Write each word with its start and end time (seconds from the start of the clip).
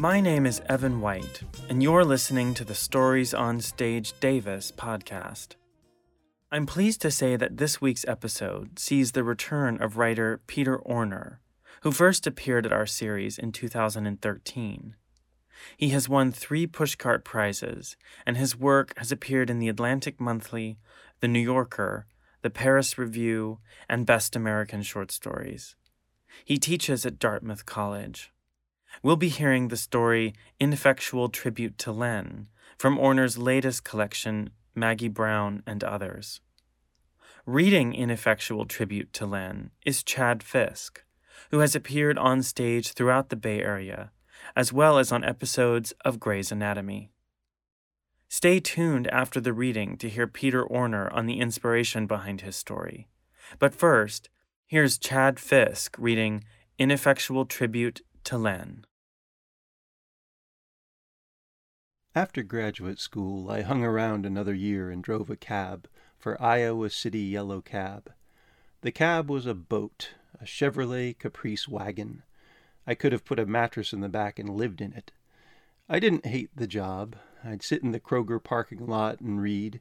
My 0.00 0.18
name 0.18 0.46
is 0.46 0.62
Evan 0.66 1.02
White, 1.02 1.42
and 1.68 1.82
you're 1.82 2.06
listening 2.06 2.54
to 2.54 2.64
the 2.64 2.74
Stories 2.74 3.34
on 3.34 3.60
Stage 3.60 4.18
Davis 4.18 4.72
podcast. 4.74 5.56
I'm 6.50 6.64
pleased 6.64 7.02
to 7.02 7.10
say 7.10 7.36
that 7.36 7.58
this 7.58 7.82
week's 7.82 8.08
episode 8.08 8.78
sees 8.78 9.12
the 9.12 9.22
return 9.22 9.76
of 9.82 9.98
writer 9.98 10.40
Peter 10.46 10.78
Orner, 10.78 11.40
who 11.82 11.92
first 11.92 12.26
appeared 12.26 12.64
at 12.64 12.72
our 12.72 12.86
series 12.86 13.36
in 13.38 13.52
2013. 13.52 14.96
He 15.76 15.88
has 15.90 16.08
won 16.08 16.32
three 16.32 16.66
Pushcart 16.66 17.22
Prizes, 17.22 17.98
and 18.24 18.38
his 18.38 18.56
work 18.56 18.96
has 18.96 19.12
appeared 19.12 19.50
in 19.50 19.58
the 19.58 19.68
Atlantic 19.68 20.18
Monthly, 20.18 20.78
The 21.20 21.28
New 21.28 21.40
Yorker, 21.40 22.06
the 22.40 22.48
Paris 22.48 22.96
Review, 22.96 23.58
and 23.86 24.06
Best 24.06 24.34
American 24.34 24.80
Short 24.80 25.12
Stories. 25.12 25.76
He 26.42 26.56
teaches 26.56 27.04
at 27.04 27.18
Dartmouth 27.18 27.66
College. 27.66 28.32
We'll 29.02 29.16
be 29.16 29.28
hearing 29.28 29.68
the 29.68 29.76
story 29.76 30.34
Ineffectual 30.58 31.28
Tribute 31.28 31.78
to 31.78 31.92
Len 31.92 32.48
from 32.78 32.98
Orner's 32.98 33.38
latest 33.38 33.84
collection, 33.84 34.50
Maggie 34.74 35.08
Brown 35.08 35.62
and 35.66 35.82
Others. 35.82 36.40
Reading 37.46 37.94
Ineffectual 37.94 38.66
Tribute 38.66 39.12
to 39.14 39.26
Len 39.26 39.70
is 39.86 40.02
Chad 40.02 40.42
Fisk, 40.42 41.04
who 41.50 41.60
has 41.60 41.74
appeared 41.74 42.18
on 42.18 42.42
stage 42.42 42.92
throughout 42.92 43.30
the 43.30 43.36
Bay 43.36 43.60
Area, 43.60 44.12
as 44.54 44.72
well 44.72 44.98
as 44.98 45.10
on 45.10 45.24
episodes 45.24 45.92
of 46.04 46.20
Grey's 46.20 46.52
Anatomy. 46.52 47.10
Stay 48.28 48.60
tuned 48.60 49.08
after 49.08 49.40
the 49.40 49.52
reading 49.52 49.96
to 49.96 50.08
hear 50.08 50.26
Peter 50.26 50.64
Orner 50.64 51.12
on 51.12 51.26
the 51.26 51.40
inspiration 51.40 52.06
behind 52.06 52.42
his 52.42 52.54
story. 52.54 53.08
But 53.58 53.74
first, 53.74 54.28
here's 54.66 54.98
Chad 54.98 55.40
Fisk 55.40 55.96
reading 55.98 56.44
Ineffectual 56.78 57.46
Tribute 57.46 58.02
to 58.30 58.38
Len. 58.38 58.84
After 62.14 62.44
graduate 62.44 63.00
school, 63.00 63.50
I 63.50 63.62
hung 63.62 63.82
around 63.82 64.24
another 64.24 64.54
year 64.54 64.88
and 64.88 65.02
drove 65.02 65.30
a 65.30 65.34
cab 65.34 65.88
for 66.16 66.40
Iowa 66.40 66.90
City 66.90 67.22
Yellow 67.22 67.60
Cab. 67.60 68.12
The 68.82 68.92
cab 68.92 69.28
was 69.28 69.46
a 69.46 69.54
boat, 69.54 70.10
a 70.40 70.44
Chevrolet 70.44 71.18
Caprice 71.18 71.66
wagon. 71.66 72.22
I 72.86 72.94
could 72.94 73.10
have 73.10 73.24
put 73.24 73.40
a 73.40 73.46
mattress 73.46 73.92
in 73.92 74.00
the 74.00 74.08
back 74.08 74.38
and 74.38 74.50
lived 74.50 74.80
in 74.80 74.92
it. 74.92 75.10
I 75.88 75.98
didn't 75.98 76.26
hate 76.26 76.50
the 76.54 76.68
job. 76.68 77.16
I'd 77.44 77.64
sit 77.64 77.82
in 77.82 77.90
the 77.90 77.98
Kroger 77.98 78.40
parking 78.40 78.86
lot 78.86 79.18
and 79.18 79.42
read. 79.42 79.80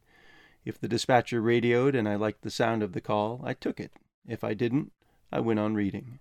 If 0.65 0.79
the 0.79 0.87
dispatcher 0.87 1.39
radioed 1.39 1.93
and 1.93 2.09
I 2.09 2.15
liked 2.15 2.41
the 2.41 2.49
sound 2.49 2.81
of 2.81 2.93
the 2.93 3.01
call, 3.01 3.41
I 3.43 3.53
took 3.53 3.79
it. 3.79 3.91
If 4.27 4.43
I 4.43 4.55
didn't, 4.55 4.91
I 5.31 5.39
went 5.39 5.59
on 5.59 5.75
reading. 5.75 6.17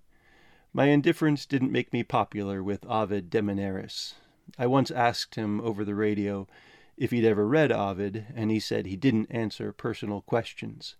My 0.73 0.87
indifference 0.87 1.47
didn't 1.47 1.73
make 1.73 1.93
me 1.93 2.03
popular 2.03 2.63
with 2.63 2.85
Ovid 2.87 3.31
de 3.31 3.41
Maneris. 3.41 4.15
I 4.59 4.67
once 4.67 4.91
asked 4.91 5.35
him 5.35 5.61
over 5.63 5.85
the 5.85 5.95
radio 5.95 6.47
if 6.97 7.11
he'd 7.11 7.25
ever 7.25 7.47
read 7.47 7.73
Ovid, 7.73 8.27
and 8.35 8.51
he 8.51 8.61
said 8.61 8.85
he 8.87 8.97
didn't 8.97 9.31
answer 9.31 9.73
personal 9.73 10.21
questions. 10.21 10.97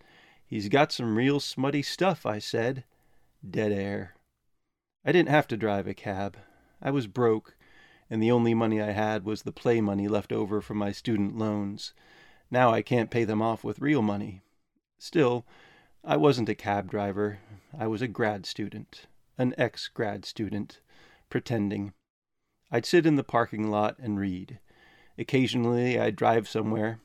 He's 0.47 0.69
got 0.69 0.93
some 0.93 1.17
real 1.17 1.39
smutty 1.39 1.83
stuff, 1.83 2.25
I 2.25 2.39
said. 2.39 2.85
Dead 3.49 3.73
air. 3.73 4.15
I 5.05 5.13
didn't 5.13 5.29
have 5.29 5.47
to 5.49 5.57
drive 5.57 5.87
a 5.87 5.95
cab. 5.95 6.39
I 6.81 6.91
was 6.91 7.07
broke, 7.07 7.57
and 8.09 8.23
the 8.23 8.31
only 8.31 8.55
money 8.55 8.81
I 8.81 8.93
had 8.93 9.25
was 9.25 9.43
the 9.43 9.53
play 9.53 9.81
money 9.81 10.09
left 10.09 10.33
over 10.33 10.61
from 10.63 10.79
my 10.79 10.93
student 10.93 11.37
loans. 11.37 11.93
Now 12.51 12.71
I 12.71 12.81
can't 12.81 13.11
pay 13.11 13.25
them 13.25 13.43
off 13.43 13.65
with 13.65 13.81
real 13.81 14.01
money. 14.01 14.41
Still, 14.99 15.45
I 16.03 16.17
wasn't 16.17 16.49
a 16.49 16.55
cab 16.55 16.91
driver. 16.91 17.41
I 17.79 17.87
was 17.87 18.01
a 18.01 18.09
grad 18.09 18.47
student, 18.47 19.07
an 19.39 19.55
ex 19.57 19.89
grad 19.89 20.25
student, 20.25 20.81
pretending. 21.31 21.93
I'd 22.71 22.85
sit 22.85 23.07
in 23.07 23.17
the 23.17 23.25
parking 23.25 23.71
lot 23.71 23.97
and 23.99 24.19
read. 24.19 24.59
Occasionally 25.17 25.99
I'd 25.99 26.17
drive 26.17 26.49
somewhere, 26.49 27.01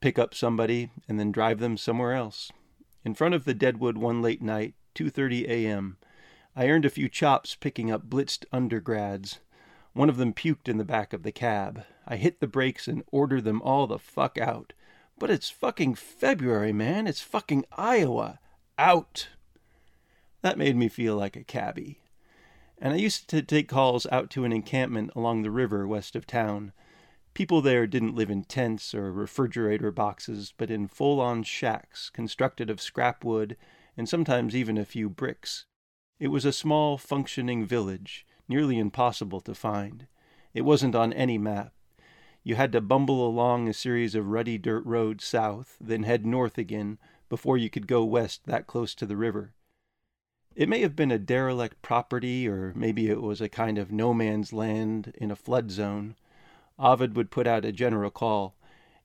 pick 0.00 0.18
up 0.18 0.34
somebody, 0.34 0.90
and 1.08 1.18
then 1.18 1.32
drive 1.32 1.58
them 1.58 1.76
somewhere 1.76 2.12
else. 2.12 2.52
In 3.04 3.14
front 3.14 3.34
of 3.34 3.44
the 3.44 3.54
Deadwood 3.54 3.98
one 3.98 4.22
late 4.22 4.42
night, 4.42 4.74
2:30 4.94 5.48
a.m., 5.48 5.96
I 6.54 6.68
earned 6.68 6.84
a 6.84 6.90
few 6.90 7.08
chops 7.08 7.54
picking 7.54 7.90
up 7.90 8.08
blitzed 8.08 8.44
undergrads. 8.52 9.40
One 9.92 10.08
of 10.08 10.16
them 10.16 10.34
puked 10.34 10.68
in 10.68 10.76
the 10.76 10.84
back 10.84 11.12
of 11.12 11.22
the 11.22 11.32
cab. 11.32 11.84
I 12.06 12.16
hit 12.16 12.40
the 12.40 12.46
brakes 12.46 12.86
and 12.86 13.02
ordered 13.10 13.44
them 13.44 13.62
all 13.62 13.86
the 13.86 13.98
fuck 13.98 14.38
out. 14.38 14.72
But 15.18 15.30
it's 15.30 15.50
fucking 15.50 15.94
February, 15.96 16.72
man. 16.72 17.06
It's 17.06 17.20
fucking 17.20 17.64
Iowa. 17.72 18.38
Out. 18.76 19.28
That 20.42 20.58
made 20.58 20.76
me 20.76 20.88
feel 20.88 21.16
like 21.16 21.36
a 21.36 21.44
cabbie. 21.44 22.00
And 22.80 22.92
I 22.92 22.96
used 22.96 23.28
to 23.30 23.42
take 23.42 23.68
calls 23.68 24.06
out 24.12 24.30
to 24.30 24.44
an 24.44 24.52
encampment 24.52 25.10
along 25.16 25.42
the 25.42 25.50
river 25.50 25.86
west 25.86 26.14
of 26.14 26.26
town. 26.26 26.72
People 27.34 27.60
there 27.60 27.86
didn't 27.86 28.14
live 28.14 28.30
in 28.30 28.44
tents 28.44 28.94
or 28.94 29.12
refrigerator 29.12 29.90
boxes, 29.90 30.54
but 30.56 30.70
in 30.70 30.86
full 30.86 31.20
on 31.20 31.42
shacks 31.42 32.08
constructed 32.10 32.70
of 32.70 32.80
scrap 32.80 33.24
wood 33.24 33.56
and 33.96 34.08
sometimes 34.08 34.54
even 34.54 34.78
a 34.78 34.84
few 34.84 35.08
bricks. 35.08 35.66
It 36.20 36.28
was 36.28 36.44
a 36.44 36.52
small, 36.52 36.98
functioning 36.98 37.66
village, 37.66 38.24
nearly 38.48 38.78
impossible 38.78 39.40
to 39.40 39.54
find. 39.54 40.06
It 40.54 40.62
wasn't 40.62 40.94
on 40.94 41.12
any 41.12 41.36
map. 41.36 41.72
You 42.44 42.54
had 42.54 42.72
to 42.72 42.80
bumble 42.80 43.26
along 43.26 43.68
a 43.68 43.74
series 43.74 44.14
of 44.14 44.28
ruddy 44.28 44.56
dirt 44.56 44.84
roads 44.86 45.24
south, 45.24 45.76
then 45.80 46.04
head 46.04 46.24
north 46.24 46.58
again 46.58 46.98
before 47.28 47.58
you 47.58 47.68
could 47.68 47.86
go 47.86 48.04
west 48.04 48.46
that 48.46 48.66
close 48.66 48.94
to 48.94 49.06
the 49.06 49.16
river. 49.16 49.54
It 50.58 50.68
may 50.68 50.80
have 50.80 50.96
been 50.96 51.12
a 51.12 51.20
derelict 51.20 51.82
property, 51.82 52.48
or 52.48 52.72
maybe 52.74 53.08
it 53.08 53.22
was 53.22 53.40
a 53.40 53.48
kind 53.48 53.78
of 53.78 53.92
no 53.92 54.12
man's 54.12 54.52
land 54.52 55.12
in 55.14 55.30
a 55.30 55.36
flood 55.36 55.70
zone. 55.70 56.16
Ovid 56.80 57.14
would 57.14 57.30
put 57.30 57.46
out 57.46 57.64
a 57.64 57.70
general 57.70 58.10
call. 58.10 58.56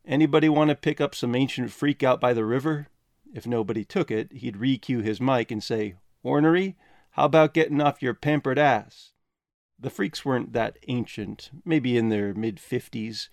Anybody 0.04 0.50
want 0.50 0.70
to 0.72 0.76
pick 0.76 1.00
up 1.00 1.14
some 1.14 1.36
ancient 1.36 1.70
freak 1.70 2.02
out 2.02 2.20
by 2.20 2.34
the 2.34 2.44
river? 2.44 2.88
If 3.36 3.46
nobody 3.46 3.86
took 3.86 4.10
it, 4.10 4.34
he'd 4.34 4.58
re-cue 4.58 5.02
his 5.02 5.22
mic 5.22 5.52
and 5.52 5.64
say, 5.64 5.94
Ornery, 6.24 6.76
how 7.12 7.26
about 7.26 7.54
getting 7.54 7.82
off 7.82 8.02
your 8.02 8.16
pampered 8.16 8.58
ass? 8.58 9.12
The 9.80 9.92
freaks 9.92 10.26
weren't 10.26 10.54
that 10.54 10.80
ancient, 10.88 11.52
maybe 11.64 11.98
in 11.98 12.10
their 12.10 12.34
mid 12.34 12.60
fifties, 12.60 13.30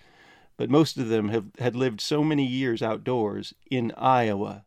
but 0.58 0.68
most 0.68 0.98
of 0.98 1.08
them 1.08 1.30
have, 1.30 1.46
had 1.58 1.74
lived 1.74 2.02
so 2.02 2.22
many 2.22 2.44
years 2.44 2.82
outdoors, 2.82 3.54
in 3.70 3.92
Iowa. 3.96 4.66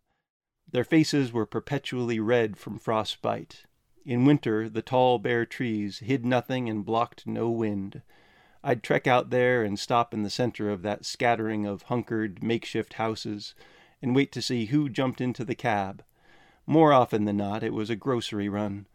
Their 0.73 0.83
faces 0.83 1.31
were 1.31 1.45
perpetually 1.45 2.19
red 2.19 2.57
from 2.57 2.79
frostbite. 2.79 3.65
In 4.07 4.25
winter, 4.25 4.67
the 4.67 4.81
tall, 4.81 5.19
bare 5.19 5.45
trees 5.45 5.99
hid 5.99 6.25
nothing 6.25 6.67
and 6.67 6.83
blocked 6.83 7.27
no 7.27 7.51
wind. 7.51 8.01
I'd 8.63 8.81
trek 8.81 9.05
out 9.05 9.29
there 9.29 9.63
and 9.63 9.77
stop 9.77 10.15
in 10.15 10.23
the 10.23 10.31
center 10.31 10.71
of 10.71 10.81
that 10.81 11.05
scattering 11.05 11.67
of 11.67 11.83
hunkered, 11.83 12.41
makeshift 12.41 12.93
houses 12.93 13.53
and 14.01 14.15
wait 14.15 14.31
to 14.31 14.41
see 14.41 14.65
who 14.65 14.89
jumped 14.89 15.21
into 15.21 15.45
the 15.45 15.53
cab. 15.53 16.03
More 16.65 16.91
often 16.91 17.25
than 17.25 17.37
not, 17.37 17.61
it 17.61 17.73
was 17.73 17.91
a 17.91 17.95
grocery 17.95 18.49
run. 18.49 18.87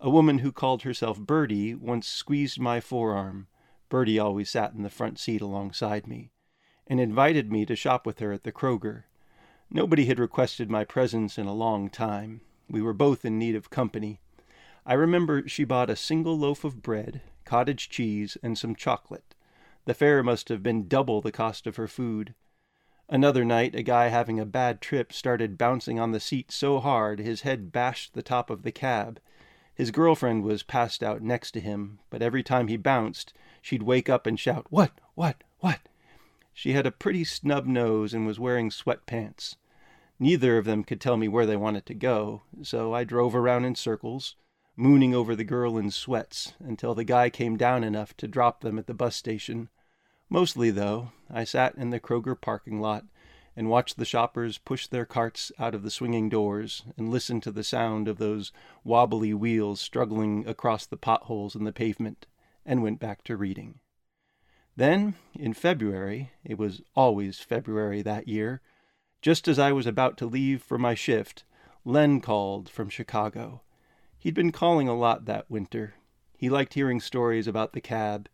A 0.00 0.10
woman 0.10 0.38
who 0.38 0.50
called 0.50 0.82
herself 0.82 1.20
Bertie 1.20 1.76
once 1.76 2.08
squeezed 2.08 2.58
my 2.58 2.80
forearm 2.80 3.46
Bertie 3.88 4.18
always 4.18 4.50
sat 4.50 4.72
in 4.72 4.82
the 4.82 4.90
front 4.90 5.20
seat 5.20 5.42
alongside 5.42 6.08
me 6.08 6.32
and 6.88 6.98
invited 6.98 7.52
me 7.52 7.64
to 7.66 7.76
shop 7.76 8.04
with 8.04 8.18
her 8.18 8.32
at 8.32 8.42
the 8.42 8.50
Kroger. 8.50 9.04
Nobody 9.72 10.06
had 10.06 10.18
requested 10.18 10.68
my 10.68 10.82
presence 10.82 11.38
in 11.38 11.46
a 11.46 11.54
long 11.54 11.90
time. 11.90 12.40
We 12.68 12.82
were 12.82 12.92
both 12.92 13.24
in 13.24 13.38
need 13.38 13.54
of 13.54 13.70
company. 13.70 14.20
I 14.84 14.94
remember 14.94 15.46
she 15.46 15.62
bought 15.62 15.88
a 15.88 15.94
single 15.94 16.36
loaf 16.36 16.64
of 16.64 16.82
bread, 16.82 17.22
cottage 17.44 17.88
cheese, 17.88 18.36
and 18.42 18.58
some 18.58 18.74
chocolate. 18.74 19.36
The 19.84 19.94
fare 19.94 20.24
must 20.24 20.48
have 20.48 20.60
been 20.60 20.88
double 20.88 21.20
the 21.20 21.30
cost 21.30 21.68
of 21.68 21.76
her 21.76 21.86
food. 21.86 22.34
Another 23.08 23.44
night, 23.44 23.76
a 23.76 23.84
guy 23.84 24.08
having 24.08 24.40
a 24.40 24.44
bad 24.44 24.80
trip 24.80 25.12
started 25.12 25.56
bouncing 25.56 26.00
on 26.00 26.10
the 26.10 26.18
seat 26.18 26.50
so 26.50 26.80
hard 26.80 27.20
his 27.20 27.42
head 27.42 27.70
bashed 27.70 28.14
the 28.14 28.22
top 28.22 28.50
of 28.50 28.64
the 28.64 28.72
cab. 28.72 29.20
His 29.72 29.92
girlfriend 29.92 30.42
was 30.42 30.64
passed 30.64 31.00
out 31.00 31.22
next 31.22 31.52
to 31.52 31.60
him, 31.60 32.00
but 32.10 32.22
every 32.22 32.42
time 32.42 32.66
he 32.66 32.76
bounced, 32.76 33.32
she'd 33.62 33.84
wake 33.84 34.08
up 34.08 34.26
and 34.26 34.38
shout, 34.38 34.66
What? 34.70 34.92
What? 35.14 35.44
What? 35.60 35.78
She 36.52 36.72
had 36.72 36.86
a 36.86 36.90
pretty 36.90 37.22
snub 37.22 37.66
nose 37.66 38.12
and 38.12 38.26
was 38.26 38.40
wearing 38.40 38.70
sweatpants. 38.70 39.54
Neither 40.22 40.58
of 40.58 40.66
them 40.66 40.84
could 40.84 41.00
tell 41.00 41.16
me 41.16 41.28
where 41.28 41.46
they 41.46 41.56
wanted 41.56 41.86
to 41.86 41.94
go, 41.94 42.42
so 42.62 42.92
I 42.92 43.04
drove 43.04 43.34
around 43.34 43.64
in 43.64 43.74
circles, 43.74 44.36
mooning 44.76 45.14
over 45.14 45.34
the 45.34 45.44
girl 45.44 45.78
in 45.78 45.90
sweats 45.90 46.52
until 46.60 46.94
the 46.94 47.04
guy 47.04 47.30
came 47.30 47.56
down 47.56 47.82
enough 47.82 48.14
to 48.18 48.28
drop 48.28 48.60
them 48.60 48.78
at 48.78 48.86
the 48.86 48.92
bus 48.92 49.16
station. 49.16 49.70
Mostly, 50.28 50.70
though, 50.70 51.12
I 51.30 51.44
sat 51.44 51.74
in 51.74 51.88
the 51.88 51.98
Kroger 51.98 52.38
parking 52.38 52.82
lot 52.82 53.06
and 53.56 53.70
watched 53.70 53.96
the 53.96 54.04
shoppers 54.04 54.58
push 54.58 54.86
their 54.86 55.06
carts 55.06 55.52
out 55.58 55.74
of 55.74 55.82
the 55.82 55.90
swinging 55.90 56.28
doors 56.28 56.82
and 56.98 57.08
listened 57.08 57.42
to 57.44 57.50
the 57.50 57.64
sound 57.64 58.06
of 58.06 58.18
those 58.18 58.52
wobbly 58.84 59.32
wheels 59.32 59.80
struggling 59.80 60.46
across 60.46 60.84
the 60.84 60.98
potholes 60.98 61.56
in 61.56 61.64
the 61.64 61.72
pavement, 61.72 62.26
and 62.66 62.82
went 62.82 63.00
back 63.00 63.24
to 63.24 63.38
reading. 63.38 63.80
Then, 64.76 65.14
in 65.34 65.54
February, 65.54 66.30
it 66.44 66.58
was 66.58 66.82
always 66.94 67.40
February 67.40 68.02
that 68.02 68.28
year, 68.28 68.60
just 69.20 69.48
as 69.48 69.58
I 69.58 69.72
was 69.72 69.86
about 69.86 70.16
to 70.18 70.26
leave 70.26 70.62
for 70.62 70.78
my 70.78 70.94
shift, 70.94 71.44
Len 71.84 72.20
called 72.20 72.68
from 72.68 72.88
Chicago. 72.88 73.62
He'd 74.18 74.34
been 74.34 74.52
calling 74.52 74.88
a 74.88 74.96
lot 74.96 75.24
that 75.24 75.50
winter. 75.50 75.94
He 76.36 76.48
liked 76.48 76.74
hearing 76.74 77.00
stories 77.00 77.46
about 77.46 77.72
the 77.72 77.80
cab. 77.80 78.28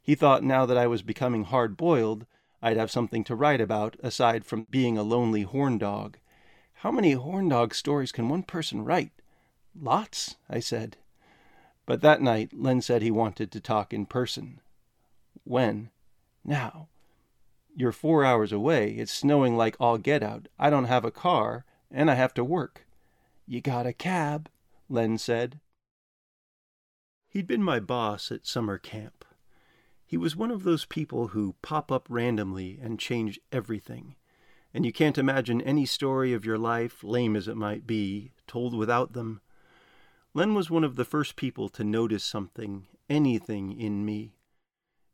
He 0.00 0.14
thought 0.14 0.42
now 0.42 0.66
that 0.66 0.76
I 0.76 0.86
was 0.86 1.02
becoming 1.02 1.44
hard 1.44 1.76
boiled, 1.76 2.26
I'd 2.62 2.76
have 2.76 2.90
something 2.90 3.24
to 3.24 3.34
write 3.34 3.60
about 3.60 3.96
aside 4.02 4.44
from 4.44 4.66
being 4.70 4.96
a 4.96 5.02
lonely 5.02 5.42
horn 5.42 5.78
dog. 5.78 6.18
How 6.74 6.90
many 6.90 7.12
horn 7.12 7.48
dog 7.48 7.74
stories 7.74 8.12
can 8.12 8.28
one 8.28 8.42
person 8.42 8.84
write? 8.84 9.12
Lots, 9.78 10.36
I 10.48 10.60
said. 10.60 10.96
But 11.86 12.00
that 12.00 12.22
night, 12.22 12.52
Len 12.52 12.80
said 12.80 13.02
he 13.02 13.10
wanted 13.10 13.50
to 13.52 13.60
talk 13.60 13.92
in 13.92 14.06
person. 14.06 14.60
When? 15.44 15.90
Now. 16.44 16.88
You're 17.76 17.92
four 17.92 18.24
hours 18.24 18.52
away. 18.52 18.92
It's 18.92 19.12
snowing 19.12 19.56
like 19.56 19.76
all 19.80 19.98
get 19.98 20.22
out. 20.22 20.46
I 20.58 20.70
don't 20.70 20.84
have 20.84 21.04
a 21.04 21.10
car, 21.10 21.64
and 21.90 22.10
I 22.10 22.14
have 22.14 22.32
to 22.34 22.44
work. 22.44 22.86
You 23.46 23.60
got 23.60 23.86
a 23.86 23.92
cab, 23.92 24.48
Len 24.88 25.18
said. 25.18 25.60
He'd 27.28 27.48
been 27.48 27.64
my 27.64 27.80
boss 27.80 28.30
at 28.30 28.46
summer 28.46 28.78
camp. 28.78 29.24
He 30.06 30.16
was 30.16 30.36
one 30.36 30.52
of 30.52 30.62
those 30.62 30.84
people 30.84 31.28
who 31.28 31.56
pop 31.62 31.90
up 31.90 32.06
randomly 32.08 32.78
and 32.80 33.00
change 33.00 33.40
everything. 33.50 34.14
And 34.72 34.86
you 34.86 34.92
can't 34.92 35.18
imagine 35.18 35.60
any 35.60 35.84
story 35.84 36.32
of 36.32 36.44
your 36.44 36.58
life, 36.58 37.02
lame 37.02 37.34
as 37.34 37.48
it 37.48 37.56
might 37.56 37.86
be, 37.86 38.30
told 38.46 38.76
without 38.76 39.14
them. 39.14 39.40
Len 40.32 40.54
was 40.54 40.70
one 40.70 40.84
of 40.84 40.94
the 40.94 41.04
first 41.04 41.34
people 41.34 41.68
to 41.70 41.82
notice 41.82 42.24
something, 42.24 42.86
anything 43.10 43.72
in 43.72 44.04
me. 44.04 44.36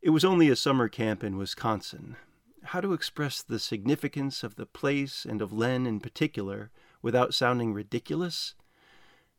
It 0.02 0.10
was 0.10 0.24
only 0.24 0.50
a 0.50 0.56
summer 0.56 0.88
camp 0.88 1.24
in 1.24 1.38
Wisconsin. 1.38 2.16
How 2.62 2.80
to 2.80 2.92
express 2.92 3.42
the 3.42 3.58
significance 3.58 4.44
of 4.44 4.54
the 4.54 4.66
place 4.66 5.24
and 5.24 5.42
of 5.42 5.52
Len 5.52 5.86
in 5.86 5.98
particular 5.98 6.70
without 7.02 7.34
sounding 7.34 7.72
ridiculous? 7.72 8.54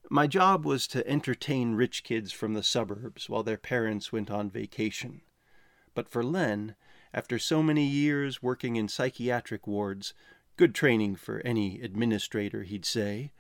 My 0.10 0.28
job 0.28 0.66
was 0.66 0.88
to 0.88 1.08
entertain 1.08 1.76
rich 1.76 2.04
kids 2.04 2.32
from 2.32 2.54
the 2.54 2.64
suburbs 2.64 3.30
while 3.30 3.44
their 3.44 3.58
parents 3.58 4.12
went 4.12 4.30
on 4.30 4.50
vacation. 4.50 5.22
But 5.94 6.10
for 6.10 6.24
Len, 6.24 6.76
after 7.14 7.40
so 7.40 7.62
many 7.62 7.86
years 7.86 8.42
working 8.42 8.76
in 8.76 8.88
psychiatric 8.88 9.68
wards, 9.68 10.14
good 10.58 10.76
training 10.76 11.16
for 11.16 11.40
any 11.46 11.80
administrator, 11.80 12.64
he'd 12.64 12.86
say, 12.86 13.32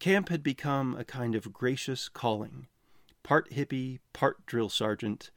camp 0.00 0.28
had 0.30 0.42
become 0.42 0.96
a 0.96 1.04
kind 1.04 1.34
of 1.34 1.52
gracious 1.52 2.08
calling. 2.08 2.66
Part 3.22 3.50
hippie, 3.50 4.00
part 4.12 4.44
drill 4.46 4.70
sergeant, 4.70 5.30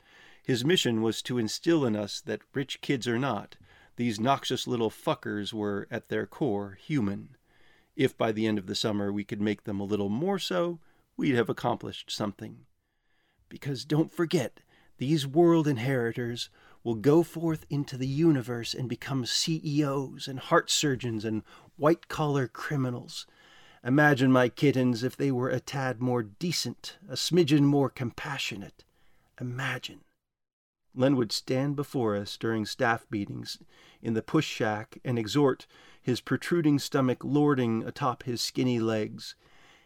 his 0.43 0.65
mission 0.65 1.01
was 1.01 1.21
to 1.23 1.37
instill 1.37 1.85
in 1.85 1.95
us 1.95 2.21
that 2.21 2.41
rich 2.53 2.81
kids 2.81 3.07
or 3.07 3.19
not, 3.19 3.55
these 3.95 4.19
noxious 4.19 4.67
little 4.67 4.89
fuckers 4.89 5.53
were, 5.53 5.87
at 5.91 6.09
their 6.09 6.25
core, 6.25 6.77
human. 6.81 7.35
If 7.95 8.17
by 8.17 8.31
the 8.31 8.47
end 8.47 8.57
of 8.57 8.67
the 8.67 8.75
summer 8.75 9.11
we 9.11 9.23
could 9.23 9.41
make 9.41 9.63
them 9.63 9.79
a 9.79 9.85
little 9.85 10.09
more 10.09 10.39
so, 10.39 10.79
we'd 11.15 11.35
have 11.35 11.49
accomplished 11.49 12.09
something. 12.09 12.65
Because 13.49 13.85
don't 13.85 14.11
forget, 14.11 14.61
these 14.97 15.27
world 15.27 15.67
inheritors 15.67 16.49
will 16.83 16.95
go 16.95 17.23
forth 17.23 17.65
into 17.69 17.97
the 17.97 18.07
universe 18.07 18.73
and 18.73 18.89
become 18.89 19.25
CEOs 19.25 20.27
and 20.27 20.39
heart 20.39 20.69
surgeons 20.69 21.23
and 21.23 21.43
white 21.77 22.07
collar 22.07 22.47
criminals. 22.47 23.25
Imagine 23.83 24.31
my 24.31 24.49
kittens 24.49 25.03
if 25.03 25.17
they 25.17 25.31
were 25.31 25.49
a 25.49 25.59
tad 25.59 26.01
more 26.01 26.23
decent, 26.23 26.97
a 27.09 27.13
smidgen 27.13 27.63
more 27.63 27.89
compassionate. 27.89 28.85
Imagine. 29.39 30.01
Len 30.95 31.15
would 31.15 31.31
stand 31.31 31.75
before 31.75 32.15
us 32.15 32.37
during 32.37 32.65
staff 32.65 33.05
meetings 33.09 33.57
in 34.01 34.13
the 34.13 34.21
push 34.21 34.47
shack 34.47 34.99
and 35.03 35.17
exhort, 35.17 35.65
his 36.01 36.21
protruding 36.21 36.77
stomach 36.77 37.23
lording 37.23 37.83
atop 37.83 38.23
his 38.23 38.41
skinny 38.41 38.79
legs, 38.79 39.35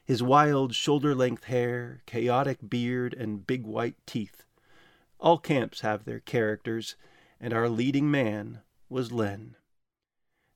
his 0.03 0.23
wild 0.23 0.73
shoulder 0.73 1.13
length 1.13 1.45
hair, 1.45 2.01
chaotic 2.05 2.57
beard, 2.67 3.13
and 3.13 3.47
big 3.47 3.63
white 3.63 3.95
teeth. 4.05 4.43
All 5.19 5.37
camps 5.37 5.81
have 5.81 6.05
their 6.05 6.19
characters, 6.19 6.95
and 7.39 7.53
our 7.53 7.69
leading 7.69 8.11
man 8.11 8.61
was 8.89 9.11
Len. 9.11 9.55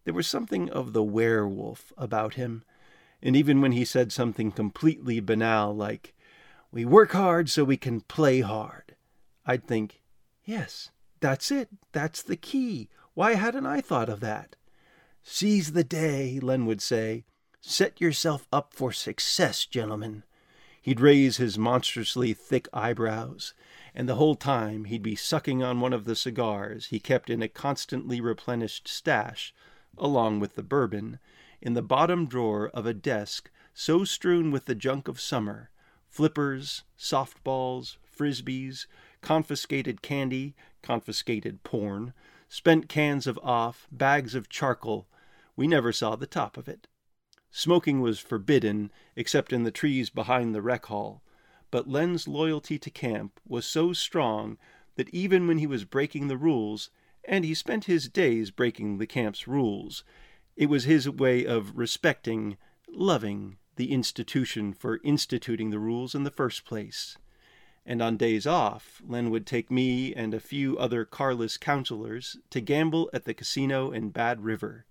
There 0.04 0.14
was 0.14 0.28
something 0.28 0.70
of 0.70 0.94
the 0.94 1.04
werewolf 1.04 1.94
about 1.98 2.34
him, 2.34 2.64
and 3.22 3.36
even 3.36 3.62
when 3.62 3.72
he 3.72 3.86
said 3.86 4.12
something 4.12 4.52
completely 4.52 5.20
banal 5.20 5.76
like, 5.76 6.16
We 6.72 6.86
work 6.86 7.12
hard 7.12 7.50
so 7.50 7.64
we 7.64 7.78
can 7.78 8.02
play 8.02 8.42
hard, 8.42 8.96
I'd 9.46 9.68
think, 9.68 10.02
Yes, 10.44 10.90
that's 11.20 11.52
it. 11.52 11.70
That's 11.92 12.22
the 12.22 12.36
key. 12.36 12.90
Why 13.14 13.36
hadn't 13.36 13.66
I 13.66 13.82
thought 13.82 14.10
of 14.10 14.20
that? 14.22 14.56
Seize 15.24 15.74
the 15.74 15.84
day, 15.84 16.40
Len 16.40 16.66
would 16.66 16.82
say. 16.82 17.26
Set 17.60 18.02
yourself 18.02 18.48
up 18.52 18.74
for 18.74 18.92
success, 18.92 19.66
gentlemen. 19.66 20.24
He'd 20.82 21.00
raise 21.00 21.38
his 21.38 21.60
monstrously 21.60 22.34
thick 22.34 22.68
eyebrows, 22.74 23.54
and 23.94 24.10
the 24.10 24.16
whole 24.16 24.36
time 24.36 24.86
he'd 24.86 25.04
be 25.04 25.16
sucking 25.16 25.62
on 25.62 25.80
one 25.80 25.94
of 25.94 26.06
the 26.06 26.16
cigars 26.16 26.88
he 26.88 27.00
kept 27.00 27.30
in 27.30 27.44
a 27.44 27.48
constantly 27.48 28.20
replenished 28.20 28.88
stash, 28.88 29.54
along 29.98 30.40
with 30.40 30.56
the 30.56 30.64
bourbon, 30.64 31.20
in 31.62 31.74
the 31.74 31.84
bottom 31.84 32.26
drawer 32.26 32.70
of 32.70 32.88
a 32.88 32.96
desk 32.96 33.52
so 33.74 34.04
strewn 34.04 34.50
with 34.50 34.66
the 34.66 34.76
junk 34.76 35.08
of 35.08 35.22
summer 35.22 35.70
flippers, 36.10 36.84
softballs, 37.00 37.96
frisbees, 38.04 38.86
confiscated 39.22 40.02
candy, 40.02 40.56
confiscated 40.82 41.64
porn, 41.64 42.14
spent 42.50 42.90
cans 42.90 43.28
of 43.28 43.40
off, 43.44 43.88
bags 43.92 44.36
of 44.36 44.50
charcoal. 44.50 45.08
We 45.56 45.68
never 45.68 45.92
saw 45.92 46.16
the 46.16 46.28
top 46.28 46.58
of 46.58 46.68
it. 46.68 46.88
Smoking 47.52 48.02
was 48.02 48.20
forbidden, 48.20 48.92
except 49.16 49.54
in 49.54 49.64
the 49.64 49.72
trees 49.72 50.10
behind 50.10 50.56
the 50.56 50.62
rec 50.62 50.86
hall, 50.86 51.24
but 51.70 51.88
Len's 51.88 52.28
loyalty 52.28 52.80
to 52.80 52.90
camp 52.90 53.40
was 53.48 53.66
so 53.66 53.94
strong 53.94 54.58
that 54.96 55.10
even 55.10 55.48
when 55.48 55.58
he 55.58 55.68
was 55.68 55.86
breaking 55.86 56.28
the 56.28 56.38
rules, 56.38 56.90
and 57.24 57.46
he 57.46 57.54
spent 57.54 57.86
his 57.86 58.10
days 58.10 58.52
breaking 58.52 58.98
the 58.98 59.08
camp's 59.08 59.48
rules, 59.48 60.04
it 60.56 60.68
was 60.68 60.86
his 60.86 61.10
way 61.10 61.46
of 61.46 61.78
respecting, 61.78 62.58
loving 62.90 63.58
the 63.76 63.92
institution 63.92 64.74
for 64.74 65.00
instituting 65.04 65.70
the 65.70 65.80
rules 65.80 66.14
in 66.16 66.24
the 66.24 66.32
first 66.32 66.66
place 66.66 67.18
and 67.86 68.02
on 68.02 68.18
days 68.18 68.46
off, 68.46 69.02
Len 69.08 69.30
would 69.30 69.46
take 69.46 69.72
me 69.72 70.14
and 70.14 70.34
a 70.34 70.40
few 70.40 70.78
other 70.78 71.04
carless 71.04 71.58
counselors 71.58 72.38
to 72.50 72.62
gamble 72.62 73.10
at 73.14 73.26
the 73.26 73.34
casino 73.34 73.92
in 73.92 74.10
Bad 74.10 74.44
River. 74.44 74.86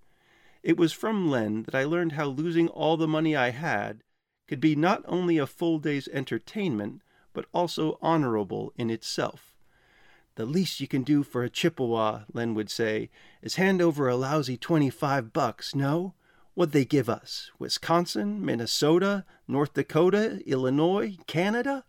It 0.63 0.77
was 0.77 0.93
from 0.93 1.31
Len 1.31 1.63
that 1.63 1.75
I 1.75 1.85
learned 1.85 2.13
how 2.13 2.27
losing 2.27 2.69
all 2.69 2.97
the 2.97 3.09
money 3.09 3.35
I 3.37 3.51
had 3.51 4.03
could 4.49 4.61
be 4.61 4.75
not 4.75 5.03
only 5.07 5.39
a 5.39 5.47
full 5.47 5.79
day's 5.79 6.09
entertainment, 6.09 7.03
but 7.33 7.47
also 7.53 7.99
honorable 8.03 8.73
in 8.77 8.91
itself. 8.91 9.55
The 10.35 10.45
least 10.45 10.81
you 10.81 10.89
can 10.89 11.03
do 11.03 11.23
for 11.23 11.45
a 11.45 11.51
Chippewa, 11.51 12.23
Len 12.33 12.55
would 12.55 12.71
say, 12.71 13.11
is 13.41 13.55
hand 13.55 13.81
over 13.81 14.09
a 14.09 14.17
lousy 14.17 14.57
twenty-five 14.57 15.33
bucks, 15.33 15.75
no? 15.75 16.15
What'd 16.55 16.73
they 16.73 16.85
give 16.85 17.09
us? 17.09 17.51
Wisconsin, 17.59 18.45
Minnesota, 18.45 19.25
North 19.47 19.75
Dakota, 19.75 20.41
Illinois, 20.45 21.17
Canada? 21.27 21.85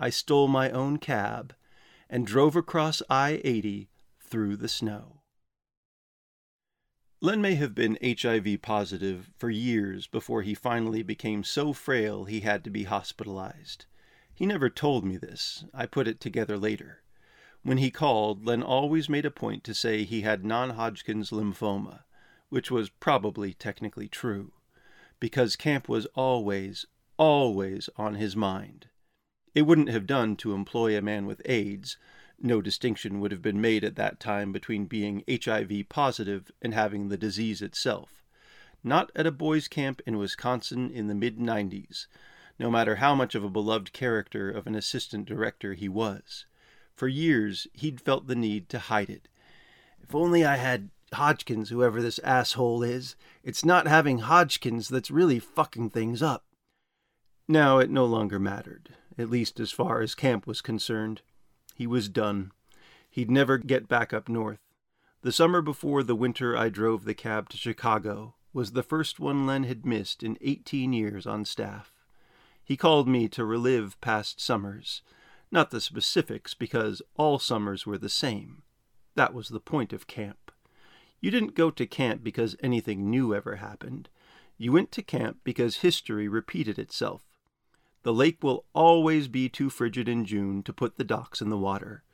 I 0.00 0.10
stole 0.10 0.46
my 0.46 0.70
own 0.70 0.98
cab 0.98 1.54
and 2.08 2.24
drove 2.24 2.54
across 2.54 3.02
I 3.10 3.40
80 3.42 3.90
through 4.20 4.56
the 4.56 4.68
snow. 4.68 5.22
Len 7.20 7.42
may 7.42 7.56
have 7.56 7.74
been 7.74 7.98
HIV 8.00 8.62
positive 8.62 9.30
for 9.36 9.50
years 9.50 10.06
before 10.06 10.42
he 10.42 10.54
finally 10.54 11.02
became 11.02 11.42
so 11.42 11.72
frail 11.72 12.26
he 12.26 12.40
had 12.40 12.62
to 12.62 12.70
be 12.70 12.84
hospitalized. 12.84 13.86
He 14.32 14.46
never 14.46 14.70
told 14.70 15.04
me 15.04 15.16
this. 15.16 15.64
I 15.74 15.86
put 15.86 16.06
it 16.06 16.20
together 16.20 16.56
later. 16.56 17.02
When 17.64 17.78
he 17.78 17.90
called, 17.90 18.46
Len 18.46 18.62
always 18.62 19.08
made 19.08 19.26
a 19.26 19.32
point 19.32 19.64
to 19.64 19.74
say 19.74 20.04
he 20.04 20.20
had 20.20 20.44
non 20.44 20.70
Hodgkin's 20.70 21.32
lymphoma, 21.32 22.04
which 22.50 22.70
was 22.70 22.88
probably 22.88 23.52
technically 23.52 24.06
true, 24.06 24.52
because 25.18 25.56
camp 25.56 25.88
was 25.88 26.06
always, 26.14 26.86
always 27.16 27.90
on 27.96 28.14
his 28.14 28.36
mind. 28.36 28.86
It 29.58 29.66
wouldn't 29.66 29.88
have 29.88 30.06
done 30.06 30.36
to 30.36 30.54
employ 30.54 30.96
a 30.96 31.02
man 31.02 31.26
with 31.26 31.42
AIDS. 31.44 31.96
No 32.40 32.62
distinction 32.62 33.18
would 33.18 33.32
have 33.32 33.42
been 33.42 33.60
made 33.60 33.82
at 33.82 33.96
that 33.96 34.20
time 34.20 34.52
between 34.52 34.86
being 34.86 35.24
HIV 35.28 35.88
positive 35.88 36.52
and 36.62 36.72
having 36.72 37.08
the 37.08 37.16
disease 37.16 37.60
itself. 37.60 38.22
Not 38.84 39.10
at 39.16 39.26
a 39.26 39.32
boys' 39.32 39.66
camp 39.66 40.00
in 40.06 40.16
Wisconsin 40.16 40.92
in 40.92 41.08
the 41.08 41.14
mid 41.16 41.38
90s, 41.38 42.06
no 42.60 42.70
matter 42.70 42.94
how 43.02 43.16
much 43.16 43.34
of 43.34 43.42
a 43.42 43.50
beloved 43.50 43.92
character 43.92 44.48
of 44.48 44.68
an 44.68 44.76
assistant 44.76 45.26
director 45.26 45.74
he 45.74 45.88
was. 45.88 46.46
For 46.94 47.08
years, 47.08 47.66
he'd 47.72 48.00
felt 48.00 48.28
the 48.28 48.36
need 48.36 48.68
to 48.68 48.78
hide 48.78 49.10
it. 49.10 49.26
If 50.00 50.14
only 50.14 50.44
I 50.44 50.54
had 50.54 50.90
Hodgkins, 51.14 51.70
whoever 51.70 52.00
this 52.00 52.20
asshole 52.20 52.84
is. 52.84 53.16
It's 53.42 53.64
not 53.64 53.88
having 53.88 54.18
Hodgkins 54.18 54.88
that's 54.88 55.10
really 55.10 55.40
fucking 55.40 55.90
things 55.90 56.22
up. 56.22 56.44
Now 57.48 57.80
it 57.80 57.90
no 57.90 58.04
longer 58.04 58.38
mattered 58.38 58.94
at 59.18 59.28
least 59.28 59.60
as 59.60 59.72
far 59.72 60.00
as 60.00 60.14
camp 60.14 60.46
was 60.46 60.60
concerned. 60.62 61.20
He 61.74 61.86
was 61.86 62.08
done. 62.08 62.52
He'd 63.10 63.30
never 63.30 63.58
get 63.58 63.88
back 63.88 64.12
up 64.12 64.28
north. 64.28 64.60
The 65.22 65.32
summer 65.32 65.60
before 65.60 66.02
the 66.02 66.14
winter 66.14 66.56
I 66.56 66.68
drove 66.68 67.04
the 67.04 67.14
cab 67.14 67.48
to 67.48 67.56
Chicago 67.56 68.36
was 68.52 68.72
the 68.72 68.82
first 68.82 69.18
one 69.18 69.46
Len 69.46 69.64
had 69.64 69.84
missed 69.84 70.22
in 70.22 70.38
eighteen 70.40 70.92
years 70.92 71.26
on 71.26 71.44
staff. 71.44 71.92
He 72.64 72.76
called 72.76 73.08
me 73.08 73.28
to 73.28 73.44
relive 73.44 74.00
past 74.00 74.40
summers. 74.40 75.02
not 75.50 75.70
the 75.70 75.80
specifics, 75.80 76.54
because 76.54 77.02
all 77.16 77.38
summers 77.38 77.86
were 77.86 77.98
the 77.98 78.08
same. 78.08 78.62
That 79.14 79.34
was 79.34 79.48
the 79.48 79.60
point 79.60 79.92
of 79.92 80.06
camp. 80.06 80.52
You 81.20 81.30
didn't 81.30 81.54
go 81.54 81.70
to 81.70 81.86
camp 81.86 82.22
because 82.22 82.56
anything 82.62 83.10
new 83.10 83.34
ever 83.34 83.56
happened. 83.56 84.08
You 84.56 84.72
went 84.72 84.92
to 84.92 85.02
camp 85.02 85.38
because 85.42 85.78
history 85.78 86.28
repeated 86.28 86.78
itself. 86.78 87.22
The 88.08 88.14
lake 88.14 88.42
will 88.42 88.64
always 88.72 89.28
be 89.28 89.50
too 89.50 89.68
frigid 89.68 90.08
in 90.08 90.24
June 90.24 90.62
to 90.62 90.72
put 90.72 90.96
the 90.96 91.04
docks 91.04 91.42
in 91.42 91.50
the 91.50 91.58
water. 91.58 92.04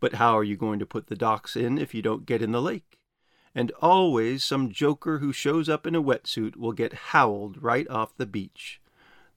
But 0.00 0.14
how 0.14 0.38
are 0.38 0.42
you 0.42 0.56
going 0.56 0.78
to 0.78 0.86
put 0.86 1.08
the 1.08 1.16
docks 1.16 1.54
in 1.54 1.76
if 1.76 1.92
you 1.92 2.00
don't 2.00 2.24
get 2.24 2.40
in 2.40 2.52
the 2.52 2.62
lake? 2.62 2.98
And 3.54 3.70
always 3.82 4.42
some 4.42 4.70
joker 4.72 5.18
who 5.18 5.34
shows 5.34 5.68
up 5.68 5.86
in 5.86 5.94
a 5.94 6.02
wetsuit 6.02 6.56
will 6.56 6.72
get 6.72 7.10
howled 7.12 7.62
right 7.62 7.86
off 7.90 8.16
the 8.16 8.24
beach. 8.24 8.80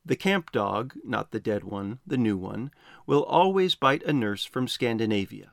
The 0.06 0.16
camp 0.16 0.54
dog, 0.54 0.94
not 1.04 1.32
the 1.32 1.42
dead 1.42 1.66
one, 1.66 2.00
the 2.08 2.16
new 2.16 2.38
one, 2.38 2.72
will 3.06 3.26
always 3.26 3.76
bite 3.76 4.04
a 4.04 4.14
nurse 4.14 4.46
from 4.46 4.70
Scandinavia. 4.70 5.52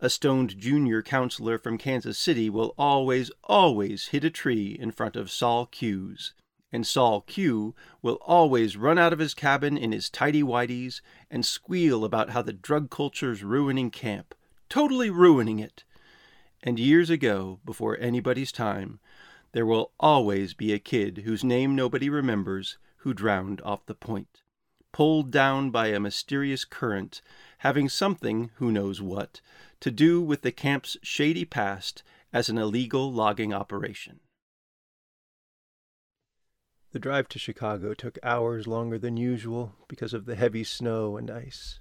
A 0.00 0.10
stoned 0.10 0.58
junior 0.58 1.00
counselor 1.00 1.58
from 1.58 1.78
Kansas 1.78 2.18
City 2.18 2.50
will 2.50 2.74
always, 2.76 3.30
always 3.44 4.08
hit 4.08 4.24
a 4.24 4.30
tree 4.30 4.76
in 4.76 4.90
front 4.90 5.14
of 5.14 5.30
Sol 5.30 5.64
Q's. 5.66 6.34
And 6.72 6.86
Sol 6.86 7.20
Q 7.20 7.74
will 8.02 8.18
always 8.22 8.76
run 8.76 8.98
out 8.98 9.12
of 9.12 9.18
his 9.18 9.34
cabin 9.34 9.78
in 9.78 9.92
his 9.92 10.10
tidy 10.10 10.42
whities 10.42 11.00
and 11.30 11.46
squeal 11.46 12.04
about 12.04 12.30
how 12.30 12.42
the 12.42 12.52
drug 12.52 12.90
culture's 12.90 13.44
ruining 13.44 13.90
camp, 13.90 14.34
totally 14.68 15.08
ruining 15.08 15.58
it. 15.58 15.84
And 16.62 16.78
years 16.78 17.10
ago, 17.10 17.60
before 17.64 17.96
anybody's 17.98 18.50
time, 18.50 18.98
there 19.52 19.64
will 19.64 19.92
always 20.00 20.52
be 20.52 20.72
a 20.72 20.78
kid 20.78 21.22
whose 21.24 21.44
name 21.44 21.74
nobody 21.74 22.10
remembers 22.10 22.78
who 22.98 23.14
drowned 23.14 23.60
off 23.62 23.86
the 23.86 23.94
point, 23.94 24.42
pulled 24.92 25.30
down 25.30 25.70
by 25.70 25.86
a 25.86 26.00
mysterious 26.00 26.64
current, 26.64 27.22
having 27.58 27.88
something, 27.88 28.50
who 28.56 28.72
knows 28.72 29.00
what, 29.00 29.40
to 29.78 29.90
do 29.90 30.20
with 30.20 30.42
the 30.42 30.52
camp's 30.52 30.96
shady 31.02 31.44
past 31.44 32.02
as 32.32 32.48
an 32.48 32.58
illegal 32.58 33.12
logging 33.12 33.54
operation. 33.54 34.20
The 36.96 37.00
drive 37.00 37.28
to 37.28 37.38
Chicago 37.38 37.92
took 37.92 38.18
hours 38.22 38.66
longer 38.66 38.98
than 38.98 39.18
usual 39.18 39.74
because 39.86 40.14
of 40.14 40.24
the 40.24 40.34
heavy 40.34 40.64
snow 40.64 41.18
and 41.18 41.30
ice. 41.30 41.78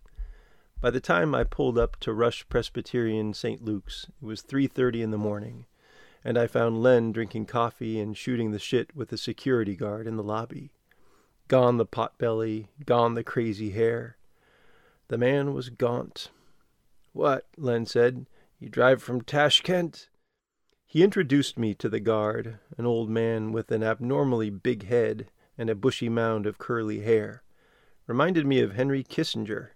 By 0.82 0.92
the 0.92 1.00
time 1.00 1.34
I 1.34 1.46
pulled 1.46 1.78
up 1.78 1.98
to 2.02 2.12
Rush 2.12 2.46
Presbyterian 2.50 3.34
St. 3.34 3.64
Luke's, 3.64 4.08
it 4.22 4.26
was 4.26 4.42
3:30 4.42 5.02
in 5.02 5.12
the 5.12 5.18
morning, 5.18 5.68
and 6.22 6.38
I 6.38 6.48
found 6.48 6.84
Len 6.84 7.14
drinking 7.14 7.46
coffee 7.46 7.98
and 7.98 8.18
shooting 8.18 8.52
the 8.52 8.60
shit 8.60 8.94
with 8.94 9.08
the 9.08 9.18
security 9.18 9.78
guard 9.78 10.06
in 10.06 10.18
the 10.18 10.22
lobby. 10.22 10.74
Gone 11.48 11.78
the 11.78 11.86
potbelly, 11.86 12.68
gone 12.86 13.14
the 13.14 13.24
crazy 13.24 13.70
hair. 13.70 14.18
The 15.08 15.18
man 15.18 15.54
was 15.54 15.70
gaunt. 15.70 16.30
What? 17.14 17.48
Len 17.56 17.86
said. 17.86 18.26
You 18.60 18.68
drive 18.68 19.02
from 19.02 19.22
Tashkent? 19.22 20.10
He 20.96 21.04
introduced 21.04 21.60
me 21.60 21.74
to 21.74 21.90
the 21.90 22.00
guard, 22.00 22.58
an 22.78 22.86
old 22.86 23.10
man 23.10 23.52
with 23.52 23.70
an 23.70 23.84
abnormally 23.84 24.50
big 24.50 24.86
head 24.86 25.30
and 25.58 25.70
a 25.70 25.76
bushy 25.76 26.08
mound 26.08 26.46
of 26.46 26.58
curly 26.58 27.02
hair. 27.02 27.44
Reminded 28.08 28.46
me 28.46 28.62
of 28.62 28.72
Henry 28.72 29.04
Kissinger. 29.04 29.72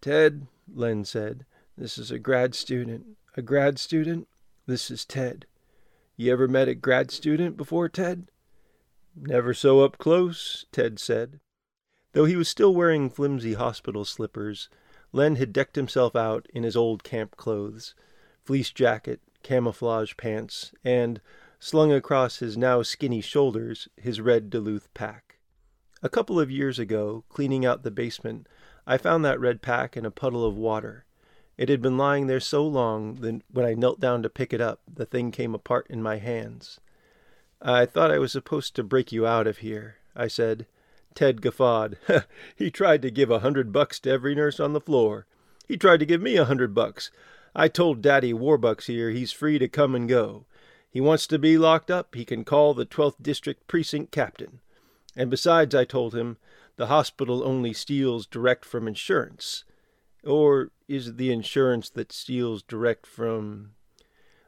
Ted, 0.00 0.48
Len 0.66 1.04
said, 1.04 1.46
this 1.76 1.98
is 1.98 2.10
a 2.10 2.18
grad 2.18 2.56
student. 2.56 3.06
A 3.36 3.42
grad 3.42 3.78
student? 3.78 4.26
This 4.66 4.90
is 4.90 5.04
Ted. 5.04 5.46
You 6.16 6.32
ever 6.32 6.48
met 6.48 6.66
a 6.66 6.74
grad 6.74 7.12
student 7.12 7.56
before, 7.56 7.88
Ted? 7.88 8.28
Never 9.14 9.54
so 9.54 9.82
up 9.82 9.98
close, 9.98 10.66
Ted 10.72 10.98
said. 10.98 11.38
Though 12.12 12.24
he 12.24 12.34
was 12.34 12.48
still 12.48 12.74
wearing 12.74 13.08
flimsy 13.08 13.54
hospital 13.54 14.04
slippers, 14.04 14.68
Len 15.12 15.36
had 15.36 15.52
decked 15.52 15.76
himself 15.76 16.16
out 16.16 16.48
in 16.52 16.64
his 16.64 16.76
old 16.76 17.04
camp 17.04 17.36
clothes 17.36 17.94
fleece 18.48 18.70
jacket, 18.72 19.20
camouflage 19.48 20.14
pants, 20.18 20.72
and, 20.84 21.22
slung 21.58 21.90
across 21.90 22.40
his 22.40 22.58
now 22.58 22.82
skinny 22.82 23.22
shoulders, 23.22 23.88
his 23.96 24.20
red 24.20 24.50
Duluth 24.50 24.92
pack. 24.92 25.38
A 26.02 26.10
couple 26.10 26.38
of 26.38 26.50
years 26.50 26.78
ago, 26.78 27.24
cleaning 27.30 27.64
out 27.64 27.82
the 27.82 27.90
basement, 27.90 28.46
I 28.86 28.98
found 28.98 29.24
that 29.24 29.40
red 29.40 29.62
pack 29.62 29.96
in 29.96 30.04
a 30.04 30.10
puddle 30.10 30.44
of 30.44 30.54
water. 30.54 31.06
It 31.56 31.70
had 31.70 31.80
been 31.80 31.96
lying 31.96 32.26
there 32.26 32.40
so 32.40 32.66
long 32.66 33.14
that 33.22 33.40
when 33.50 33.64
I 33.64 33.72
knelt 33.72 34.00
down 34.00 34.22
to 34.22 34.28
pick 34.28 34.52
it 34.52 34.60
up, 34.60 34.82
the 34.86 35.06
thing 35.06 35.30
came 35.30 35.54
apart 35.54 35.86
in 35.88 36.02
my 36.02 36.18
hands. 36.18 36.78
I 37.62 37.86
thought 37.86 38.10
I 38.10 38.18
was 38.18 38.32
supposed 38.32 38.76
to 38.76 38.84
break 38.84 39.12
you 39.12 39.26
out 39.26 39.46
of 39.46 39.58
here, 39.58 39.96
I 40.14 40.28
said. 40.28 40.66
Ted 41.14 41.40
guffawed. 41.40 41.96
he 42.54 42.70
tried 42.70 43.00
to 43.00 43.10
give 43.10 43.30
a 43.30 43.38
hundred 43.38 43.72
bucks 43.72 43.98
to 44.00 44.10
every 44.10 44.34
nurse 44.34 44.60
on 44.60 44.74
the 44.74 44.80
floor. 44.80 45.24
He 45.66 45.78
tried 45.78 46.00
to 46.00 46.06
give 46.06 46.20
me 46.20 46.36
a 46.36 46.44
hundred 46.44 46.74
bucks. 46.74 47.10
I 47.54 47.68
told 47.68 48.02
Daddy 48.02 48.32
Warbucks 48.32 48.86
here 48.86 49.10
he's 49.10 49.32
free 49.32 49.58
to 49.58 49.68
come 49.68 49.94
and 49.94 50.08
go. 50.08 50.46
He 50.90 51.00
wants 51.00 51.26
to 51.28 51.38
be 51.38 51.58
locked 51.58 51.90
up, 51.90 52.14
he 52.14 52.24
can 52.24 52.44
call 52.44 52.74
the 52.74 52.86
12th 52.86 53.22
District 53.22 53.66
Precinct 53.66 54.10
Captain. 54.10 54.60
And 55.16 55.30
besides, 55.30 55.74
I 55.74 55.84
told 55.84 56.14
him, 56.14 56.38
the 56.76 56.86
hospital 56.86 57.42
only 57.44 57.72
steals 57.72 58.26
direct 58.26 58.64
from 58.64 58.86
insurance. 58.86 59.64
Or 60.24 60.70
is 60.88 61.08
it 61.08 61.16
the 61.18 61.30
insurance 61.30 61.90
that 61.90 62.12
steals 62.12 62.62
direct 62.62 63.06
from. 63.06 63.74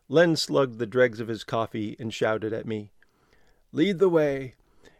Len 0.08 0.34
slugged 0.36 0.78
the 0.78 0.86
dregs 0.86 1.20
of 1.20 1.28
his 1.28 1.44
coffee 1.44 1.96
and 2.00 2.12
shouted 2.12 2.52
at 2.52 2.66
me. 2.66 2.92
Lead 3.72 3.98
the 3.98 4.08
way. 4.08 4.54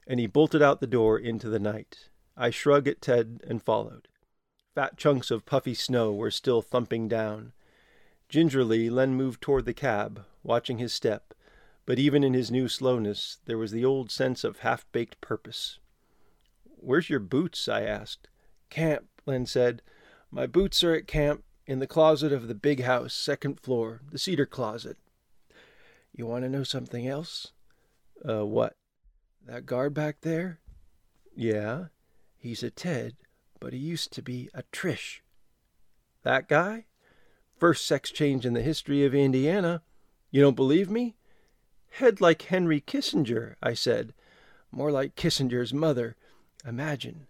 And 0.06 0.20
he 0.20 0.26
bolted 0.26 0.62
out 0.62 0.80
the 0.80 0.86
door 0.86 1.18
into 1.18 1.48
the 1.48 1.58
night. 1.58 2.10
I 2.36 2.50
shrugged 2.50 2.88
at 2.88 3.00
Ted 3.00 3.40
and 3.46 3.62
followed. 3.62 4.08
Fat 4.74 4.96
chunks 4.96 5.30
of 5.30 5.46
puffy 5.46 5.74
snow 5.74 6.12
were 6.12 6.30
still 6.30 6.62
thumping 6.62 7.08
down. 7.08 7.52
Gingerly, 8.30 8.88
Len 8.88 9.14
moved 9.14 9.42
toward 9.42 9.64
the 9.64 9.74
cab, 9.74 10.24
watching 10.44 10.78
his 10.78 10.94
step, 10.94 11.34
but 11.84 11.98
even 11.98 12.22
in 12.22 12.32
his 12.32 12.48
new 12.48 12.68
slowness, 12.68 13.38
there 13.46 13.58
was 13.58 13.72
the 13.72 13.84
old 13.84 14.12
sense 14.12 14.44
of 14.44 14.60
half 14.60 14.86
baked 14.92 15.20
purpose. 15.20 15.80
Where's 16.62 17.10
your 17.10 17.18
boots? 17.18 17.66
I 17.68 17.82
asked. 17.82 18.28
Camp, 18.70 19.06
Len 19.26 19.46
said. 19.46 19.82
My 20.30 20.46
boots 20.46 20.84
are 20.84 20.94
at 20.94 21.08
camp, 21.08 21.42
in 21.66 21.80
the 21.80 21.88
closet 21.88 22.32
of 22.32 22.46
the 22.46 22.54
big 22.54 22.82
house, 22.82 23.14
second 23.14 23.58
floor, 23.58 24.00
the 24.12 24.18
cedar 24.18 24.46
closet. 24.46 24.96
You 26.14 26.26
want 26.26 26.44
to 26.44 26.48
know 26.48 26.64
something 26.64 27.08
else? 27.08 27.52
Uh, 28.26 28.46
what? 28.46 28.76
That 29.44 29.66
guard 29.66 29.92
back 29.92 30.18
there? 30.20 30.60
Yeah. 31.34 31.86
He's 32.38 32.62
a 32.62 32.70
Ted, 32.70 33.14
but 33.58 33.72
he 33.72 33.78
used 33.80 34.12
to 34.12 34.22
be 34.22 34.48
a 34.54 34.62
Trish. 34.72 35.20
That 36.22 36.48
guy? 36.48 36.86
First 37.60 37.86
sex 37.86 38.10
change 38.10 38.46
in 38.46 38.54
the 38.54 38.62
history 38.62 39.04
of 39.04 39.14
Indiana. 39.14 39.82
You 40.30 40.40
don't 40.40 40.56
believe 40.56 40.88
me? 40.88 41.16
Head 41.90 42.18
like 42.18 42.40
Henry 42.40 42.80
Kissinger, 42.80 43.56
I 43.62 43.74
said. 43.74 44.14
More 44.72 44.90
like 44.90 45.14
Kissinger's 45.14 45.74
mother. 45.74 46.16
Imagine. 46.66 47.26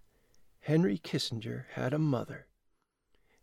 Henry 0.61 0.99
Kissinger 0.99 1.65
had 1.73 1.93
a 1.93 1.99
mother. 1.99 2.47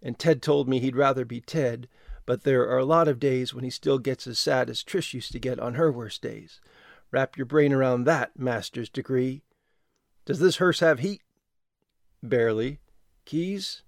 And 0.02 0.18
Ted 0.18 0.42
told 0.42 0.70
me 0.70 0.80
he'd 0.80 0.96
rather 0.96 1.26
be 1.26 1.42
Ted, 1.42 1.90
but 2.26 2.44
there 2.44 2.70
are 2.70 2.78
a 2.78 2.86
lot 2.86 3.10
of 3.10 3.20
days 3.20 3.54
when 3.54 3.66
he 3.66 3.70
still 3.70 4.00
gets 4.00 4.26
as 4.26 4.40
sad 4.40 4.70
as 4.70 4.82
Trish 4.82 5.14
used 5.14 5.34
to 5.34 5.40
get 5.40 5.60
on 5.60 5.74
her 5.74 5.92
worst 5.92 6.22
days. 6.22 6.62
Wrap 7.12 7.36
your 7.36 7.46
brain 7.46 7.74
around 7.74 8.06
that, 8.06 8.40
master's 8.40 8.90
degree. 8.90 9.42
Does 10.26 10.40
this 10.40 10.58
hearse 10.58 10.80
have 10.80 11.00
heat? 11.00 11.22
Barely. 12.24 12.80
Keys? 13.26 13.82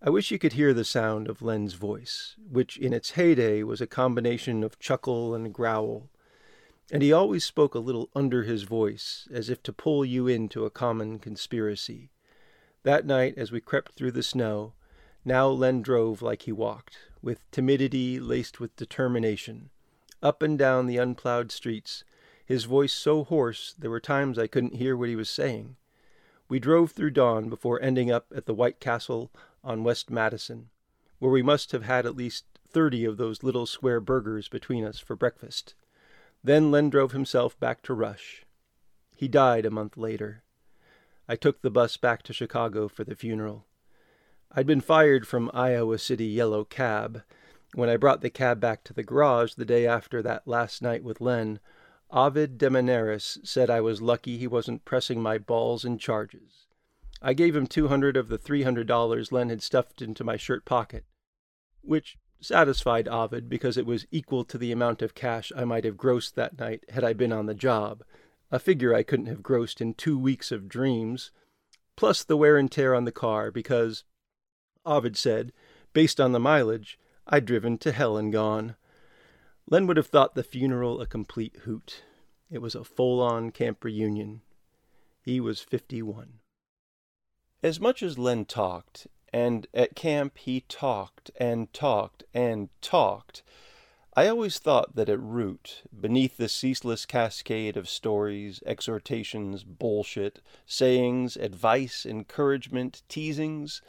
I 0.00 0.10
wish 0.10 0.30
you 0.30 0.38
could 0.38 0.52
hear 0.52 0.72
the 0.72 0.84
sound 0.84 1.28
of 1.28 1.42
Len's 1.42 1.74
voice, 1.74 2.36
which 2.48 2.78
in 2.78 2.92
its 2.92 3.12
heyday 3.12 3.64
was 3.64 3.80
a 3.80 3.86
combination 3.86 4.62
of 4.62 4.78
chuckle 4.78 5.34
and 5.34 5.52
growl. 5.52 6.08
And 6.92 7.02
he 7.02 7.12
always 7.12 7.44
spoke 7.44 7.74
a 7.74 7.80
little 7.80 8.08
under 8.14 8.44
his 8.44 8.62
voice, 8.62 9.26
as 9.32 9.50
if 9.50 9.60
to 9.64 9.72
pull 9.72 10.04
you 10.04 10.28
into 10.28 10.64
a 10.64 10.70
common 10.70 11.18
conspiracy. 11.18 12.10
That 12.84 13.06
night, 13.06 13.34
as 13.36 13.50
we 13.50 13.60
crept 13.60 13.96
through 13.96 14.12
the 14.12 14.22
snow, 14.22 14.74
now 15.24 15.48
Len 15.48 15.82
drove 15.82 16.22
like 16.22 16.42
he 16.42 16.52
walked, 16.52 16.96
with 17.20 17.50
timidity 17.50 18.20
laced 18.20 18.60
with 18.60 18.76
determination, 18.76 19.70
up 20.22 20.42
and 20.42 20.56
down 20.56 20.86
the 20.86 20.96
unplowed 20.96 21.50
streets, 21.50 22.04
his 22.46 22.64
voice 22.64 22.92
so 22.92 23.24
hoarse 23.24 23.74
there 23.76 23.90
were 23.90 24.00
times 24.00 24.38
I 24.38 24.46
couldn't 24.46 24.76
hear 24.76 24.96
what 24.96 25.08
he 25.08 25.16
was 25.16 25.28
saying. 25.28 25.76
We 26.48 26.58
drove 26.58 26.92
through 26.92 27.10
dawn 27.10 27.50
before 27.50 27.82
ending 27.82 28.10
up 28.10 28.32
at 28.34 28.46
the 28.46 28.54
White 28.54 28.80
Castle 28.80 29.30
on 29.62 29.84
West 29.84 30.10
Madison, 30.10 30.70
where 31.18 31.32
we 31.32 31.42
must 31.42 31.72
have 31.72 31.84
had 31.84 32.06
at 32.06 32.16
least 32.16 32.44
thirty 32.68 33.04
of 33.04 33.16
those 33.16 33.42
little 33.42 33.66
square 33.66 34.00
burgers 34.00 34.48
between 34.48 34.84
us 34.84 34.98
for 34.98 35.16
breakfast. 35.16 35.74
Then 36.44 36.70
Len 36.70 36.90
drove 36.90 37.12
himself 37.12 37.58
back 37.58 37.82
to 37.82 37.94
Rush. 37.94 38.44
He 39.16 39.26
died 39.26 39.66
a 39.66 39.70
month 39.70 39.96
later. 39.96 40.44
I 41.28 41.36
took 41.36 41.60
the 41.60 41.70
bus 41.70 41.96
back 41.96 42.22
to 42.22 42.32
Chicago 42.32 42.88
for 42.88 43.04
the 43.04 43.16
funeral. 43.16 43.66
I'd 44.52 44.66
been 44.66 44.80
fired 44.80 45.26
from 45.26 45.50
Iowa 45.52 45.98
City 45.98 46.26
Yellow 46.26 46.64
Cab. 46.64 47.22
When 47.74 47.90
I 47.90 47.96
brought 47.96 48.22
the 48.22 48.30
cab 48.30 48.60
back 48.60 48.84
to 48.84 48.94
the 48.94 49.02
garage 49.02 49.54
the 49.54 49.64
day 49.64 49.86
after 49.86 50.22
that 50.22 50.48
last 50.48 50.80
night 50.80 51.02
with 51.02 51.20
Len, 51.20 51.60
Ovid 52.10 52.56
Demenaris 52.56 53.38
said 53.44 53.68
I 53.68 53.82
was 53.82 54.00
lucky 54.00 54.38
he 54.38 54.46
wasn't 54.46 54.86
pressing 54.86 55.20
my 55.20 55.36
balls 55.36 55.84
and 55.84 56.00
charges. 56.00 56.67
I 57.20 57.34
gave 57.34 57.56
him 57.56 57.66
200 57.66 58.16
of 58.16 58.28
the 58.28 58.38
$300 58.38 59.32
Len 59.32 59.48
had 59.48 59.62
stuffed 59.62 60.00
into 60.00 60.22
my 60.22 60.36
shirt 60.36 60.64
pocket, 60.64 61.04
which 61.80 62.16
satisfied 62.40 63.08
Ovid 63.08 63.48
because 63.48 63.76
it 63.76 63.86
was 63.86 64.06
equal 64.10 64.44
to 64.44 64.58
the 64.58 64.70
amount 64.70 65.02
of 65.02 65.14
cash 65.14 65.50
I 65.56 65.64
might 65.64 65.84
have 65.84 65.96
grossed 65.96 66.34
that 66.34 66.58
night 66.58 66.84
had 66.90 67.02
I 67.02 67.12
been 67.12 67.32
on 67.32 67.46
the 67.46 67.54
job, 67.54 68.04
a 68.50 68.58
figure 68.58 68.94
I 68.94 69.02
couldn't 69.02 69.26
have 69.26 69.42
grossed 69.42 69.80
in 69.80 69.94
two 69.94 70.18
weeks 70.18 70.52
of 70.52 70.68
dreams, 70.68 71.32
plus 71.96 72.22
the 72.22 72.36
wear 72.36 72.56
and 72.56 72.70
tear 72.70 72.94
on 72.94 73.04
the 73.04 73.12
car 73.12 73.50
because, 73.50 74.04
Ovid 74.86 75.16
said, 75.16 75.52
based 75.92 76.20
on 76.20 76.32
the 76.32 76.38
mileage, 76.38 76.98
I'd 77.26 77.44
driven 77.44 77.78
to 77.78 77.92
hell 77.92 78.16
and 78.16 78.32
gone. 78.32 78.76
Len 79.68 79.86
would 79.86 79.96
have 79.96 80.06
thought 80.06 80.34
the 80.34 80.44
funeral 80.44 81.00
a 81.00 81.06
complete 81.06 81.56
hoot. 81.64 82.04
It 82.50 82.62
was 82.62 82.74
a 82.74 82.84
full 82.84 83.20
on 83.20 83.50
camp 83.50 83.84
reunion. 83.84 84.42
He 85.20 85.40
was 85.40 85.60
51. 85.60 86.38
As 87.60 87.80
much 87.80 88.04
as 88.04 88.18
Len 88.18 88.44
talked, 88.44 89.08
and 89.32 89.66
at 89.74 89.96
camp 89.96 90.38
he 90.38 90.60
talked 90.68 91.32
and 91.40 91.72
talked 91.72 92.22
and 92.32 92.68
talked, 92.80 93.42
I 94.14 94.28
always 94.28 94.60
thought 94.60 94.94
that 94.94 95.08
at 95.08 95.18
root, 95.20 95.82
beneath 96.00 96.36
the 96.36 96.48
ceaseless 96.48 97.04
cascade 97.04 97.76
of 97.76 97.88
stories, 97.88 98.62
exhortations, 98.64 99.64
bullshit, 99.64 100.40
sayings, 100.66 101.36
advice, 101.36 102.06
encouragement, 102.06 103.02
teasings, 103.08 103.82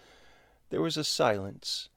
there 0.71 0.81
was 0.81 0.97
a 0.97 1.03
silence. 1.03 1.89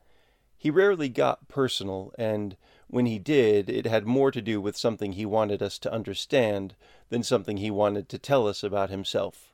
He 0.59 0.71
rarely 0.71 1.09
got 1.09 1.49
personal, 1.49 2.13
and 2.19 2.59
when 2.87 3.07
he 3.07 3.19
did, 3.19 3.71
it 3.71 3.87
had 3.87 4.07
more 4.07 4.31
to 4.31 4.43
do 4.43 4.61
with 4.61 4.77
something 4.77 5.13
he 5.13 5.25
wanted 5.25 5.63
us 5.63 5.79
to 5.79 5.93
understand 5.93 6.75
than 7.09 7.23
something 7.23 7.57
he 7.57 7.71
wanted 7.71 8.11
to 8.11 8.19
tell 8.19 8.47
us 8.47 8.63
about 8.63 8.91
himself. 8.91 9.52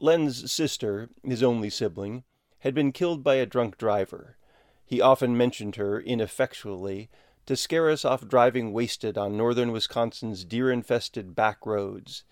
Len's 0.00 0.50
sister, 0.50 1.10
his 1.24 1.42
only 1.42 1.70
sibling, 1.70 2.22
had 2.60 2.74
been 2.74 2.92
killed 2.92 3.24
by 3.24 3.34
a 3.34 3.46
drunk 3.46 3.78
driver. 3.78 4.36
He 4.84 5.00
often 5.00 5.36
mentioned 5.36 5.76
her 5.76 6.00
ineffectually 6.00 7.10
to 7.46 7.56
scare 7.56 7.90
us 7.90 8.04
off 8.04 8.28
driving 8.28 8.72
wasted 8.72 9.18
on 9.18 9.36
northern 9.36 9.72
Wisconsin's 9.72 10.44
deer 10.44 10.70
infested 10.70 11.34
back 11.34 11.66
roads. 11.66 12.22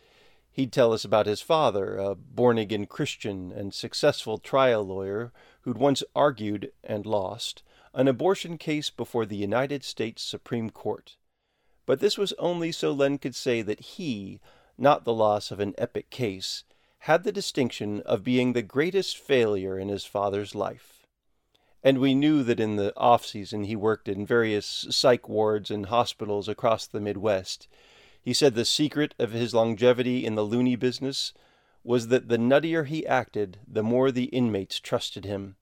He'd 0.53 0.73
tell 0.73 0.93
us 0.93 1.05
about 1.05 1.27
his 1.27 1.41
father, 1.41 1.97
a 1.97 2.15
born 2.15 2.57
again 2.57 2.87
Christian 2.87 3.51
and 3.51 3.75
successful 3.75 4.39
trial 4.39 4.87
lawyer 4.87 5.33
who'd 5.63 5.79
once 5.79 6.05
argued 6.15 6.71
and 6.85 7.05
lost 7.05 7.63
an 7.95 8.09
abortion 8.09 8.59
case 8.59 8.91
before 8.91 9.27
the 9.27 9.37
United 9.37 9.83
States 9.83 10.23
Supreme 10.23 10.71
Court. 10.71 11.17
But 11.85 12.01
this 12.01 12.17
was 12.17 12.33
only 12.39 12.71
so 12.73 12.93
Len 12.93 13.19
could 13.19 13.35
say 13.35 13.63
that 13.63 13.81
he, 13.81 14.41
not 14.79 15.05
the 15.05 15.15
loss 15.15 15.51
of 15.51 15.61
an 15.61 15.75
epic 15.79 16.11
case, 16.11 16.65
had 17.01 17.25
the 17.25 17.33
distinction 17.33 18.01
of 18.03 18.25
being 18.25 18.53
the 18.53 18.63
greatest 18.63 19.17
failure 19.17 19.79
in 19.79 19.89
his 19.89 20.05
father's 20.05 20.55
life. 20.55 21.07
And 21.83 21.99
we 21.99 22.15
knew 22.15 22.43
that 22.43 22.59
in 22.59 22.77
the 22.77 22.93
off 22.97 23.25
season 23.25 23.65
he 23.65 23.77
worked 23.77 24.09
in 24.09 24.27
various 24.27 24.87
psych 24.91 25.29
wards 25.29 25.71
and 25.71 25.87
hospitals 25.87 26.49
across 26.49 26.87
the 26.87 27.01
Midwest. 27.01 27.69
He 28.21 28.33
said 28.33 28.55
the 28.55 28.65
secret 28.65 29.15
of 29.21 29.31
his 29.31 29.55
longevity 29.55 30.27
in 30.27 30.35
the 30.35 30.43
loony 30.43 30.75
business 30.75 31.33
was 31.85 32.09
that 32.09 32.29
the 32.29 32.39
nuttier 32.39 32.87
he 32.87 33.07
acted, 33.07 33.59
the 33.69 33.85
more 33.85 34.11
the 34.11 34.25
inmates 34.25 34.81
trusted 34.81 35.25
him. 35.25 35.55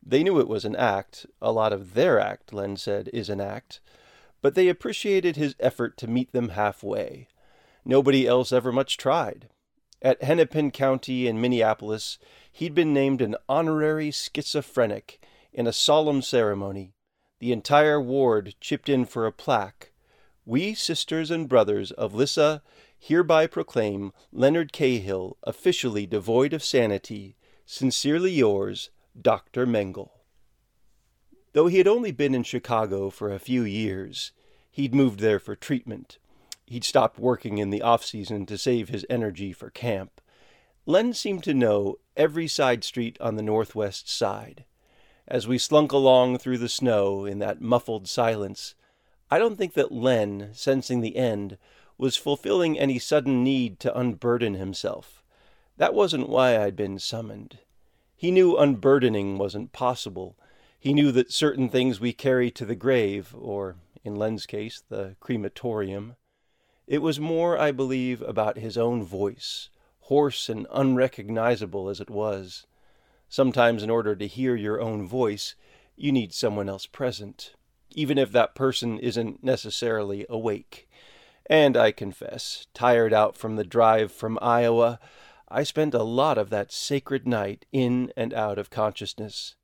They 0.00 0.22
knew 0.22 0.38
it 0.38 0.46
was 0.46 0.64
an 0.64 0.76
act. 0.76 1.26
A 1.42 1.50
lot 1.50 1.72
of 1.72 1.94
their 1.94 2.20
act, 2.20 2.52
Len 2.52 2.76
said, 2.76 3.10
is 3.12 3.28
an 3.28 3.40
act. 3.40 3.80
But 4.40 4.54
they 4.54 4.68
appreciated 4.68 5.34
his 5.34 5.56
effort 5.58 5.96
to 5.96 6.06
meet 6.06 6.30
them 6.30 6.50
halfway. 6.50 7.26
Nobody 7.84 8.24
else 8.24 8.52
ever 8.52 8.70
much 8.70 8.96
tried. 8.96 9.48
At 10.02 10.22
Hennepin 10.22 10.72
County 10.72 11.26
in 11.26 11.40
Minneapolis, 11.40 12.18
he'd 12.52 12.74
been 12.74 12.92
named 12.92 13.22
an 13.22 13.36
honorary 13.48 14.10
schizophrenic 14.10 15.20
in 15.52 15.66
a 15.66 15.72
solemn 15.72 16.22
ceremony. 16.22 16.94
The 17.38 17.52
entire 17.52 18.00
ward 18.00 18.54
chipped 18.60 18.88
in 18.88 19.04
for 19.04 19.26
a 19.26 19.32
plaque. 19.32 19.92
We, 20.44 20.74
sisters 20.74 21.30
and 21.30 21.48
brothers 21.48 21.90
of 21.92 22.14
Lissa, 22.14 22.62
hereby 22.98 23.46
proclaim 23.46 24.12
Leonard 24.32 24.72
Cahill 24.72 25.38
officially 25.42 26.06
devoid 26.06 26.52
of 26.52 26.62
sanity. 26.62 27.36
Sincerely 27.64 28.32
yours, 28.32 28.90
Dr. 29.20 29.66
Mengel. 29.66 30.10
Though 31.52 31.66
he 31.68 31.78
had 31.78 31.88
only 31.88 32.12
been 32.12 32.34
in 32.34 32.42
Chicago 32.42 33.08
for 33.10 33.32
a 33.32 33.38
few 33.38 33.62
years, 33.62 34.32
he'd 34.70 34.94
moved 34.94 35.20
there 35.20 35.38
for 35.38 35.56
treatment. 35.56 36.18
He'd 36.66 36.84
stopped 36.84 37.18
working 37.18 37.58
in 37.58 37.70
the 37.70 37.82
off 37.82 38.04
season 38.04 38.44
to 38.46 38.58
save 38.58 38.88
his 38.88 39.06
energy 39.08 39.52
for 39.52 39.70
camp. 39.70 40.20
Len 40.84 41.14
seemed 41.14 41.44
to 41.44 41.54
know 41.54 41.96
every 42.16 42.48
side 42.48 42.84
street 42.84 43.16
on 43.20 43.36
the 43.36 43.42
northwest 43.42 44.08
side. 44.08 44.64
As 45.28 45.48
we 45.48 45.58
slunk 45.58 45.92
along 45.92 46.38
through 46.38 46.58
the 46.58 46.68
snow 46.68 47.24
in 47.24 47.38
that 47.40 47.60
muffled 47.60 48.08
silence, 48.08 48.74
I 49.30 49.38
don't 49.38 49.56
think 49.56 49.74
that 49.74 49.90
Len, 49.90 50.50
sensing 50.52 51.00
the 51.00 51.16
end, 51.16 51.58
was 51.98 52.16
fulfilling 52.16 52.78
any 52.78 52.98
sudden 52.98 53.42
need 53.42 53.80
to 53.80 53.96
unburden 53.96 54.54
himself. 54.54 55.24
That 55.76 55.94
wasn't 55.94 56.28
why 56.28 56.62
I'd 56.62 56.76
been 56.76 56.98
summoned. 56.98 57.58
He 58.14 58.30
knew 58.30 58.56
unburdening 58.56 59.38
wasn't 59.38 59.72
possible. 59.72 60.36
He 60.78 60.94
knew 60.94 61.10
that 61.12 61.32
certain 61.32 61.68
things 61.68 62.00
we 62.00 62.12
carry 62.12 62.50
to 62.52 62.64
the 62.64 62.76
grave, 62.76 63.34
or, 63.36 63.76
in 64.04 64.16
Len's 64.16 64.46
case, 64.46 64.82
the 64.88 65.16
crematorium. 65.20 66.16
It 66.86 67.02
was 67.02 67.18
more, 67.18 67.58
I 67.58 67.72
believe, 67.72 68.22
about 68.22 68.58
his 68.58 68.78
own 68.78 69.02
voice, 69.02 69.70
hoarse 70.02 70.48
and 70.48 70.68
unrecognizable 70.70 71.88
as 71.88 72.00
it 72.00 72.10
was. 72.10 72.64
Sometimes, 73.28 73.82
in 73.82 73.90
order 73.90 74.14
to 74.14 74.26
hear 74.26 74.54
your 74.54 74.80
own 74.80 75.06
voice, 75.06 75.56
you 75.96 76.12
need 76.12 76.32
someone 76.32 76.68
else 76.68 76.86
present, 76.86 77.54
even 77.90 78.18
if 78.18 78.30
that 78.30 78.54
person 78.54 79.00
isn't 79.00 79.42
necessarily 79.42 80.26
awake. 80.28 80.88
And 81.50 81.76
I 81.76 81.90
confess, 81.90 82.66
tired 82.72 83.12
out 83.12 83.36
from 83.36 83.56
the 83.56 83.64
drive 83.64 84.12
from 84.12 84.38
Iowa, 84.40 85.00
I 85.48 85.64
spent 85.64 85.94
a 85.94 86.02
lot 86.02 86.38
of 86.38 86.50
that 86.50 86.72
sacred 86.72 87.26
night 87.26 87.66
in 87.72 88.12
and 88.16 88.32
out 88.32 88.58
of 88.58 88.70
consciousness. 88.70 89.56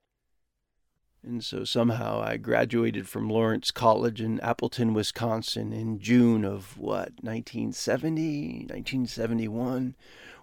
And 1.24 1.44
so 1.44 1.62
somehow 1.62 2.20
I 2.20 2.36
graduated 2.36 3.08
from 3.08 3.30
Lawrence 3.30 3.70
College 3.70 4.20
in 4.20 4.40
Appleton, 4.40 4.92
Wisconsin 4.92 5.72
in 5.72 6.00
June 6.00 6.44
of 6.44 6.76
what, 6.76 7.12
1970, 7.22 8.66
1971, 8.68 9.94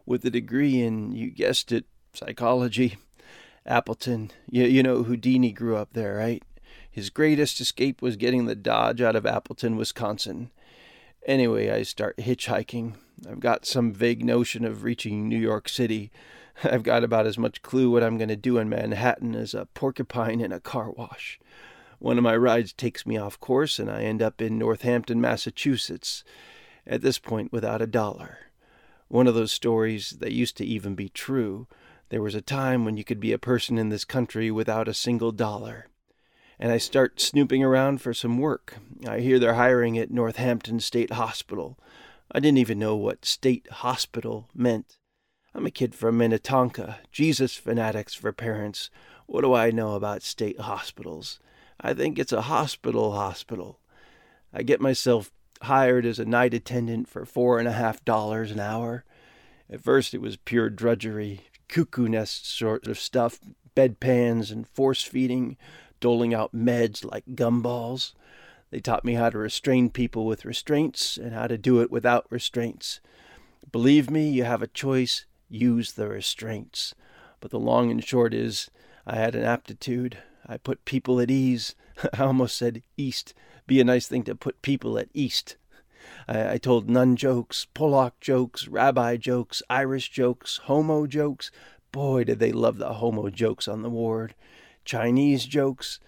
with 0.05 0.23
a 0.23 0.29
degree 0.29 0.81
in, 0.81 1.11
you 1.11 1.31
guessed 1.31 1.73
it, 1.73 1.85
psychology. 2.13 2.97
Appleton, 3.65 4.31
you, 4.49 4.63
you 4.63 4.81
know 4.81 5.03
Houdini 5.03 5.51
grew 5.51 5.75
up 5.75 5.89
there, 5.91 6.15
right? 6.15 6.41
His 6.89 7.09
greatest 7.09 7.59
escape 7.59 8.01
was 8.01 8.15
getting 8.15 8.45
the 8.45 8.55
Dodge 8.55 9.01
out 9.01 9.17
of 9.17 9.25
Appleton, 9.25 9.75
Wisconsin. 9.75 10.49
Anyway, 11.25 11.69
I 11.69 11.83
start 11.83 12.17
hitchhiking. 12.17 12.95
I've 13.29 13.41
got 13.41 13.65
some 13.65 13.91
vague 13.91 14.23
notion 14.23 14.63
of 14.63 14.83
reaching 14.83 15.27
New 15.27 15.37
York 15.37 15.67
City. 15.67 16.09
I've 16.63 16.83
got 16.83 17.03
about 17.03 17.27
as 17.27 17.37
much 17.37 17.61
clue 17.61 17.89
what 17.89 18.03
I'm 18.03 18.17
going 18.17 18.29
to 18.29 18.35
do 18.35 18.57
in 18.57 18.69
Manhattan 18.69 19.35
as 19.35 19.53
a 19.53 19.67
porcupine 19.67 20.41
in 20.41 20.51
a 20.51 20.59
car 20.59 20.91
wash. 20.91 21.39
One 21.99 22.17
of 22.17 22.23
my 22.23 22.35
rides 22.35 22.73
takes 22.73 23.05
me 23.05 23.17
off 23.17 23.39
course, 23.39 23.79
and 23.79 23.89
I 23.89 24.03
end 24.03 24.21
up 24.21 24.41
in 24.41 24.57
Northampton, 24.57 25.19
Massachusetts, 25.19 26.23
at 26.87 27.01
this 27.01 27.19
point 27.19 27.51
without 27.51 27.81
a 27.81 27.87
dollar. 27.87 28.37
One 29.07 29.27
of 29.27 29.35
those 29.35 29.51
stories 29.51 30.11
that 30.19 30.31
used 30.31 30.55
to 30.57 30.65
even 30.65 30.95
be 30.95 31.09
true. 31.09 31.67
There 32.09 32.21
was 32.21 32.35
a 32.35 32.41
time 32.41 32.85
when 32.85 32.95
you 32.97 33.03
could 33.03 33.19
be 33.19 33.33
a 33.33 33.37
person 33.37 33.77
in 33.77 33.89
this 33.89 34.05
country 34.05 34.49
without 34.49 34.87
a 34.87 34.93
single 34.93 35.31
dollar 35.31 35.87
and 36.59 36.71
I 36.71 36.77
start 36.77 37.21
snooping 37.21 37.63
around 37.63 38.01
for 38.01 38.13
some 38.13 38.37
work. 38.37 38.75
I 39.07 39.19
hear 39.19 39.39
they're 39.39 39.53
hiring 39.53 39.97
at 39.97 40.11
Northampton 40.11 40.81
State 40.81 41.13
Hospital. 41.13 41.79
I 42.31 42.39
didn't 42.39 42.57
even 42.57 42.77
know 42.77 42.97
what 42.97 43.25
state 43.25 43.67
hospital 43.71 44.49
meant. 44.53 44.98
I'm 45.53 45.65
a 45.65 45.71
kid 45.71 45.95
from 45.95 46.17
Minnetonka, 46.17 46.99
Jesus 47.11 47.55
fanatics 47.55 48.13
for 48.13 48.31
parents. 48.31 48.91
What 49.25 49.41
do 49.41 49.53
I 49.53 49.71
know 49.71 49.95
about 49.95 50.21
state 50.21 50.59
hospitals? 50.59 51.39
I 51.81 51.93
think 51.93 52.19
it's 52.19 52.31
a 52.31 52.43
hospital 52.43 53.13
hospital. 53.13 53.79
I 54.53 54.61
get 54.61 54.79
myself 54.79 55.31
hired 55.63 56.05
as 56.05 56.19
a 56.19 56.25
night 56.25 56.53
attendant 56.53 57.07
for 57.07 57.25
four 57.25 57.57
and 57.57 57.67
a 57.67 57.73
half 57.73 58.05
dollars 58.05 58.51
an 58.51 58.59
hour. 58.59 59.05
At 59.71 59.81
first 59.81 60.13
it 60.13 60.21
was 60.21 60.37
pure 60.37 60.69
drudgery, 60.69 61.41
cuckoo 61.67 62.07
nest 62.07 62.47
sort 62.47 62.87
of 62.87 62.99
stuff, 62.99 63.39
bedpans 63.75 64.51
and 64.51 64.67
force 64.67 65.03
feeding, 65.03 65.57
doling 65.99 66.33
out 66.33 66.53
meds 66.53 67.03
like 67.03 67.25
gumballs. 67.35 68.13
They 68.69 68.79
taught 68.79 69.03
me 69.05 69.15
how 69.15 69.31
to 69.31 69.37
restrain 69.37 69.89
people 69.89 70.25
with 70.25 70.45
restraints 70.45 71.17
and 71.17 71.33
how 71.33 71.47
to 71.47 71.57
do 71.57 71.81
it 71.81 71.89
without 71.89 72.27
restraints. 72.29 72.99
Believe 73.71 74.09
me, 74.09 74.29
you 74.29 74.43
have 74.43 74.61
a 74.61 74.67
choice, 74.67 75.25
use 75.49 75.93
the 75.93 76.07
restraints. 76.07 76.93
But 77.39 77.51
the 77.51 77.59
long 77.59 77.91
and 77.91 78.03
short 78.03 78.33
is, 78.33 78.69
I 79.05 79.15
had 79.15 79.35
an 79.35 79.43
aptitude. 79.43 80.17
I 80.45 80.57
put 80.57 80.85
people 80.85 81.19
at 81.19 81.31
ease. 81.31 81.75
I 82.13 82.23
almost 82.23 82.57
said 82.57 82.83
east. 82.97 83.33
Be 83.67 83.79
a 83.79 83.83
nice 83.83 84.07
thing 84.07 84.23
to 84.23 84.35
put 84.35 84.61
people 84.61 84.97
at 84.97 85.09
east. 85.13 85.57
I, 86.27 86.53
I 86.53 86.57
told 86.57 86.89
nun 86.89 87.15
jokes, 87.15 87.67
Polack 87.75 88.13
jokes, 88.21 88.67
rabbi 88.67 89.17
jokes, 89.17 89.61
Irish 89.69 90.09
jokes, 90.09 90.57
homo 90.63 91.07
jokes, 91.07 91.51
Boy, 91.91 92.23
did 92.23 92.39
they 92.39 92.51
love 92.51 92.77
the 92.77 92.93
homo 92.93 93.29
jokes 93.29 93.67
on 93.67 93.81
the 93.81 93.89
ward. 93.89 94.35
Chinese 94.85 95.45
jokes. 95.45 95.99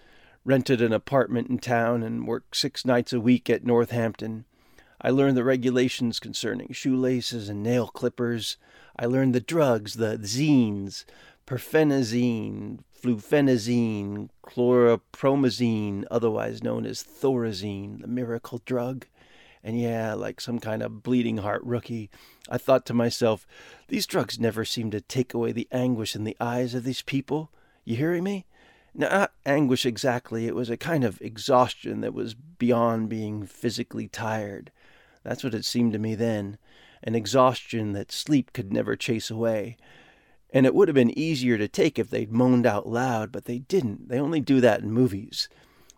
Rented 0.44 0.80
an 0.82 0.92
apartment 0.92 1.48
in 1.48 1.58
town 1.58 2.02
and 2.02 2.26
worked 2.26 2.56
six 2.56 2.84
nights 2.84 3.12
a 3.12 3.20
week 3.20 3.48
at 3.48 3.64
Northampton. 3.64 4.44
I 5.02 5.10
learned 5.10 5.36
the 5.36 5.44
regulations 5.44 6.20
concerning 6.20 6.72
shoelaces 6.72 7.48
and 7.48 7.62
nail 7.62 7.88
clippers. 7.88 8.56
I 8.96 9.06
learned 9.06 9.34
the 9.34 9.40
drugs, 9.40 9.94
the 9.94 10.16
zines, 10.18 11.04
perphenazine, 11.46 12.80
fluphenazine, 13.02 14.28
chlorpromazine, 14.46 16.04
otherwise 16.08 16.62
known 16.62 16.86
as 16.86 17.02
thorazine, 17.02 18.00
the 18.00 18.06
miracle 18.06 18.62
drug. 18.64 19.06
And 19.64 19.80
yeah, 19.80 20.14
like 20.14 20.40
some 20.40 20.60
kind 20.60 20.82
of 20.82 21.02
bleeding 21.02 21.38
heart 21.38 21.62
rookie, 21.64 22.10
I 22.48 22.58
thought 22.58 22.86
to 22.86 22.94
myself, 22.94 23.46
these 23.88 24.06
drugs 24.06 24.38
never 24.38 24.64
seem 24.64 24.90
to 24.92 25.00
take 25.00 25.34
away 25.34 25.52
the 25.52 25.68
anguish 25.72 26.14
in 26.14 26.24
the 26.24 26.36
eyes 26.40 26.74
of 26.74 26.84
these 26.84 27.02
people. 27.02 27.50
You 27.84 27.96
hearing 27.96 28.24
me? 28.24 28.46
Not 28.94 29.32
anguish 29.46 29.86
exactly, 29.86 30.46
it 30.46 30.54
was 30.54 30.68
a 30.68 30.76
kind 30.76 31.02
of 31.02 31.20
exhaustion 31.22 32.02
that 32.02 32.12
was 32.12 32.34
beyond 32.34 33.08
being 33.08 33.46
physically 33.46 34.06
tired. 34.06 34.70
That's 35.22 35.44
what 35.44 35.54
it 35.54 35.64
seemed 35.64 35.92
to 35.92 35.98
me 35.98 36.14
then 36.14 36.58
an 37.02 37.14
exhaustion 37.14 37.92
that 37.92 38.12
sleep 38.12 38.52
could 38.52 38.72
never 38.72 38.96
chase 38.96 39.30
away. 39.30 39.76
And 40.50 40.66
it 40.66 40.74
would 40.74 40.88
have 40.88 40.94
been 40.94 41.18
easier 41.18 41.58
to 41.58 41.66
take 41.66 41.98
if 41.98 42.10
they'd 42.10 42.30
moaned 42.30 42.66
out 42.66 42.86
loud, 42.86 43.32
but 43.32 43.46
they 43.46 43.60
didn't. 43.60 44.08
They 44.08 44.20
only 44.20 44.40
do 44.40 44.60
that 44.60 44.82
in 44.82 44.92
movies. 44.92 45.48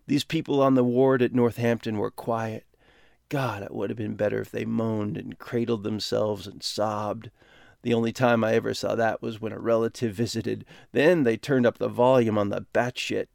These 0.07 0.25
people 0.25 0.63
on 0.63 0.75
the 0.75 0.85
ward 0.85 1.23
at 1.23 1.35
Northampton 1.35 1.99
were 1.99 2.11
quiet. 2.11 2.65
God, 3.29 3.63
it 3.63 3.75
would 3.75 3.91
have 3.91 3.97
been 3.97 4.17
better 4.17 4.41
if 4.41 4.51
they 4.51 4.65
moaned 4.65 5.17
and 5.17 5.39
cradled 5.39 5.83
themselves 5.83 6.47
and 6.47 6.63
sobbed. 6.63 7.31
The 7.83 7.95
only 7.95 8.13
time 8.13 8.45
I 8.45 8.55
ever 8.55 8.75
saw 8.75 8.95
that 8.95 9.21
was 9.21 9.41
when 9.41 9.53
a 9.53 9.59
relative 9.59 10.15
visited. 10.15 10.65
Then 10.93 11.25
they 11.25 11.37
turned 11.37 11.67
up 11.67 11.79
the 11.79 11.89
volume 11.89 12.39
on 12.39 12.51
the 12.51 12.65
batshit. 12.73 13.27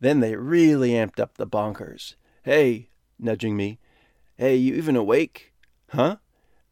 Then 0.00 0.20
they 0.20 0.36
really 0.36 0.90
amped 0.90 1.18
up 1.18 1.36
the 1.36 1.46
bonkers. 1.46 2.14
Hey, 2.44 2.90
nudging 3.18 3.56
me. 3.56 3.78
Hey, 4.40 4.54
you 4.54 4.76
even 4.76 4.94
awake? 4.94 5.52
Huh? 5.88 6.18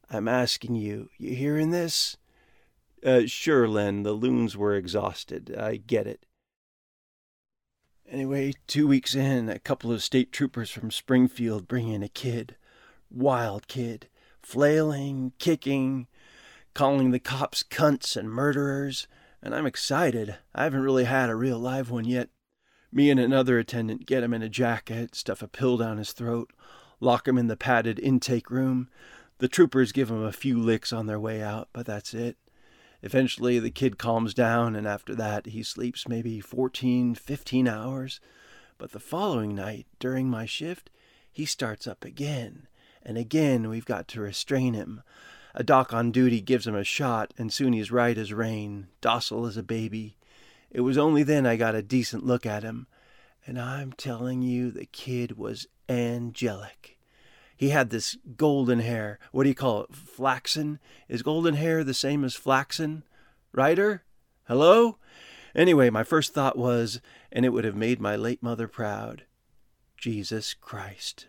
I'm 0.09 0.29
asking 0.29 0.77
you, 0.77 1.11
you 1.19 1.35
hearing 1.35 1.73
this? 1.73 2.17
Uh, 3.05 3.23
sure, 3.27 3.67
Len, 3.67 4.05
the 4.05 4.13
loons 4.13 4.57
were 4.57 4.77
exhausted. 4.77 5.53
I 5.59 5.79
get 5.79 6.07
it. 6.07 6.27
Anyway, 8.09 8.53
two 8.69 8.87
weeks 8.87 9.17
in, 9.17 9.49
a 9.49 9.59
couple 9.59 9.91
of 9.91 10.05
state 10.05 10.31
troopers 10.31 10.71
from 10.71 10.93
Springfield 10.93 11.67
bring 11.67 11.89
in 11.89 12.05
a 12.05 12.09
kid. 12.09 12.55
Wild 13.11 13.67
kid. 13.67 14.09
Flailing, 14.45 15.33
kicking, 15.41 16.07
calling 16.73 17.11
the 17.11 17.19
cops 17.19 17.65
cunts 17.65 18.17
and 18.17 18.31
murderers. 18.31 19.09
And 19.43 19.53
I'm 19.53 19.67
excited. 19.67 20.37
I 20.55 20.63
haven't 20.63 20.83
really 20.83 21.03
had 21.03 21.31
a 21.31 21.35
real 21.35 21.59
live 21.59 21.91
one 21.91 22.05
yet. 22.05 22.29
Me 22.93 23.11
and 23.11 23.19
another 23.19 23.59
attendant 23.59 24.07
get 24.07 24.23
him 24.23 24.33
in 24.33 24.43
a 24.43 24.49
jacket, 24.49 25.17
stuff 25.17 25.43
a 25.43 25.49
pill 25.49 25.77
down 25.77 25.99
his 25.99 26.13
throat, 26.13 26.53
lock 27.01 27.29
him 27.29 27.39
in 27.39 27.49
the 27.49 27.57
padded 27.57 27.99
intake 27.99 28.51
room, 28.51 28.89
the 29.39 29.49
troopers 29.49 29.93
give 29.93 30.11
him 30.11 30.23
a 30.23 30.33
few 30.33 30.59
licks 30.59 30.93
on 30.93 31.07
their 31.07 31.21
way 31.21 31.43
out, 31.43 31.69
but 31.73 31.87
that's 31.87 32.15
it. 32.15 32.37
Eventually, 33.03 33.59
the 33.59 33.71
kid 33.71 33.99
calms 33.99 34.33
down, 34.33 34.75
and 34.75 34.87
after 34.87 35.15
that, 35.15 35.47
he 35.47 35.63
sleeps 35.63 36.09
maybe 36.09 36.41
14, 36.41 37.15
15 37.15 37.69
hours. 37.69 38.21
But 38.79 38.93
the 38.93 39.01
following 39.01 39.55
night, 39.55 39.87
during 39.99 40.29
my 40.29 40.47
shift, 40.47 40.91
he 41.31 41.45
starts 41.45 41.87
up 41.87 42.05
again, 42.05 42.67
and 43.03 43.19
again 43.19 43.69
we've 43.69 43.85
got 43.85 44.09
to 44.09 44.23
restrain 44.23 44.73
him. 44.75 45.03
A 45.55 45.63
doc 45.63 45.93
on 45.93 46.11
duty 46.11 46.41
gives 46.41 46.67
him 46.67 46.75
a 46.75 46.85
shot, 46.85 47.33
and 47.37 47.53
soon 47.53 47.75
he's 47.75 47.91
right 47.91 48.17
as 48.17 48.33
rain, 48.33 48.89
docile 49.01 49.47
as 49.47 49.57
a 49.57 49.63
baby. 49.63 50.17
It 50.71 50.81
was 50.81 50.99
only 50.99 51.23
then 51.23 51.47
I 51.47 51.57
got 51.57 51.75
a 51.75 51.83
decent 51.83 52.25
look 52.25 52.45
at 52.47 52.63
him, 52.63 52.87
and 53.47 53.59
I'm 53.61 53.93
telling 53.93 54.43
you, 54.43 54.71
the 54.71 54.87
kid 54.87 55.39
was 55.39 55.67
angelic 55.89 56.97
he 57.57 57.71
had 57.71 57.91
this 57.91 58.17
golden 58.37 58.81
hair. 58.81 59.19
What 59.33 59.45
do 59.45 59.49
you 59.49 59.55
call 59.55 59.83
it? 59.83 59.95
Flaxen? 59.95 60.79
Is 61.09 61.23
golden 61.23 61.55
hair 61.55 61.83
the 61.83 61.95
same 61.95 62.23
as 62.23 62.35
flaxen? 62.35 63.03
Ryder? 63.53 64.05
Hello? 64.47 64.99
Anyway, 65.55 65.89
my 65.89 66.05
first 66.05 66.35
thought 66.35 66.59
was, 66.59 67.01
and 67.33 67.47
it 67.47 67.49
would 67.51 67.65
have 67.65 67.75
made 67.75 67.99
my 67.99 68.15
late 68.15 68.43
mother 68.43 68.69
proud 68.69 69.25
Jesus 69.97 70.53
Christ. 70.53 71.29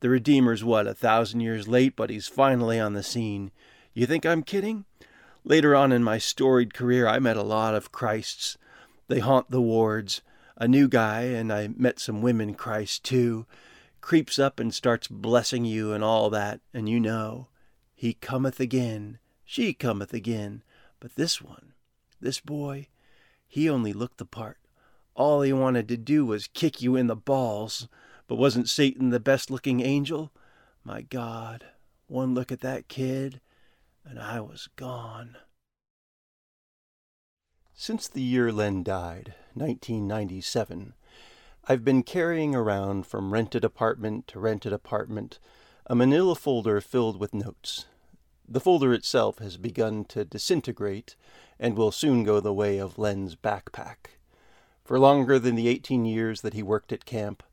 The 0.00 0.08
Redeemer's 0.08 0.64
what, 0.64 0.86
a 0.86 0.94
thousand 0.94 1.40
years 1.40 1.68
late, 1.68 1.94
but 1.94 2.08
he's 2.08 2.26
finally 2.26 2.80
on 2.80 2.94
the 2.94 3.02
scene. 3.02 3.52
You 3.92 4.06
think 4.06 4.24
I'm 4.24 4.42
kidding? 4.42 4.86
Later 5.44 5.76
on 5.76 5.92
in 5.92 6.02
my 6.02 6.16
storied 6.16 6.72
career, 6.72 7.06
I 7.06 7.18
met 7.18 7.36
a 7.36 7.42
lot 7.42 7.74
of 7.74 7.92
Christs. 7.92 8.56
They 9.08 9.18
haunt 9.18 9.50
the 9.50 9.60
wards. 9.60 10.22
A 10.56 10.66
new 10.66 10.88
guy, 10.88 11.22
and 11.22 11.52
I 11.52 11.68
met 11.76 11.98
some 11.98 12.22
women 12.22 12.54
Christ 12.54 13.04
too 13.04 13.46
creeps 14.02 14.38
up 14.38 14.60
and 14.60 14.74
starts 14.74 15.08
blessing 15.08 15.64
you 15.64 15.94
and 15.94 16.04
all 16.04 16.28
that, 16.28 16.60
and 16.74 16.88
you 16.88 17.00
know, 17.00 17.48
He 17.94 18.12
cometh 18.12 18.60
again, 18.60 19.18
she 19.46 19.72
cometh 19.72 20.12
again. 20.12 20.62
But 21.00 21.14
this 21.14 21.40
one, 21.40 21.72
this 22.20 22.40
boy, 22.40 22.88
he 23.48 23.68
only 23.70 23.92
looked 23.92 24.18
the 24.18 24.26
part. 24.26 24.58
All 25.14 25.42
he 25.42 25.52
wanted 25.52 25.88
to 25.88 25.96
do 25.96 26.24
was 26.24 26.46
kick 26.46 26.80
you 26.80 26.96
in 26.96 27.06
the 27.06 27.16
balls. 27.16 27.88
But 28.26 28.36
wasn't 28.36 28.68
Satan 28.68 29.10
the 29.10 29.20
best 29.20 29.50
looking 29.50 29.80
angel? 29.80 30.32
My 30.84 31.02
God, 31.02 31.66
one 32.06 32.34
look 32.34 32.50
at 32.50 32.60
that 32.60 32.88
kid, 32.88 33.40
and 34.04 34.18
I 34.18 34.40
was 34.40 34.68
gone. 34.76 35.36
Since 37.74 38.08
the 38.08 38.22
year 38.22 38.52
Len 38.52 38.82
died, 38.82 39.34
1997, 39.54 40.94
I've 41.68 41.84
been 41.84 42.02
carrying 42.02 42.56
around 42.56 43.06
from 43.06 43.32
rented 43.32 43.64
apartment 43.64 44.26
to 44.28 44.40
rented 44.40 44.72
apartment 44.72 45.38
a 45.86 45.94
manila 45.94 46.34
folder 46.34 46.80
filled 46.80 47.20
with 47.20 47.32
notes. 47.32 47.86
The 48.48 48.58
folder 48.58 48.92
itself 48.92 49.38
has 49.38 49.58
begun 49.58 50.04
to 50.06 50.24
disintegrate 50.24 51.14
and 51.60 51.76
will 51.76 51.92
soon 51.92 52.24
go 52.24 52.40
the 52.40 52.52
way 52.52 52.78
of 52.78 52.98
Len's 52.98 53.36
backpack. 53.36 54.18
For 54.84 54.98
longer 54.98 55.38
than 55.38 55.54
the 55.54 55.68
18 55.68 56.04
years 56.04 56.40
that 56.40 56.54
he 56.54 56.64
worked 56.64 56.92
at 56.92 57.04
camp, 57.04 57.44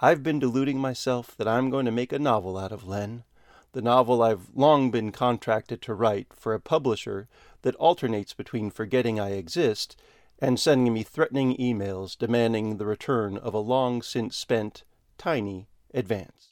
I've 0.00 0.22
been 0.22 0.38
deluding 0.38 0.78
myself 0.78 1.36
that 1.36 1.46
I'm 1.46 1.68
going 1.68 1.84
to 1.84 1.92
make 1.92 2.12
a 2.12 2.18
novel 2.18 2.56
out 2.56 2.72
of 2.72 2.88
Len, 2.88 3.24
the 3.72 3.82
novel 3.82 4.22
I've 4.22 4.48
long 4.54 4.90
been 4.90 5.12
contracted 5.12 5.82
to 5.82 5.94
write 5.94 6.28
for 6.32 6.54
a 6.54 6.60
publisher 6.60 7.28
that 7.60 7.74
alternates 7.74 8.32
between 8.32 8.70
forgetting 8.70 9.20
I 9.20 9.32
exist 9.32 9.94
and 10.40 10.58
sending 10.58 10.92
me 10.92 11.02
threatening 11.02 11.56
emails 11.56 12.16
demanding 12.16 12.76
the 12.76 12.86
return 12.86 13.36
of 13.36 13.54
a 13.54 13.58
long 13.58 14.02
since 14.02 14.36
spent, 14.36 14.84
tiny 15.16 15.68
advance. 15.92 16.48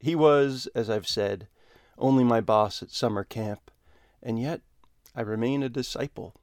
He 0.00 0.14
was, 0.14 0.68
as 0.74 0.90
I've 0.90 1.08
said, 1.08 1.48
only 1.96 2.22
my 2.22 2.40
boss 2.40 2.82
at 2.82 2.90
summer 2.90 3.24
camp, 3.24 3.70
and 4.22 4.38
yet 4.40 4.60
I 5.14 5.22
remain 5.22 5.62
a 5.62 5.68
disciple. 5.68 6.34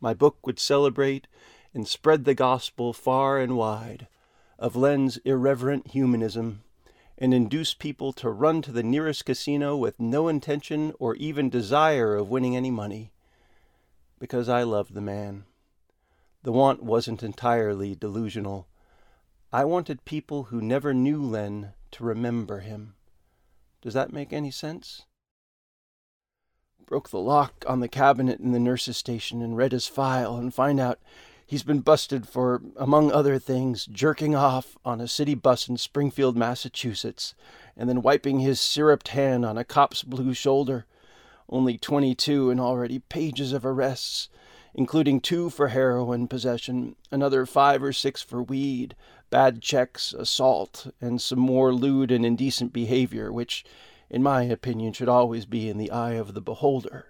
My 0.00 0.14
book 0.14 0.46
would 0.46 0.58
celebrate 0.58 1.26
and 1.74 1.88
spread 1.88 2.24
the 2.24 2.34
gospel 2.34 2.92
far 2.92 3.38
and 3.38 3.56
wide 3.56 4.06
of 4.58 4.76
Len's 4.76 5.16
irreverent 5.18 5.88
humanism 5.88 6.62
and 7.16 7.34
induce 7.34 7.74
people 7.74 8.12
to 8.14 8.30
run 8.30 8.62
to 8.62 8.72
the 8.72 8.82
nearest 8.82 9.24
casino 9.24 9.76
with 9.76 10.00
no 10.00 10.28
intention 10.28 10.92
or 10.98 11.14
even 11.16 11.50
desire 11.50 12.14
of 12.14 12.30
winning 12.30 12.56
any 12.56 12.70
money, 12.70 13.12
because 14.18 14.48
I 14.48 14.62
love 14.62 14.94
the 14.94 15.00
man. 15.00 15.44
The 16.42 16.52
want 16.52 16.82
wasn't 16.82 17.22
entirely 17.22 17.94
delusional. 17.94 18.66
I 19.52 19.64
wanted 19.64 20.06
people 20.06 20.44
who 20.44 20.62
never 20.62 20.94
knew 20.94 21.22
Len 21.22 21.74
to 21.90 22.04
remember 22.04 22.60
him. 22.60 22.94
Does 23.82 23.92
that 23.94 24.12
make 24.12 24.32
any 24.32 24.50
sense? 24.50 25.02
Broke 26.86 27.10
the 27.10 27.18
lock 27.18 27.64
on 27.66 27.80
the 27.80 27.88
cabinet 27.88 28.40
in 28.40 28.52
the 28.52 28.58
nurse's 28.58 28.96
station 28.96 29.42
and 29.42 29.56
read 29.56 29.72
his 29.72 29.86
file 29.86 30.36
and 30.36 30.52
find 30.52 30.80
out 30.80 30.98
he's 31.46 31.62
been 31.62 31.80
busted 31.80 32.26
for, 32.26 32.62
among 32.76 33.12
other 33.12 33.38
things, 33.38 33.84
jerking 33.84 34.34
off 34.34 34.78
on 34.82 35.00
a 35.00 35.08
city 35.08 35.34
bus 35.34 35.68
in 35.68 35.76
Springfield, 35.76 36.36
Massachusetts, 36.36 37.34
and 37.76 37.88
then 37.88 38.02
wiping 38.02 38.40
his 38.40 38.60
syruped 38.60 39.08
hand 39.08 39.44
on 39.44 39.58
a 39.58 39.64
cop's 39.64 40.02
blue 40.02 40.32
shoulder. 40.32 40.86
Only 41.50 41.76
22 41.76 42.50
and 42.50 42.60
already 42.60 43.00
pages 43.00 43.52
of 43.52 43.66
arrests 43.66 44.30
including 44.74 45.20
two 45.20 45.50
for 45.50 45.68
heroin 45.68 46.28
possession, 46.28 46.96
another 47.10 47.46
five 47.46 47.82
or 47.82 47.92
six 47.92 48.22
for 48.22 48.42
weed, 48.42 48.94
bad 49.30 49.60
checks, 49.62 50.12
assault, 50.12 50.88
and 51.00 51.20
some 51.20 51.38
more 51.38 51.72
lewd 51.72 52.10
and 52.10 52.24
indecent 52.24 52.72
behavior, 52.72 53.32
which, 53.32 53.64
in 54.08 54.22
my 54.22 54.42
opinion, 54.42 54.92
should 54.92 55.08
always 55.08 55.46
be 55.46 55.68
in 55.68 55.78
the 55.78 55.90
eye 55.90 56.12
of 56.12 56.34
the 56.34 56.40
beholder. 56.40 57.06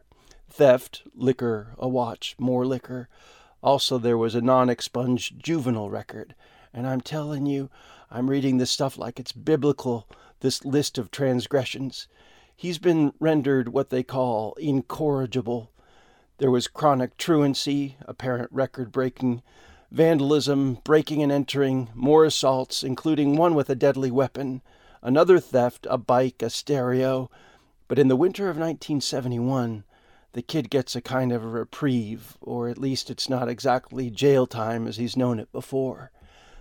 Theft, 0.48 1.02
liquor, 1.14 1.74
a 1.78 1.88
watch, 1.88 2.34
more 2.38 2.66
liquor. 2.66 3.08
Also, 3.62 3.98
there 3.98 4.18
was 4.18 4.34
a 4.34 4.40
non 4.40 4.68
expunged 4.68 5.42
juvenile 5.42 5.90
record. 5.90 6.34
And 6.72 6.86
I'm 6.86 7.00
telling 7.00 7.46
you, 7.46 7.70
I'm 8.10 8.30
reading 8.30 8.58
this 8.58 8.70
stuff 8.70 8.98
like 8.98 9.20
it's 9.20 9.32
biblical, 9.32 10.08
this 10.40 10.64
list 10.64 10.98
of 10.98 11.10
transgressions. 11.10 12.08
He's 12.56 12.78
been 12.78 13.12
rendered 13.20 13.70
what 13.70 13.90
they 13.90 14.02
call 14.02 14.54
incorrigible 14.54 15.70
There 16.40 16.50
was 16.50 16.68
chronic 16.68 17.18
truancy, 17.18 17.98
apparent 18.06 18.50
record 18.50 18.92
breaking, 18.92 19.42
vandalism, 19.90 20.78
breaking 20.84 21.22
and 21.22 21.30
entering, 21.30 21.90
more 21.94 22.24
assaults, 22.24 22.82
including 22.82 23.36
one 23.36 23.54
with 23.54 23.68
a 23.68 23.74
deadly 23.74 24.10
weapon, 24.10 24.62
another 25.02 25.38
theft, 25.38 25.86
a 25.90 25.98
bike, 25.98 26.40
a 26.40 26.48
stereo. 26.48 27.30
But 27.88 27.98
in 27.98 28.08
the 28.08 28.16
winter 28.16 28.44
of 28.44 28.56
1971, 28.56 29.84
the 30.32 30.40
kid 30.40 30.70
gets 30.70 30.96
a 30.96 31.02
kind 31.02 31.30
of 31.30 31.44
a 31.44 31.46
reprieve, 31.46 32.38
or 32.40 32.70
at 32.70 32.78
least 32.78 33.10
it's 33.10 33.28
not 33.28 33.50
exactly 33.50 34.08
jail 34.08 34.46
time 34.46 34.86
as 34.86 34.96
he's 34.96 35.18
known 35.18 35.40
it 35.40 35.52
before. 35.52 36.10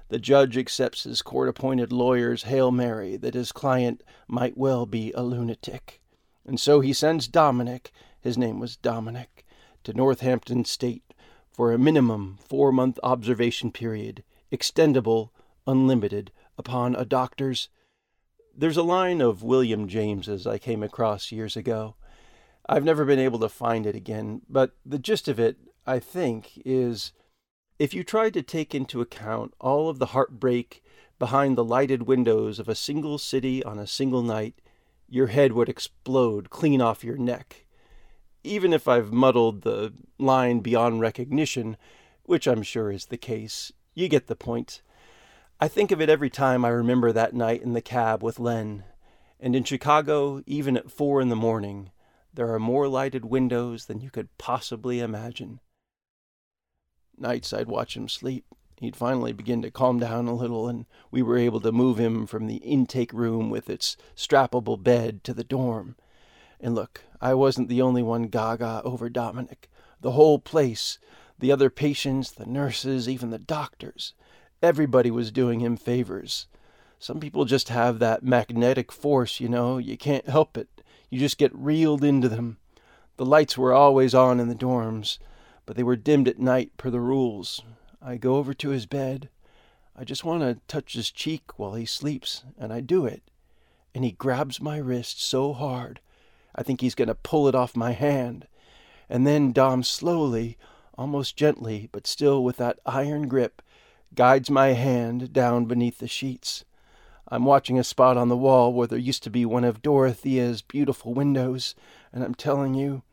The 0.10 0.20
judge 0.20 0.58
accepts 0.58 1.04
his 1.06 1.22
court 1.22 1.48
appointed 1.48 1.94
lawyer's 1.94 2.44
Hail 2.44 2.72
Mary 2.72 3.16
that 3.16 3.34
his 3.34 3.54
client 3.54 4.04
might 4.28 4.58
well 4.58 4.86
be 4.86 5.14
a 5.14 5.24
lunatic. 5.24 6.02
And 6.46 6.60
so 6.60 6.82
he 6.82 6.92
sends 6.92 7.30
Dominic, 7.30 7.94
his 8.20 8.38
name 8.38 8.60
was 8.60 8.76
Dominic, 8.76 9.39
to 9.84 9.94
Northampton 9.94 10.66
State 10.66 11.04
for 11.52 11.72
a 11.72 11.78
minimum 11.78 12.38
four 12.48 12.72
month 12.72 13.00
observation 13.04 13.72
period, 13.72 14.24
extendable, 14.52 15.30
unlimited, 15.68 16.32
upon 16.58 16.96
a 16.96 17.06
doctor's. 17.06 17.70
There's 18.56 18.78
a 18.78 18.84
line 18.84 19.22
of 19.22 19.44
William 19.44 19.88
James's 19.88 20.46
I 20.46 20.58
came 20.58 20.84
across 20.84 21.32
years 21.32 21.56
ago. 21.56 21.96
I've 22.68 22.84
never 22.84 23.06
been 23.06 23.20
able 23.20 23.40
to 23.40 23.50
find 23.50 23.86
it 23.86 23.96
again, 23.96 24.42
but 24.50 24.76
the 24.86 25.00
gist 25.00 25.28
of 25.28 25.40
it, 25.40 25.58
I 25.88 26.00
think, 26.00 26.62
is 26.66 27.14
if 27.80 27.94
you 27.94 28.04
tried 28.04 28.34
to 28.36 28.42
take 28.42 28.76
into 28.76 29.02
account 29.02 29.54
all 29.60 29.90
of 29.90 30.00
the 30.00 30.08
heartbreak 30.08 30.84
behind 31.18 31.58
the 31.58 31.64
lighted 31.64 32.04
windows 32.04 32.60
of 32.60 32.70
a 32.70 32.76
single 32.76 33.18
city 33.18 33.64
on 33.64 33.80
a 33.80 33.88
single 33.88 34.22
night, 34.22 34.62
your 35.08 35.28
head 35.28 35.54
would 35.54 35.70
explode 35.70 36.50
clean 36.50 36.82
off 36.82 37.04
your 37.04 37.18
neck 37.18 37.66
even 38.44 38.74
if 38.74 38.88
I've 38.88 39.12
muddled 39.12 39.62
the 39.62 39.94
line 40.18 40.60
beyond 40.60 41.02
recognition, 41.02 41.78
which 42.24 42.48
I'm 42.48 42.64
sure 42.64 42.92
is 42.92 43.08
the 43.08 43.18
case, 43.18 43.72
you 43.94 44.08
get 44.08 44.28
the 44.28 44.36
point. 44.36 44.82
I 45.60 45.68
think 45.68 45.92
of 45.92 46.00
it 46.00 46.10
every 46.10 46.30
time 46.30 46.64
I 46.64 46.70
remember 46.70 47.12
that 47.12 47.34
night 47.34 47.62
in 47.62 47.74
the 47.74 47.82
cab 47.82 48.24
with 48.24 48.40
Len. 48.40 48.86
And 49.40 49.56
in 49.56 49.64
Chicago, 49.64 50.42
even 50.46 50.78
at 50.78 50.92
four 50.92 51.22
in 51.22 51.30
the 51.30 51.36
morning, 51.36 51.92
there 52.34 52.54
are 52.54 52.60
more 52.60 52.88
lighted 52.88 53.26
windows 53.26 53.86
than 53.86 54.00
you 54.00 54.10
could 54.10 54.30
possibly 54.38 55.00
imagine. 55.00 55.60
Nights 57.18 57.52
I'd 57.52 57.68
watch 57.68 57.98
him 57.98 58.08
sleep. 58.08 58.46
He'd 58.80 58.96
finally 58.96 59.34
begin 59.34 59.62
to 59.64 59.72
calm 59.72 60.00
down 60.00 60.28
a 60.28 60.34
little, 60.34 60.70
and 60.70 60.86
we 61.12 61.22
were 61.22 61.38
able 61.38 61.60
to 61.60 61.72
move 61.74 61.98
him 61.98 62.26
from 62.26 62.48
the 62.48 62.58
intake 62.58 63.12
room 63.12 63.50
with 63.50 63.70
its 63.70 63.98
strappable 64.16 64.82
bed 64.82 65.24
to 65.26 65.34
the 65.34 65.44
dorm. 65.44 65.98
And 66.60 66.76
look, 66.76 67.04
I 67.22 67.34
wasn't 67.34 67.70
the 67.70 67.82
only 67.82 68.04
one 68.04 68.24
gaga 68.24 68.82
over 68.84 69.10
Dominic. 69.10 69.70
The 70.02 70.12
whole 70.12 70.40
place, 70.40 71.00
the 71.38 71.52
other 71.52 71.70
patients, 71.70 72.32
the 72.32 72.46
nurses, 72.46 73.08
even 73.08 73.30
the 73.30 73.40
doctors, 73.40 74.14
everybody 74.62 75.10
was 75.10 75.32
doing 75.32 75.62
him 75.62 75.78
favors. 75.78 76.48
Some 77.00 77.20
people 77.20 77.46
just 77.46 77.70
have 77.70 78.00
that 78.00 78.24
magnetic 78.24 78.92
force, 78.92 79.40
you 79.40 79.48
know, 79.48 79.78
you 79.78 79.98
can't 79.98 80.28
help 80.28 80.58
it. 80.58 80.68
You 81.10 81.18
just 81.18 81.38
get 81.38 81.56
reeled 81.56 82.04
into 82.04 82.28
them. 82.28 82.58
The 83.16 83.26
lights 83.26 83.58
were 83.58 83.74
always 83.74 84.14
on 84.14 84.40
in 84.40 84.50
the 84.50 84.56
dorms, 84.56 85.18
but 85.66 85.78
they 85.78 85.84
were 85.84 85.96
dimmed 85.96 86.28
at 86.28 86.40
night 86.40 86.76
per 86.78 86.90
the 86.90 87.00
rules. 87.00 87.62
I 88.02 88.18
go 88.18 88.36
over 88.36 88.54
to 88.54 88.70
his 88.70 88.86
bed. 88.86 89.30
I 89.96 90.04
just 90.04 90.24
want 90.24 90.42
to 90.42 90.60
touch 90.68 90.94
his 90.94 91.10
cheek 91.12 91.58
while 91.58 91.74
he 91.74 91.86
sleeps, 91.86 92.44
and 92.58 92.72
I 92.72 92.82
do 92.82 93.06
it. 93.06 93.24
And 93.96 94.04
he 94.04 94.12
grabs 94.12 94.62
my 94.62 94.78
wrist 94.78 95.22
so 95.22 95.54
hard 95.54 96.00
I 96.60 96.64
think 96.64 96.82
he's 96.82 96.94
going 96.94 97.08
to 97.08 97.16
pull 97.16 97.48
it 97.48 97.56
off 97.56 97.78
my 97.78 97.94
hand. 97.94 98.46
And 99.10 99.26
then 99.26 99.54
Dom 99.54 99.82
slowly, 99.82 100.58
almost 100.98 101.38
gently, 101.38 101.88
but 101.94 102.06
still 102.06 102.44
with 102.44 102.58
that 102.58 102.80
iron 102.86 103.30
grip, 103.30 103.62
guides 104.14 104.50
my 104.50 104.74
hand 104.74 105.32
down 105.32 105.66
beneath 105.66 106.00
the 106.00 106.08
sheets. 106.10 106.66
I'm 107.30 107.46
watching 107.46 107.80
a 107.80 107.84
spot 107.86 108.18
on 108.18 108.28
the 108.28 108.36
wall 108.36 108.74
where 108.74 108.88
there 108.88 109.00
used 109.00 109.24
to 109.24 109.30
be 109.30 109.46
one 109.46 109.64
of 109.64 109.82
Dorothea's 109.82 110.62
beautiful 110.62 111.14
windows, 111.14 111.76
and 112.12 112.26
I'm 112.26 112.36
telling 112.36 112.74
you, 112.74 113.04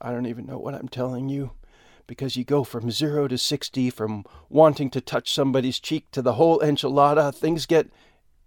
I 0.00 0.12
don't 0.12 0.26
even 0.26 0.46
know 0.46 0.58
what 0.58 0.74
I'm 0.74 0.88
telling 0.88 1.28
you, 1.28 1.50
because 2.06 2.36
you 2.36 2.44
go 2.44 2.62
from 2.62 2.92
zero 2.92 3.26
to 3.26 3.36
sixty, 3.36 3.90
from 3.90 4.24
wanting 4.48 4.90
to 4.90 5.00
touch 5.00 5.32
somebody's 5.32 5.80
cheek 5.80 6.10
to 6.12 6.22
the 6.22 6.34
whole 6.34 6.60
enchilada. 6.60 7.34
Things 7.34 7.66
get. 7.66 7.90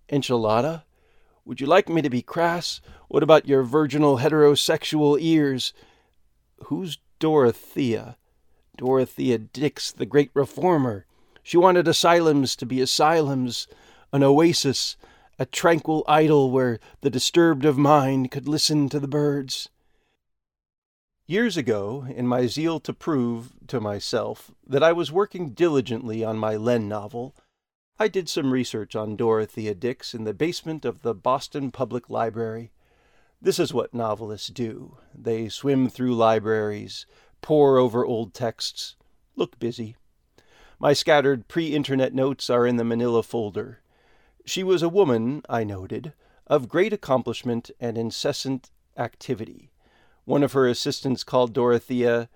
Enchilada? 0.10 0.84
Would 1.44 1.62
you 1.62 1.68
like 1.68 1.90
me 1.90 2.02
to 2.02 2.10
be 2.10 2.22
crass? 2.22 2.82
What 3.08 3.24
about 3.24 3.48
your 3.48 3.64
virginal 3.64 4.18
heterosexual 4.18 5.18
ears? 5.20 5.74
Who's 6.66 6.98
Dorothea? 7.20 8.18
Dorothea 8.78 9.38
Dix, 9.38 9.92
the 9.92 10.06
great 10.06 10.32
reformer. 10.34 11.06
She 11.44 11.58
wanted 11.58 11.88
asylums 11.88 12.56
to 12.56 12.66
be 12.66 12.82
asylums, 12.82 13.68
an 14.12 14.24
oasis, 14.24 14.98
a 15.38 15.46
tranquil 15.46 16.04
idyll 16.08 16.50
where 16.50 16.80
the 17.02 17.10
disturbed 17.10 17.66
of 17.66 17.78
mind 17.78 18.32
could 18.32 18.48
listen 18.48 18.90
to 18.90 19.00
the 19.00 19.08
birds. 19.08 19.70
Years 21.28 21.58
ago, 21.58 22.06
in 22.08 22.28
my 22.28 22.46
zeal 22.46 22.80
to 22.82 22.94
prove 22.94 23.54
to 23.68 23.82
myself 23.82 24.52
that 24.66 24.84
I 24.84 24.94
was 24.94 25.12
working 25.12 25.52
diligently 25.52 26.24
on 26.24 26.38
my 26.38 26.56
Len 26.56 26.88
novel, 26.88 27.36
I 27.98 28.08
did 28.08 28.30
some 28.30 28.52
research 28.52 28.96
on 28.96 29.16
Dorothea 29.16 29.74
Dix 29.74 30.14
in 30.14 30.24
the 30.24 30.34
basement 30.34 30.86
of 30.86 31.02
the 31.02 31.14
Boston 31.16 31.72
Public 31.72 32.10
Library. 32.10 32.72
This 33.42 33.60
is 33.60 33.74
what 33.74 33.94
novelists 33.94 34.50
do 34.50 34.98
they 35.14 35.50
swim 35.50 35.90
through 35.90 36.16
libraries, 36.16 37.06
pore 37.42 37.78
over 37.78 38.06
old 38.06 38.34
texts, 38.34 38.96
look 39.36 39.60
busy. 39.60 39.96
My 40.80 40.94
scattered 40.94 41.48
pre 41.48 41.74
internet 41.74 42.14
notes 42.14 42.50
are 42.50 42.66
in 42.66 42.78
the 42.78 42.84
manila 42.84 43.24
folder. 43.24 43.82
She 44.46 44.64
was 44.64 44.82
a 44.82 44.90
woman, 44.90 45.44
I 45.50 45.64
noted, 45.64 46.14
of 46.48 46.70
great 46.70 46.94
accomplishment 46.94 47.72
and 47.80 47.98
incessant 47.98 48.72
activity. 48.98 49.72
One 50.26 50.44
of 50.44 50.54
her 50.54 50.68
assistants 50.68 51.24
called 51.24 51.54
Dorothea 51.54 52.30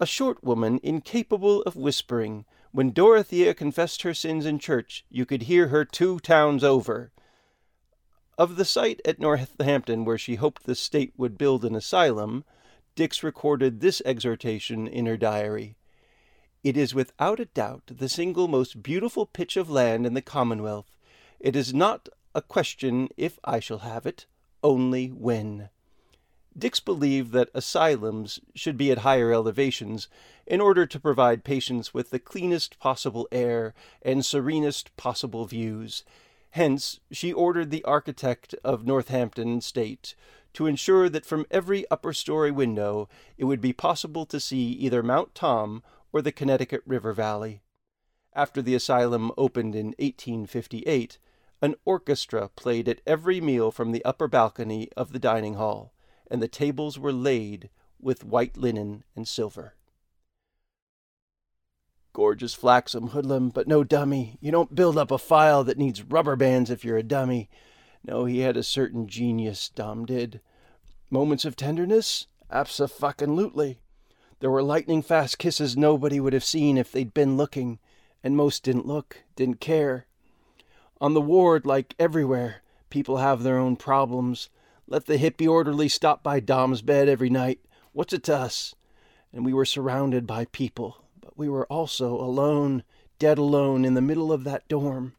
a 0.00 0.06
short 0.06 0.42
woman 0.42 0.80
incapable 0.82 1.62
of 1.62 1.76
whispering, 1.76 2.44
when 2.72 2.90
Dorothea 2.90 3.54
confessed 3.54 4.02
her 4.02 4.12
sins 4.12 4.44
in 4.44 4.58
church, 4.58 5.04
you 5.08 5.24
could 5.24 5.42
hear 5.42 5.68
her 5.68 5.84
two 5.84 6.18
towns 6.18 6.64
over. 6.64 7.12
Of 8.36 8.56
the 8.56 8.64
site 8.64 9.00
at 9.04 9.20
Northampton 9.20 10.04
where 10.04 10.18
she 10.18 10.34
hoped 10.34 10.64
the 10.64 10.74
state 10.74 11.12
would 11.16 11.38
build 11.38 11.64
an 11.64 11.76
asylum, 11.76 12.44
Dix 12.96 13.22
recorded 13.22 13.80
this 13.80 14.02
exhortation 14.04 14.88
in 14.88 15.06
her 15.06 15.16
diary 15.16 15.76
It 16.64 16.76
is 16.76 16.94
without 16.94 17.38
a 17.38 17.44
doubt 17.44 17.82
the 17.86 18.08
single 18.08 18.48
most 18.48 18.82
beautiful 18.82 19.26
pitch 19.26 19.56
of 19.56 19.70
land 19.70 20.04
in 20.04 20.14
the 20.14 20.22
Commonwealth. 20.22 20.96
It 21.38 21.54
is 21.54 21.72
not 21.72 22.08
a 22.34 22.42
question 22.42 23.08
if 23.16 23.38
I 23.44 23.60
shall 23.60 23.78
have 23.78 24.04
it, 24.04 24.26
only 24.64 25.08
when. 25.08 25.68
Dix 26.56 26.80
believed 26.80 27.32
that 27.32 27.50
asylums 27.54 28.40
should 28.54 28.76
be 28.76 28.90
at 28.90 28.98
higher 28.98 29.32
elevations 29.32 30.08
in 30.46 30.60
order 30.60 30.86
to 30.86 31.00
provide 31.00 31.44
patients 31.44 31.94
with 31.94 32.10
the 32.10 32.18
cleanest 32.18 32.78
possible 32.78 33.28
air 33.30 33.74
and 34.02 34.24
serenest 34.24 34.96
possible 34.96 35.46
views. 35.46 36.04
Hence, 36.54 37.00
she 37.10 37.32
ordered 37.32 37.72
the 37.72 37.82
architect 37.82 38.54
of 38.62 38.86
Northampton 38.86 39.60
State 39.60 40.14
to 40.52 40.68
ensure 40.68 41.08
that 41.08 41.26
from 41.26 41.46
every 41.50 41.84
upper 41.90 42.12
story 42.12 42.52
window 42.52 43.08
it 43.36 43.46
would 43.46 43.60
be 43.60 43.72
possible 43.72 44.24
to 44.26 44.38
see 44.38 44.70
either 44.70 45.02
Mount 45.02 45.34
Tom 45.34 45.82
or 46.12 46.22
the 46.22 46.30
Connecticut 46.30 46.82
River 46.86 47.12
Valley. 47.12 47.62
After 48.34 48.62
the 48.62 48.76
asylum 48.76 49.32
opened 49.36 49.74
in 49.74 49.96
1858, 49.98 51.18
an 51.60 51.74
orchestra 51.84 52.48
played 52.54 52.88
at 52.88 53.00
every 53.04 53.40
meal 53.40 53.72
from 53.72 53.90
the 53.90 54.04
upper 54.04 54.28
balcony 54.28 54.88
of 54.96 55.12
the 55.12 55.18
dining 55.18 55.54
hall 55.54 55.92
and 56.30 56.40
the 56.40 56.46
tables 56.46 57.00
were 57.00 57.12
laid 57.12 57.68
with 58.00 58.22
white 58.22 58.56
linen 58.56 59.02
and 59.16 59.26
silver. 59.26 59.74
Gorgeous 62.14 62.56
flaxum 62.56 63.10
hoodlum, 63.10 63.50
but 63.50 63.68
no 63.68 63.84
dummy. 63.84 64.38
You 64.40 64.52
don't 64.52 64.74
build 64.74 64.96
up 64.96 65.10
a 65.10 65.18
file 65.18 65.64
that 65.64 65.76
needs 65.76 66.02
rubber 66.02 66.36
bands 66.36 66.70
if 66.70 66.84
you're 66.84 66.96
a 66.96 67.02
dummy. 67.02 67.50
No, 68.06 68.24
he 68.24 68.38
had 68.38 68.56
a 68.56 68.62
certain 68.62 69.08
genius, 69.08 69.68
Dom 69.68 70.06
did. 70.06 70.40
Moments 71.10 71.44
of 71.44 71.56
tenderness? 71.56 72.28
Abso-fucking-lutely. 72.52 73.80
There 74.38 74.50
were 74.50 74.62
lightning 74.62 75.02
fast 75.02 75.38
kisses 75.38 75.76
nobody 75.76 76.20
would 76.20 76.34
have 76.34 76.44
seen 76.44 76.78
if 76.78 76.92
they'd 76.92 77.12
been 77.12 77.36
looking, 77.36 77.80
and 78.22 78.36
most 78.36 78.62
didn't 78.62 78.86
look, 78.86 79.24
didn't 79.34 79.60
care. 79.60 80.06
On 81.00 81.14
the 81.14 81.20
ward, 81.20 81.66
like 81.66 81.94
everywhere, 81.98 82.62
people 82.90 83.16
have 83.16 83.42
their 83.42 83.58
own 83.58 83.74
problems, 83.74 84.50
let 84.86 85.06
the 85.06 85.18
hippie 85.18 85.48
orderly 85.48 85.88
stop 85.88 86.22
by 86.22 86.38
Dom's 86.38 86.80
bed 86.80 87.08
every 87.08 87.30
night. 87.30 87.58
What's 87.92 88.12
it 88.12 88.22
to 88.24 88.36
us? 88.36 88.74
And 89.32 89.44
we 89.44 89.52
were 89.52 89.64
surrounded 89.64 90.26
by 90.26 90.44
people, 90.46 91.03
but 91.34 91.40
we 91.40 91.48
were 91.48 91.66
also 91.66 92.14
alone, 92.14 92.82
dead 93.18 93.38
alone 93.38 93.84
in 93.84 93.94
the 93.94 94.00
middle 94.00 94.32
of 94.32 94.44
that 94.44 94.68
dorm. 94.68 95.14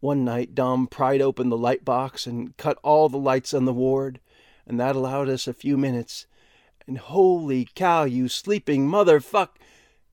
One 0.00 0.24
night, 0.24 0.54
Dom 0.54 0.86
pried 0.86 1.20
open 1.20 1.48
the 1.48 1.56
light 1.56 1.84
box 1.84 2.26
and 2.26 2.56
cut 2.56 2.78
all 2.82 3.08
the 3.08 3.18
lights 3.18 3.54
on 3.54 3.64
the 3.64 3.72
ward, 3.72 4.20
and 4.66 4.80
that 4.80 4.96
allowed 4.96 5.28
us 5.28 5.46
a 5.46 5.54
few 5.54 5.76
minutes. 5.76 6.26
And 6.86 6.98
holy 6.98 7.68
cow, 7.74 8.04
you 8.04 8.28
sleeping 8.28 8.88
motherfuck! 8.88 9.50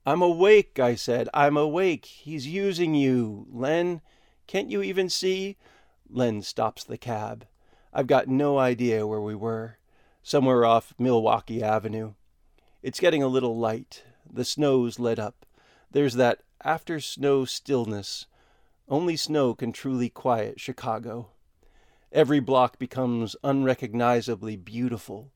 I'm 0.06 0.22
awake, 0.22 0.78
I 0.78 0.94
said. 0.94 1.28
I'm 1.34 1.56
awake. 1.56 2.06
He's 2.06 2.46
using 2.46 2.94
you. 2.94 3.46
Len, 3.50 4.00
can't 4.46 4.70
you 4.70 4.82
even 4.82 5.08
see? 5.08 5.56
Len 6.08 6.42
stops 6.42 6.84
the 6.84 6.96
cab. 6.96 7.46
I've 7.92 8.06
got 8.06 8.28
no 8.28 8.58
idea 8.58 9.06
where 9.06 9.20
we 9.20 9.34
were. 9.34 9.78
Somewhere 10.22 10.64
off 10.64 10.94
Milwaukee 10.98 11.62
Avenue. 11.62 12.14
It's 12.82 13.00
getting 13.00 13.22
a 13.22 13.28
little 13.28 13.58
light. 13.58 14.04
The 14.32 14.44
snow's 14.44 14.98
let 14.98 15.18
up. 15.18 15.44
There's 15.90 16.14
that 16.14 16.42
after 16.62 17.00
snow 17.00 17.44
stillness. 17.44 18.26
Only 18.88 19.16
snow 19.16 19.54
can 19.54 19.72
truly 19.72 20.08
quiet 20.08 20.60
Chicago. 20.60 21.30
Every 22.12 22.40
block 22.40 22.78
becomes 22.78 23.36
unrecognizably 23.42 24.56
beautiful. 24.56 25.32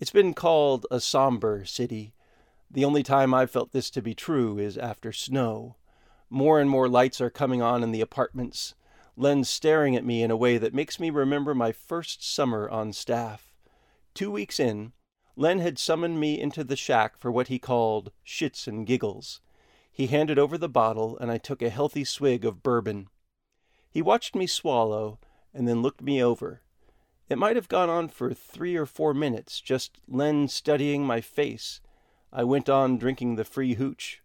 It's 0.00 0.10
been 0.10 0.34
called 0.34 0.86
a 0.90 1.00
somber 1.00 1.64
city. 1.64 2.12
The 2.70 2.84
only 2.84 3.02
time 3.02 3.34
I've 3.34 3.50
felt 3.50 3.72
this 3.72 3.90
to 3.90 4.02
be 4.02 4.14
true 4.14 4.58
is 4.58 4.76
after 4.78 5.12
snow. 5.12 5.76
More 6.28 6.58
and 6.58 6.68
more 6.70 6.88
lights 6.88 7.20
are 7.20 7.30
coming 7.30 7.60
on 7.60 7.82
in 7.82 7.92
the 7.92 8.00
apartments. 8.00 8.74
Len's 9.16 9.50
staring 9.50 9.94
at 9.94 10.04
me 10.04 10.22
in 10.22 10.30
a 10.30 10.36
way 10.36 10.58
that 10.58 10.74
makes 10.74 10.98
me 10.98 11.10
remember 11.10 11.54
my 11.54 11.70
first 11.70 12.24
summer 12.24 12.68
on 12.68 12.92
staff. 12.92 13.52
Two 14.14 14.30
weeks 14.30 14.58
in, 14.58 14.92
Len 15.36 15.60
had 15.60 15.78
summoned 15.78 16.20
me 16.20 16.38
into 16.38 16.62
the 16.62 16.76
shack 16.76 17.16
for 17.16 17.30
what 17.30 17.48
he 17.48 17.58
called 17.58 18.12
shits 18.26 18.66
and 18.66 18.86
giggles. 18.86 19.40
He 19.90 20.06
handed 20.06 20.38
over 20.38 20.56
the 20.58 20.68
bottle, 20.68 21.16
and 21.18 21.30
I 21.30 21.38
took 21.38 21.62
a 21.62 21.70
healthy 21.70 22.04
swig 22.04 22.44
of 22.44 22.62
bourbon. 22.62 23.08
He 23.90 24.02
watched 24.02 24.34
me 24.34 24.46
swallow, 24.46 25.18
and 25.52 25.68
then 25.68 25.82
looked 25.82 26.02
me 26.02 26.22
over. 26.22 26.62
It 27.28 27.38
might 27.38 27.56
have 27.56 27.68
gone 27.68 27.88
on 27.88 28.08
for 28.08 28.34
three 28.34 28.76
or 28.76 28.86
four 28.86 29.14
minutes, 29.14 29.60
just 29.60 29.98
Len 30.06 30.48
studying 30.48 31.04
my 31.04 31.20
face. 31.20 31.80
I 32.32 32.44
went 32.44 32.68
on 32.68 32.98
drinking 32.98 33.36
the 33.36 33.44
free 33.44 33.74
hooch. 33.74 34.22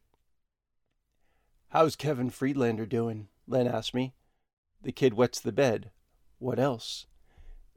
How's 1.69 1.95
Kevin 1.95 2.29
Friedlander 2.29 2.85
doing? 2.85 3.27
Len 3.47 3.67
asked 3.67 3.93
me. 3.93 4.13
The 4.81 4.91
kid 4.91 5.13
wets 5.13 5.39
the 5.39 5.51
bed. 5.51 5.91
What 6.39 6.59
else? 6.59 7.07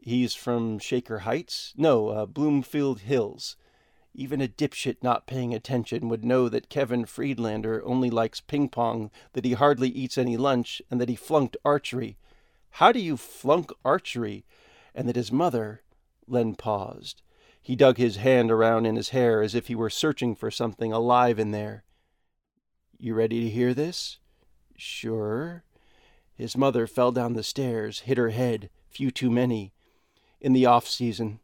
He's 0.02 0.34
from 0.34 0.78
Shaker 0.78 1.20
Heights? 1.20 1.74
No, 1.76 2.08
uh, 2.08 2.26
Bloomfield 2.26 3.00
Hills. 3.00 3.56
Even 4.14 4.40
a 4.40 4.48
dipshit 4.48 4.96
not 5.02 5.26
paying 5.26 5.54
attention 5.54 6.08
would 6.08 6.24
know 6.24 6.48
that 6.48 6.70
Kevin 6.70 7.04
Friedlander 7.04 7.82
only 7.84 8.10
likes 8.10 8.40
ping 8.40 8.68
pong, 8.68 9.10
that 9.34 9.44
he 9.44 9.52
hardly 9.52 9.88
eats 9.90 10.18
any 10.18 10.36
lunch, 10.36 10.82
and 10.90 11.00
that 11.00 11.08
he 11.08 11.16
flunked 11.16 11.56
archery. 11.64 12.16
How 12.74 12.92
do 12.92 12.98
you 12.98 13.16
flunk 13.16 13.70
archery? 13.84 14.44
And 14.94 15.08
that 15.08 15.16
his 15.16 15.30
mother. 15.30 15.82
Len 16.26 16.54
paused. 16.54 17.22
He 17.62 17.76
dug 17.76 17.98
his 17.98 18.16
hand 18.16 18.50
around 18.50 18.86
in 18.86 18.96
his 18.96 19.10
hair 19.10 19.42
as 19.42 19.54
if 19.54 19.66
he 19.66 19.74
were 19.74 19.90
searching 19.90 20.34
for 20.34 20.50
something 20.50 20.92
alive 20.92 21.38
in 21.38 21.50
there. 21.50 21.84
You 22.98 23.14
ready 23.14 23.40
to 23.42 23.50
hear 23.50 23.74
this? 23.74 24.18
Sure. 24.76 25.62
His 26.34 26.56
mother 26.56 26.86
fell 26.86 27.12
down 27.12 27.34
the 27.34 27.42
stairs, 27.42 28.00
hit 28.00 28.16
her 28.16 28.30
head, 28.30 28.70
few 28.88 29.10
too 29.10 29.30
many. 29.30 29.72
In 30.40 30.54
the 30.54 30.64
off 30.64 30.88
season, 30.88 31.38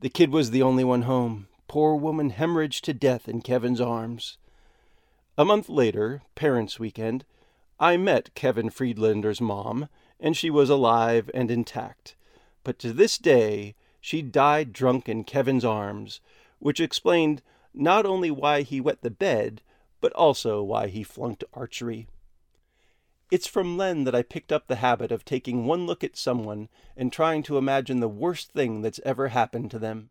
the 0.00 0.08
kid 0.08 0.30
was 0.30 0.50
the 0.50 0.62
only 0.62 0.84
one 0.84 1.02
home. 1.02 1.48
Poor 1.66 1.96
woman 1.96 2.30
hemorrhaged 2.30 2.82
to 2.82 2.94
death 2.94 3.28
in 3.28 3.42
Kevin's 3.42 3.80
arms. 3.80 4.38
A 5.36 5.44
month 5.44 5.68
later, 5.68 6.22
Parents' 6.36 6.78
Weekend, 6.78 7.24
I 7.80 7.96
met 7.96 8.34
Kevin 8.34 8.70
Friedlander's 8.70 9.40
mom, 9.40 9.88
and 10.20 10.36
she 10.36 10.48
was 10.48 10.70
alive 10.70 11.28
and 11.34 11.50
intact. 11.50 12.14
But 12.62 12.78
to 12.78 12.92
this 12.92 13.18
day, 13.18 13.74
she 14.00 14.22
died 14.22 14.72
drunk 14.72 15.08
in 15.08 15.24
Kevin's 15.24 15.64
arms, 15.64 16.20
which 16.60 16.80
explained 16.80 17.42
not 17.74 18.06
only 18.06 18.30
why 18.30 18.62
he 18.62 18.80
wet 18.80 19.02
the 19.02 19.10
bed, 19.10 19.60
but 20.00 20.12
also 20.12 20.62
why 20.62 20.86
he 20.86 21.02
flunked 21.02 21.42
archery. 21.52 22.06
It's 23.28 23.48
from 23.48 23.76
Len 23.76 24.04
that 24.04 24.14
I 24.14 24.22
picked 24.22 24.52
up 24.52 24.68
the 24.68 24.76
habit 24.76 25.10
of 25.10 25.24
taking 25.24 25.66
one 25.66 25.84
look 25.84 26.04
at 26.04 26.16
someone 26.16 26.68
and 26.96 27.12
trying 27.12 27.42
to 27.44 27.58
imagine 27.58 27.98
the 27.98 28.08
worst 28.08 28.52
thing 28.52 28.82
that's 28.82 29.00
ever 29.04 29.28
happened 29.28 29.72
to 29.72 29.80
them. 29.80 30.10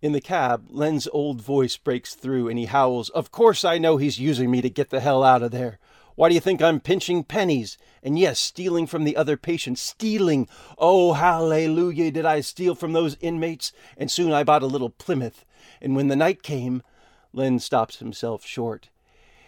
In 0.00 0.12
the 0.12 0.20
cab, 0.20 0.66
Len's 0.68 1.08
old 1.12 1.40
voice 1.40 1.76
breaks 1.76 2.14
through 2.14 2.48
and 2.48 2.58
he 2.58 2.66
howls, 2.66 3.08
Of 3.08 3.32
course 3.32 3.64
I 3.64 3.78
know 3.78 3.96
he's 3.96 4.20
using 4.20 4.48
me 4.50 4.62
to 4.62 4.70
get 4.70 4.90
the 4.90 5.00
hell 5.00 5.24
out 5.24 5.42
of 5.42 5.50
there. 5.50 5.80
Why 6.14 6.28
do 6.28 6.36
you 6.36 6.40
think 6.40 6.62
I'm 6.62 6.78
pinching 6.78 7.24
pennies? 7.24 7.76
And 8.00 8.16
yes, 8.16 8.38
stealing 8.38 8.86
from 8.86 9.02
the 9.02 9.16
other 9.16 9.36
patients. 9.36 9.82
Stealing! 9.82 10.46
Oh, 10.78 11.14
hallelujah, 11.14 12.12
did 12.12 12.24
I 12.24 12.42
steal 12.42 12.76
from 12.76 12.92
those 12.92 13.16
inmates? 13.20 13.72
And 13.96 14.08
soon 14.08 14.32
I 14.32 14.44
bought 14.44 14.62
a 14.62 14.66
little 14.66 14.90
Plymouth. 14.90 15.44
And 15.80 15.96
when 15.96 16.06
the 16.06 16.16
night 16.16 16.44
came, 16.44 16.82
Len 17.32 17.58
stops 17.58 17.96
himself 17.96 18.46
short. 18.46 18.90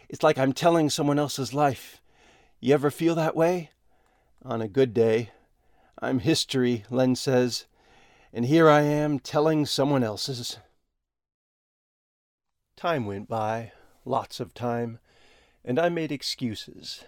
It's 0.09 0.25
like 0.25 0.39
I'm 0.39 0.53
telling 0.53 0.91
someone 0.91 1.21
else's 1.21 1.55
life. 1.55 2.01
You 2.61 2.75
ever 2.75 2.90
feel 2.90 3.14
that 3.14 3.37
way? 3.37 3.71
On 4.45 4.61
a 4.61 4.69
good 4.69 4.95
day. 4.95 5.31
I'm 5.99 6.21
history, 6.21 6.85
Len 6.90 7.16
says 7.16 7.66
and 8.37 8.45
here 8.45 8.69
I 8.69 8.83
am 8.83 9.19
telling 9.19 9.64
someone 9.64 10.05
else's. 10.05 10.59
Time 12.77 13.07
went 13.07 13.29
by, 13.29 13.73
lots 14.05 14.40
of 14.40 14.53
time, 14.53 14.99
and 15.64 15.79
I 15.79 15.88
made 15.88 16.12
excuses. 16.12 17.03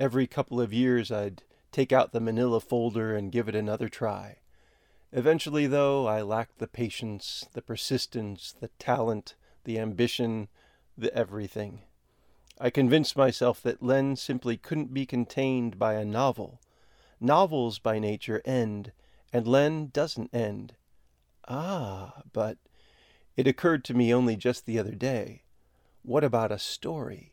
Every 0.00 0.26
couple 0.26 0.60
of 0.60 0.72
years 0.72 1.12
I'd 1.12 1.44
take 1.70 1.92
out 1.92 2.10
the 2.10 2.20
manila 2.20 2.58
folder 2.58 3.14
and 3.14 3.30
give 3.30 3.48
it 3.48 3.54
another 3.54 3.88
try. 3.88 4.38
Eventually, 5.12 5.68
though, 5.68 6.08
I 6.08 6.20
lacked 6.20 6.58
the 6.58 6.66
patience, 6.66 7.46
the 7.52 7.62
persistence, 7.62 8.52
the 8.58 8.68
talent, 8.80 9.36
the 9.62 9.78
ambition, 9.78 10.48
the 10.98 11.14
everything. 11.14 11.82
I 12.64 12.70
convinced 12.70 13.16
myself 13.16 13.60
that 13.62 13.82
Len 13.82 14.14
simply 14.14 14.56
couldn't 14.56 14.94
be 14.94 15.04
contained 15.04 15.80
by 15.80 15.94
a 15.94 16.04
novel. 16.04 16.60
Novels 17.20 17.80
by 17.80 17.98
nature 17.98 18.40
end, 18.44 18.92
and 19.32 19.48
Len 19.48 19.90
doesn't 19.92 20.32
end. 20.32 20.76
Ah, 21.48 22.22
but 22.32 22.58
it 23.36 23.48
occurred 23.48 23.82
to 23.86 23.94
me 23.94 24.14
only 24.14 24.36
just 24.36 24.64
the 24.64 24.78
other 24.78 24.94
day. 24.94 25.42
What 26.02 26.22
about 26.22 26.52
a 26.52 26.58
story? 26.58 27.32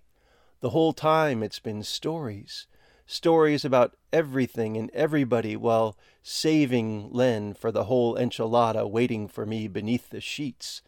The 0.62 0.72
whole 0.72 0.94
time 0.94 1.44
it's 1.44 1.60
been 1.60 1.84
stories. 1.84 2.65
Stories 3.06 3.63
about 3.63 3.96
everything 4.12 4.78
and 4.78 4.89
everybody 4.96 5.56
while 5.56 5.96
saving 6.24 7.12
Len 7.12 7.54
for 7.54 7.72
the 7.72 7.84
whole 7.84 8.15
enchilada 8.15 8.89
waiting 8.89 9.28
for 9.28 9.46
me 9.46 9.68
beneath 9.68 10.10
the 10.10 10.22
sheets. 10.22 10.82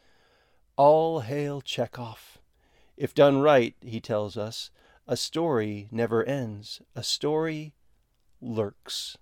All 0.78 1.20
hail 1.20 1.62
Chekhov. 1.62 2.41
If 3.02 3.16
done 3.16 3.42
right, 3.42 3.74
he 3.82 4.00
tells 4.00 4.38
us, 4.38 4.70
a 5.08 5.18
story 5.18 5.88
never 5.92 6.24
ends. 6.24 6.84
A 6.96 7.02
story 7.02 7.74
lurks. 8.40 9.18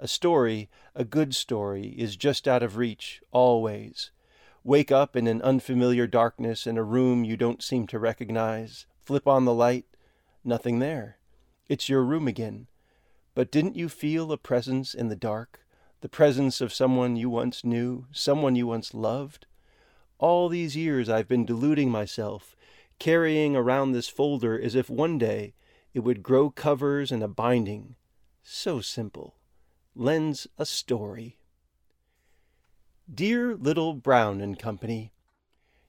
A 0.00 0.08
story, 0.08 0.68
a 0.96 1.04
good 1.04 1.32
story, 1.32 1.94
is 1.96 2.16
just 2.16 2.48
out 2.48 2.64
of 2.64 2.76
reach, 2.76 3.22
always. 3.30 4.10
Wake 4.64 4.90
up 4.90 5.14
in 5.14 5.28
an 5.28 5.40
unfamiliar 5.42 6.08
darkness 6.08 6.66
in 6.66 6.76
a 6.76 6.82
room 6.82 7.22
you 7.22 7.36
don't 7.36 7.62
seem 7.62 7.86
to 7.86 7.98
recognize. 8.00 8.86
Flip 8.98 9.28
on 9.28 9.44
the 9.44 9.54
light. 9.54 9.86
Nothing 10.42 10.80
there. 10.80 11.18
It's 11.68 11.88
your 11.88 12.02
room 12.02 12.26
again. 12.26 12.66
But 13.36 13.52
didn't 13.52 13.76
you 13.76 13.88
feel 13.88 14.32
a 14.32 14.36
presence 14.36 14.94
in 14.94 15.10
the 15.10 15.14
dark? 15.14 15.60
The 16.00 16.08
presence 16.08 16.60
of 16.60 16.74
someone 16.74 17.14
you 17.14 17.30
once 17.30 17.62
knew, 17.62 18.06
someone 18.10 18.56
you 18.56 18.66
once 18.66 18.94
loved? 18.94 19.46
All 20.18 20.48
these 20.48 20.76
years 20.76 21.08
I've 21.08 21.28
been 21.28 21.46
deluding 21.46 21.88
myself, 21.88 22.56
carrying 23.02 23.56
around 23.56 23.90
this 23.90 24.08
folder 24.08 24.56
as 24.56 24.76
if 24.76 24.88
one 24.88 25.18
day 25.18 25.52
it 25.92 25.98
would 25.98 26.22
grow 26.22 26.48
covers 26.48 27.10
and 27.10 27.20
a 27.20 27.26
binding. 27.26 27.96
So 28.44 28.80
simple 28.80 29.34
Len's 29.96 30.46
a 30.56 30.64
story. 30.64 31.36
Dear 33.12 33.56
Little 33.56 33.94
Brown 33.94 34.40
and 34.40 34.56
Company, 34.56 35.12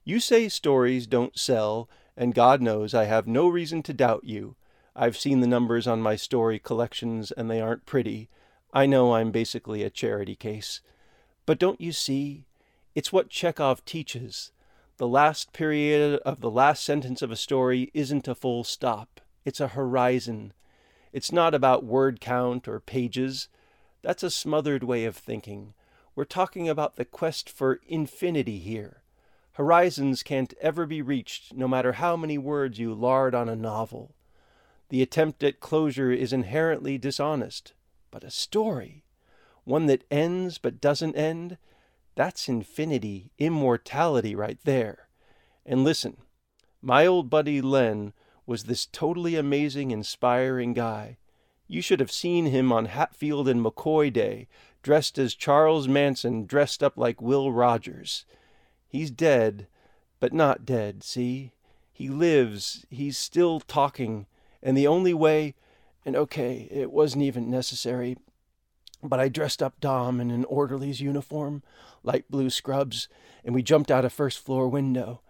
You 0.03 0.19
say 0.19 0.49
stories 0.49 1.05
don't 1.05 1.37
sell, 1.37 1.87
and 2.17 2.33
God 2.33 2.63
knows 2.63 2.95
I 2.95 3.03
have 3.03 3.27
no 3.27 3.47
reason 3.47 3.83
to 3.83 3.93
doubt 3.93 4.23
you. 4.23 4.55
I've 4.95 5.15
seen 5.15 5.39
the 5.39 5.45
numbers 5.45 5.85
on 5.85 6.01
my 6.01 6.15
story 6.15 6.57
collections, 6.57 7.31
and 7.31 7.47
they 7.47 7.61
aren't 7.61 7.85
pretty. 7.85 8.27
I 8.73 8.87
know 8.87 9.13
I'm 9.13 9.29
basically 9.29 9.83
a 9.83 9.91
charity 9.91 10.35
case. 10.35 10.81
But 11.45 11.59
don't 11.59 11.79
you 11.79 11.91
see? 11.91 12.47
It's 12.95 13.13
what 13.13 13.29
Chekhov 13.29 13.85
teaches. 13.85 14.51
The 15.03 15.09
last 15.09 15.51
period 15.51 16.21
of 16.21 16.39
the 16.39 16.49
last 16.49 16.81
sentence 16.81 17.21
of 17.21 17.29
a 17.29 17.35
story 17.35 17.91
isn't 17.93 18.25
a 18.29 18.33
full 18.33 18.63
stop, 18.63 19.19
it's 19.43 19.59
a 19.59 19.67
horizon. 19.67 20.53
It's 21.11 21.29
not 21.29 21.53
about 21.53 21.83
word 21.83 22.21
count 22.21 22.69
or 22.69 22.79
pages. 22.79 23.49
That's 24.01 24.23
a 24.23 24.31
smothered 24.31 24.81
way 24.81 25.03
of 25.03 25.17
thinking. 25.17 25.73
We're 26.15 26.23
talking 26.23 26.69
about 26.69 26.95
the 26.95 27.03
quest 27.03 27.49
for 27.49 27.81
infinity 27.85 28.59
here. 28.59 29.03
Horizons 29.55 30.23
can't 30.23 30.53
ever 30.61 30.85
be 30.85 31.01
reached, 31.01 31.53
no 31.53 31.67
matter 31.67 31.91
how 31.91 32.15
many 32.15 32.37
words 32.37 32.79
you 32.79 32.93
lard 32.93 33.35
on 33.35 33.49
a 33.49 33.57
novel. 33.57 34.15
The 34.87 35.01
attempt 35.01 35.43
at 35.43 35.59
closure 35.59 36.13
is 36.13 36.31
inherently 36.31 36.97
dishonest. 36.97 37.73
But 38.09 38.23
a 38.23 38.31
story, 38.31 39.03
one 39.65 39.87
that 39.87 40.05
ends 40.09 40.59
but 40.59 40.79
doesn't 40.79 41.17
end, 41.17 41.57
That's 42.15 42.47
infinity, 42.47 43.31
immortality 43.39 44.35
right 44.35 44.59
there. 44.63 45.07
And 45.65 45.83
listen, 45.83 46.17
my 46.81 47.05
old 47.05 47.29
buddy 47.29 47.61
Len 47.61 48.13
was 48.45 48.63
this 48.63 48.85
totally 48.85 49.35
amazing, 49.35 49.91
inspiring 49.91 50.73
guy. 50.73 51.17
You 51.67 51.81
should 51.81 51.99
have 51.99 52.11
seen 52.11 52.47
him 52.47 52.71
on 52.71 52.85
Hatfield 52.85 53.47
and 53.47 53.63
McCoy 53.63 54.11
Day, 54.11 54.47
dressed 54.83 55.17
as 55.17 55.33
Charles 55.33 55.87
Manson, 55.87 56.45
dressed 56.45 56.83
up 56.83 56.97
like 56.97 57.21
Will 57.21 57.51
Rogers. 57.51 58.25
He's 58.87 59.09
dead, 59.09 59.67
but 60.19 60.33
not 60.33 60.65
dead, 60.65 61.03
see? 61.03 61.53
He 61.91 62.09
lives, 62.09 62.85
he's 62.89 63.17
still 63.17 63.59
talking, 63.59 64.27
and 64.61 64.77
the 64.77 64.87
only 64.87 65.13
way, 65.13 65.55
and 66.05 66.15
okay, 66.15 66.67
it 66.69 66.91
wasn't 66.91 67.23
even 67.23 67.49
necessary, 67.49 68.17
but 69.03 69.19
I 69.19 69.29
dressed 69.29 69.61
up 69.61 69.79
Dom 69.79 70.19
in 70.19 70.31
an 70.31 70.45
orderly's 70.45 71.01
uniform, 71.01 71.63
light 72.03 72.29
blue 72.29 72.49
scrubs, 72.49 73.07
and 73.43 73.53
we 73.53 73.61
jumped 73.61 73.91
out 73.91 74.05
a 74.05 74.09
first 74.09 74.39
floor 74.39 74.67
window. 74.67 75.21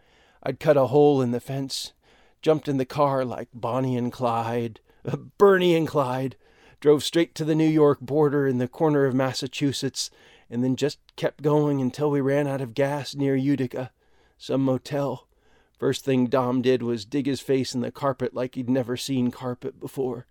I'd 0.42 0.60
cut 0.60 0.78
a 0.78 0.88
hole 0.88 1.22
in 1.22 1.32
the 1.32 1.40
fence, 1.40 1.94
jumped 2.42 2.68
in 2.68 2.78
the 2.78 2.86
car 2.86 3.26
like 3.26 3.50
Bonnie 3.54 3.98
and 3.98 4.12
Clyde, 4.12 4.80
Bernie 5.38 5.76
and 5.76 5.88
Clyde, 5.88 6.36
drove 6.80 7.04
straight 7.04 7.34
to 7.36 7.46
the 7.46 7.56
New 7.56 7.68
York 7.68 8.00
border 8.02 8.48
in 8.48 8.58
the 8.58 8.68
corner 8.68 9.06
of 9.06 9.16
Massachusetts, 9.16 10.10
and 10.50 10.64
then 10.64 10.76
just 10.76 11.00
kept 11.16 11.42
going 11.42 11.82
until 11.82 12.12
we 12.12 12.22
ran 12.22 12.48
out 12.48 12.62
of 12.62 12.74
gas 12.74 13.16
near 13.16 13.36
Utica, 13.36 13.92
some 14.38 14.64
motel. 14.64 15.28
First 15.80 16.06
thing 16.06 16.28
Dom 16.28 16.62
did 16.62 16.84
was 16.84 17.06
dig 17.06 17.26
his 17.26 17.42
face 17.42 17.74
in 17.74 17.82
the 17.82 17.92
carpet 17.92 18.34
like 18.34 18.56
he'd 18.56 18.70
never 18.70 18.96
seen 18.96 19.32
carpet 19.32 19.80
before. 19.80 20.28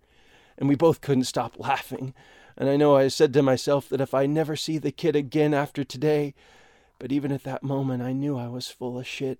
And 0.57 0.69
we 0.69 0.75
both 0.75 1.01
couldn't 1.01 1.25
stop 1.25 1.59
laughing. 1.59 2.13
And 2.57 2.69
I 2.69 2.77
know 2.77 2.95
I 2.95 3.07
said 3.07 3.33
to 3.33 3.41
myself 3.41 3.89
that 3.89 4.01
if 4.01 4.13
I 4.13 4.25
never 4.25 4.55
see 4.55 4.77
the 4.77 4.91
kid 4.91 5.15
again 5.15 5.53
after 5.53 5.83
today, 5.83 6.33
but 6.99 7.11
even 7.11 7.31
at 7.31 7.43
that 7.43 7.63
moment 7.63 8.03
I 8.03 8.13
knew 8.13 8.37
I 8.37 8.47
was 8.47 8.67
full 8.67 8.99
of 8.99 9.07
shit. 9.07 9.39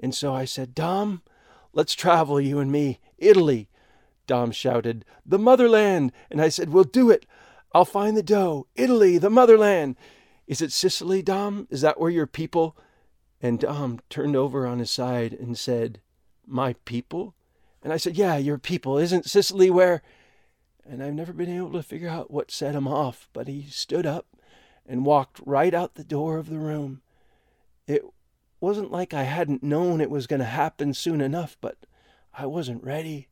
And 0.00 0.14
so 0.14 0.34
I 0.34 0.44
said, 0.44 0.74
Dom, 0.74 1.22
let's 1.72 1.94
travel, 1.94 2.40
you 2.40 2.58
and 2.58 2.70
me. 2.70 3.00
Italy. 3.18 3.68
Dom 4.26 4.50
shouted, 4.50 5.04
The 5.24 5.38
motherland! 5.38 6.12
And 6.30 6.40
I 6.40 6.48
said, 6.48 6.70
We'll 6.70 6.84
do 6.84 7.10
it. 7.10 7.26
I'll 7.72 7.84
find 7.84 8.16
the 8.16 8.22
dough. 8.22 8.66
Italy, 8.74 9.18
the 9.18 9.30
motherland. 9.30 9.96
Is 10.46 10.62
it 10.62 10.72
Sicily, 10.72 11.22
Dom? 11.22 11.66
Is 11.70 11.80
that 11.80 12.00
where 12.00 12.10
your 12.10 12.26
people? 12.26 12.76
And 13.40 13.60
Dom 13.60 14.00
turned 14.08 14.36
over 14.36 14.66
on 14.66 14.78
his 14.78 14.90
side 14.90 15.32
and 15.32 15.58
said, 15.58 16.00
My 16.46 16.74
people? 16.84 17.34
And 17.82 17.92
I 17.92 17.96
said, 17.98 18.16
Yeah, 18.16 18.36
your 18.36 18.58
people. 18.58 18.98
Isn't 18.98 19.28
Sicily 19.28 19.70
where? 19.70 20.02
And 20.88 21.02
I've 21.02 21.14
never 21.14 21.32
been 21.32 21.54
able 21.54 21.72
to 21.72 21.82
figure 21.82 22.08
out 22.08 22.30
what 22.30 22.50
set 22.50 22.74
him 22.74 22.86
off, 22.86 23.28
but 23.32 23.48
he 23.48 23.64
stood 23.64 24.06
up 24.06 24.26
and 24.86 25.04
walked 25.04 25.40
right 25.44 25.74
out 25.74 25.94
the 25.94 26.04
door 26.04 26.38
of 26.38 26.48
the 26.48 26.58
room. 26.58 27.02
It 27.86 28.02
wasn't 28.60 28.92
like 28.92 29.12
I 29.12 29.24
hadn't 29.24 29.62
known 29.62 30.00
it 30.00 30.10
was 30.10 30.26
going 30.26 30.40
to 30.40 30.46
happen 30.46 30.94
soon 30.94 31.20
enough, 31.20 31.56
but 31.60 31.76
I 32.32 32.46
wasn't 32.46 32.84
ready. 32.84 33.28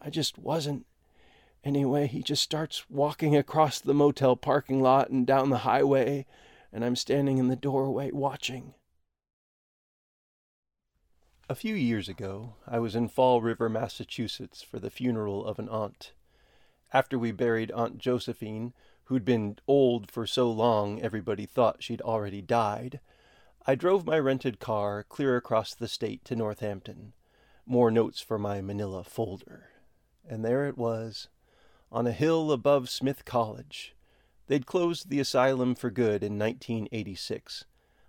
I 0.00 0.10
just 0.10 0.38
wasn't. 0.38 0.86
Anyway, 1.64 2.06
he 2.06 2.22
just 2.22 2.42
starts 2.42 2.84
walking 2.88 3.36
across 3.36 3.80
the 3.80 3.94
motel 3.94 4.36
parking 4.36 4.80
lot 4.80 5.10
and 5.10 5.26
down 5.26 5.50
the 5.50 5.58
highway, 5.58 6.26
and 6.72 6.84
I'm 6.84 6.96
standing 6.96 7.38
in 7.38 7.48
the 7.48 7.56
doorway 7.56 8.10
watching. 8.12 8.74
A 11.48 11.54
few 11.54 11.74
years 11.74 12.08
ago, 12.08 12.54
I 12.66 12.78
was 12.78 12.94
in 12.94 13.08
Fall 13.08 13.40
River, 13.40 13.70
Massachusetts 13.70 14.62
for 14.62 14.78
the 14.78 14.90
funeral 14.90 15.46
of 15.46 15.58
an 15.58 15.68
aunt. 15.70 16.12
After 16.92 17.18
we 17.18 17.32
buried 17.32 17.70
Aunt 17.72 17.98
Josephine, 17.98 18.72
who'd 19.04 19.24
been 19.24 19.58
old 19.66 20.10
for 20.10 20.26
so 20.26 20.50
long 20.50 21.00
everybody 21.00 21.44
thought 21.44 21.82
she'd 21.82 22.00
already 22.00 22.40
died, 22.40 23.00
I 23.66 23.74
drove 23.74 24.06
my 24.06 24.18
rented 24.18 24.58
car 24.58 25.02
clear 25.02 25.36
across 25.36 25.74
the 25.74 25.88
state 25.88 26.24
to 26.24 26.36
Northampton. 26.36 27.12
More 27.66 27.90
notes 27.90 28.22
for 28.22 28.38
my 28.38 28.62
manila 28.62 29.04
folder. 29.04 29.68
And 30.26 30.42
there 30.42 30.66
it 30.66 30.78
was, 30.78 31.28
on 31.92 32.06
a 32.06 32.12
hill 32.12 32.50
above 32.50 32.88
Smith 32.88 33.26
College. 33.26 33.94
They'd 34.46 34.64
closed 34.64 35.10
the 35.10 35.20
asylum 35.20 35.74
for 35.74 35.90
good 35.90 36.22
in 36.22 36.38
1986. 36.38 37.66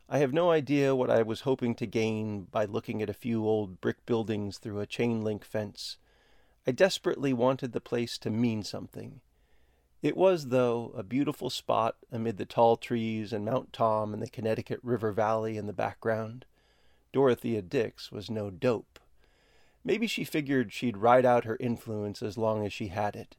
I 0.08 0.20
have 0.20 0.34
no 0.34 0.50
idea 0.50 0.96
what 0.96 1.10
I 1.10 1.22
was 1.22 1.42
hoping 1.42 1.76
to 1.76 1.86
gain 1.86 2.44
by 2.44 2.64
looking 2.64 3.02
at 3.02 3.10
a 3.10 3.14
few 3.14 3.46
old 3.46 3.82
brick 3.82 4.06
buildings 4.06 4.58
through 4.58 4.80
a 4.80 4.88
chain 4.88 5.22
link 5.22 5.44
fence. 5.44 5.98
I 6.68 6.72
desperately 6.72 7.34
wanted 7.34 7.72
the 7.72 7.82
place 7.82 8.18
to 8.20 8.30
mean 8.30 8.64
something. 8.64 9.22
It 10.02 10.16
was, 10.16 10.48
though, 10.48 10.94
a 10.96 11.04
beautiful 11.04 11.50
spot 11.50 11.98
amid 12.12 12.38
the 12.38 12.46
tall 12.46 12.78
trees 12.78 13.34
and 13.34 13.44
Mount 13.44 13.74
Tom 13.74 14.14
and 14.14 14.22
the 14.22 14.30
Connecticut 14.30 14.80
River 14.82 15.12
Valley 15.12 15.58
in 15.58 15.68
the 15.68 15.74
background. 15.74 16.46
Dorothea 17.12 17.62
Dix 17.62 18.12
was 18.12 18.30
no 18.30 18.50
dope. 18.50 19.00
Maybe 19.84 20.08
she 20.08 20.24
figured 20.24 20.72
she'd 20.72 20.98
ride 20.98 21.26
out 21.26 21.46
her 21.46 21.58
influence 21.60 22.22
as 22.22 22.38
long 22.38 22.66
as 22.66 22.72
she 22.72 22.88
had 22.88 23.16
it. 23.16 23.36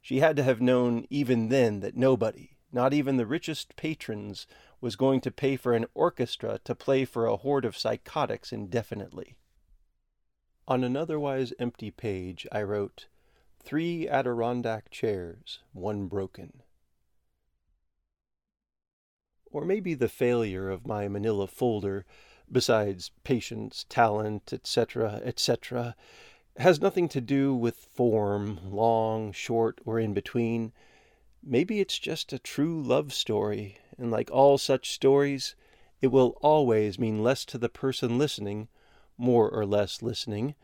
She 0.00 0.18
had 0.18 0.36
to 0.36 0.42
have 0.42 0.60
known 0.60 1.06
even 1.10 1.48
then 1.48 1.80
that 1.80 1.96
nobody, 1.96 2.56
not 2.72 2.92
even 2.92 3.16
the 3.16 3.26
richest 3.26 3.76
patrons, 3.76 4.46
was 4.80 4.96
going 4.96 5.20
to 5.20 5.30
pay 5.30 5.56
for 5.56 5.74
an 5.74 5.86
orchestra 5.94 6.58
to 6.64 6.74
play 6.74 7.04
for 7.04 7.26
a 7.26 7.36
horde 7.36 7.64
of 7.64 7.76
psychotics 7.76 8.52
indefinitely. 8.52 9.36
On 10.68 10.84
an 10.84 10.96
otherwise 10.96 11.52
empty 11.58 11.90
page, 11.90 12.46
I 12.52 12.62
wrote, 12.62 13.06
Three 13.58 14.08
Adirondack 14.08 14.90
chairs, 14.90 15.60
one 15.72 16.06
broken. 16.06 16.62
Or 19.50 19.64
maybe 19.64 19.94
the 19.94 20.08
failure 20.08 20.70
of 20.70 20.86
my 20.86 21.08
manila 21.08 21.46
folder, 21.46 22.06
besides 22.50 23.10
patience, 23.24 23.86
talent, 23.88 24.52
etc., 24.52 25.20
etc., 25.24 25.96
has 26.58 26.80
nothing 26.80 27.08
to 27.08 27.20
do 27.20 27.54
with 27.54 27.76
form, 27.76 28.60
long, 28.70 29.32
short, 29.32 29.80
or 29.84 29.98
in 29.98 30.14
between. 30.14 30.72
Maybe 31.42 31.80
it's 31.80 31.98
just 31.98 32.32
a 32.32 32.38
true 32.38 32.80
love 32.80 33.12
story, 33.12 33.78
and 33.98 34.10
like 34.10 34.30
all 34.30 34.58
such 34.58 34.92
stories, 34.92 35.56
it 36.00 36.08
will 36.08 36.36
always 36.40 36.98
mean 36.98 37.22
less 37.22 37.44
to 37.46 37.58
the 37.58 37.68
person 37.68 38.18
listening, 38.18 38.68
more 39.22 39.48
or 39.48 39.64
less 39.64 40.02
listening, 40.02 40.54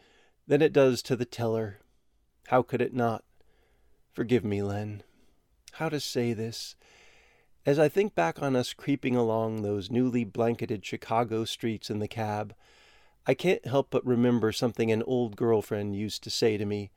than 0.47 0.61
it 0.61 0.73
does 0.73 1.01
to 1.03 1.17
the 1.17 1.25
teller 1.25 1.79
how 2.49 2.63
could 2.63 2.81
it 2.81 2.95
not? 2.95 3.25
Forgive 4.11 4.43
me, 4.43 4.63
Len. 4.63 5.03
How 5.73 5.91
to 5.91 6.01
say 6.01 6.33
this? 6.33 6.77
As 7.67 7.79
I 7.79 7.91
think 7.91 8.15
back 8.15 8.41
on 8.41 8.57
us 8.57 8.73
creeping 8.73 9.15
along 9.15 9.61
those 9.61 9.91
newly 9.91 10.25
blanketed 10.25 10.83
Chicago 10.83 11.45
streets 11.45 11.91
in 11.91 11.99
the 11.99 12.09
cab, 12.09 12.55
I 13.27 13.35
can't 13.35 13.67
help 13.67 13.89
but 13.91 14.07
remember 14.07 14.51
something 14.51 14.91
an 14.91 15.03
old 15.03 15.37
girlfriend 15.37 15.95
used 15.95 16.23
to 16.23 16.31
say 16.31 16.57
to 16.57 16.65
me. 16.65 16.91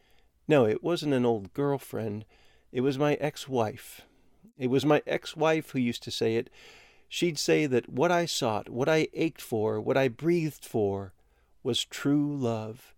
No, 0.48 0.66
it 0.66 0.82
wasn't 0.82 1.14
an 1.14 1.26
old 1.26 1.54
girlfriend. 1.54 2.24
It 2.72 2.80
was 2.80 2.98
my 2.98 3.16
ex 3.16 3.50
wife. 3.50 4.04
It 4.58 4.68
was 4.68 4.86
my 4.86 5.04
ex 5.06 5.36
wife 5.36 5.72
who 5.72 5.80
used 5.80 6.04
to 6.04 6.12
say 6.12 6.38
it. 6.38 6.50
She'd 7.10 7.38
say 7.38 7.66
that 7.66 7.90
what 7.90 8.10
I 8.10 8.26
sought, 8.26 8.70
what 8.70 8.88
I 8.88 9.10
ached 9.14 9.42
for, 9.42 9.82
what 9.82 9.98
I 9.98 10.08
breathed 10.08 10.64
for, 10.64 11.12
was 11.64 11.86
true 11.86 12.36
love 12.36 12.94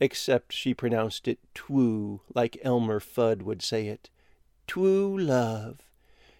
except 0.00 0.52
she 0.52 0.74
pronounced 0.74 1.28
it 1.28 1.38
twoo, 1.54 2.20
like 2.34 2.58
Elmer 2.62 3.00
Fudd 3.00 3.42
would 3.42 3.62
say 3.62 3.86
it. 3.86 4.10
Twoo 4.66 5.16
love. 5.18 5.88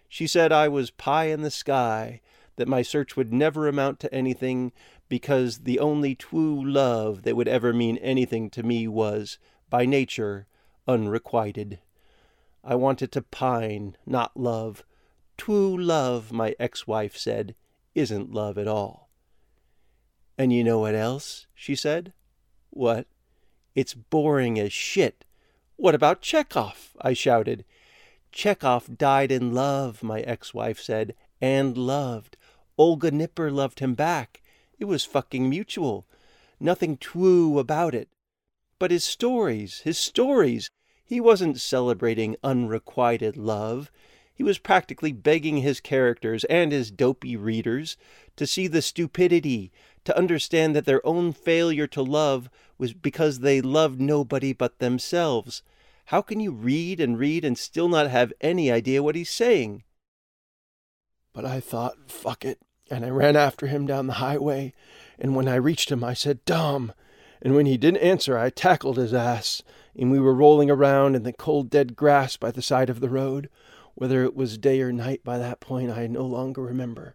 She 0.08 0.26
said 0.26 0.52
I 0.52 0.68
was 0.68 0.90
pie 0.90 1.26
in 1.26 1.42
the 1.42 1.50
sky, 1.50 2.20
that 2.56 2.68
my 2.68 2.82
search 2.82 3.16
would 3.16 3.32
never 3.32 3.66
amount 3.66 4.00
to 4.00 4.14
anything, 4.14 4.72
because 5.08 5.58
the 5.60 5.78
only 5.78 6.14
twoo 6.14 6.62
love 6.62 7.22
that 7.22 7.36
would 7.36 7.48
ever 7.48 7.72
mean 7.72 7.96
anything 7.98 8.50
to 8.50 8.62
me 8.62 8.86
was, 8.86 9.38
by 9.70 9.86
nature, 9.86 10.46
unrequited. 10.86 11.78
I 12.62 12.74
wanted 12.74 13.12
to 13.12 13.22
pine, 13.22 13.96
not 14.06 14.36
love. 14.36 14.84
Twoo 15.36 15.76
love, 15.76 16.32
my 16.32 16.54
ex 16.60 16.86
wife 16.86 17.16
said, 17.16 17.54
isn't 17.94 18.32
love 18.32 18.56
at 18.58 18.68
all. 18.68 19.03
And 20.36 20.52
you 20.52 20.64
know 20.64 20.80
what 20.80 20.94
else? 20.94 21.46
she 21.54 21.76
said. 21.76 22.12
What? 22.70 23.06
It's 23.74 23.94
boring 23.94 24.58
as 24.58 24.72
shit. 24.72 25.24
What 25.76 25.94
about 25.94 26.22
Chekhov? 26.22 26.96
I 27.00 27.12
shouted. 27.12 27.64
Chekhov 28.32 28.98
died 28.98 29.30
in 29.30 29.52
love, 29.52 30.02
my 30.02 30.20
ex 30.20 30.52
wife 30.52 30.80
said, 30.80 31.14
and 31.40 31.76
loved. 31.76 32.36
Olga 32.76 33.10
Knipper 33.10 33.52
loved 33.52 33.78
him 33.80 33.94
back. 33.94 34.42
It 34.78 34.86
was 34.86 35.04
fucking 35.04 35.48
mutual. 35.48 36.06
Nothing 36.58 36.96
twoo 36.96 37.58
about 37.58 37.94
it. 37.94 38.08
But 38.78 38.90
his 38.90 39.04
stories, 39.04 39.80
his 39.80 39.98
stories, 39.98 40.70
he 41.04 41.20
wasn't 41.20 41.60
celebrating 41.60 42.36
unrequited 42.42 43.36
love. 43.36 43.92
He 44.34 44.42
was 44.42 44.58
practically 44.58 45.12
begging 45.12 45.58
his 45.58 45.80
characters 45.80 46.44
and 46.44 46.72
his 46.72 46.90
dopey 46.90 47.36
readers 47.36 47.96
to 48.36 48.46
see 48.46 48.66
the 48.66 48.82
stupidity, 48.82 49.70
to 50.04 50.16
understand 50.16 50.74
that 50.76 50.84
their 50.84 51.04
own 51.06 51.32
failure 51.32 51.86
to 51.88 52.02
love 52.02 52.50
was 52.78 52.92
because 52.92 53.40
they 53.40 53.60
loved 53.60 54.00
nobody 54.00 54.52
but 54.52 54.78
themselves. 54.78 55.62
How 56.06 56.20
can 56.20 56.40
you 56.40 56.52
read 56.52 57.00
and 57.00 57.18
read 57.18 57.44
and 57.44 57.56
still 57.56 57.88
not 57.88 58.10
have 58.10 58.32
any 58.40 58.70
idea 58.70 59.02
what 59.02 59.14
he's 59.14 59.30
saying? 59.30 59.84
But 61.32 61.44
I 61.44 61.60
thought, 61.60 62.10
fuck 62.10 62.44
it. 62.44 62.60
And 62.90 63.04
I 63.04 63.08
ran 63.08 63.34
after 63.36 63.66
him 63.66 63.86
down 63.86 64.06
the 64.06 64.14
highway, 64.14 64.74
and 65.18 65.34
when 65.34 65.48
I 65.48 65.54
reached 65.54 65.90
him, 65.90 66.04
I 66.04 66.12
said, 66.12 66.44
Dom. 66.44 66.92
And 67.40 67.54
when 67.54 67.66
he 67.66 67.76
didn't 67.76 68.02
answer, 68.02 68.36
I 68.36 68.50
tackled 68.50 68.98
his 68.98 69.14
ass, 69.14 69.62
and 69.96 70.10
we 70.10 70.20
were 70.20 70.34
rolling 70.34 70.70
around 70.70 71.14
in 71.14 71.22
the 71.22 71.32
cold 71.32 71.70
dead 71.70 71.96
grass 71.96 72.36
by 72.36 72.50
the 72.50 72.62
side 72.62 72.90
of 72.90 73.00
the 73.00 73.08
road. 73.08 73.48
Whether 73.94 74.24
it 74.24 74.36
was 74.36 74.58
day 74.58 74.80
or 74.80 74.92
night 74.92 75.24
by 75.24 75.38
that 75.38 75.60
point, 75.60 75.90
I 75.90 76.06
no 76.06 76.24
longer 76.24 76.62
remember. 76.62 77.14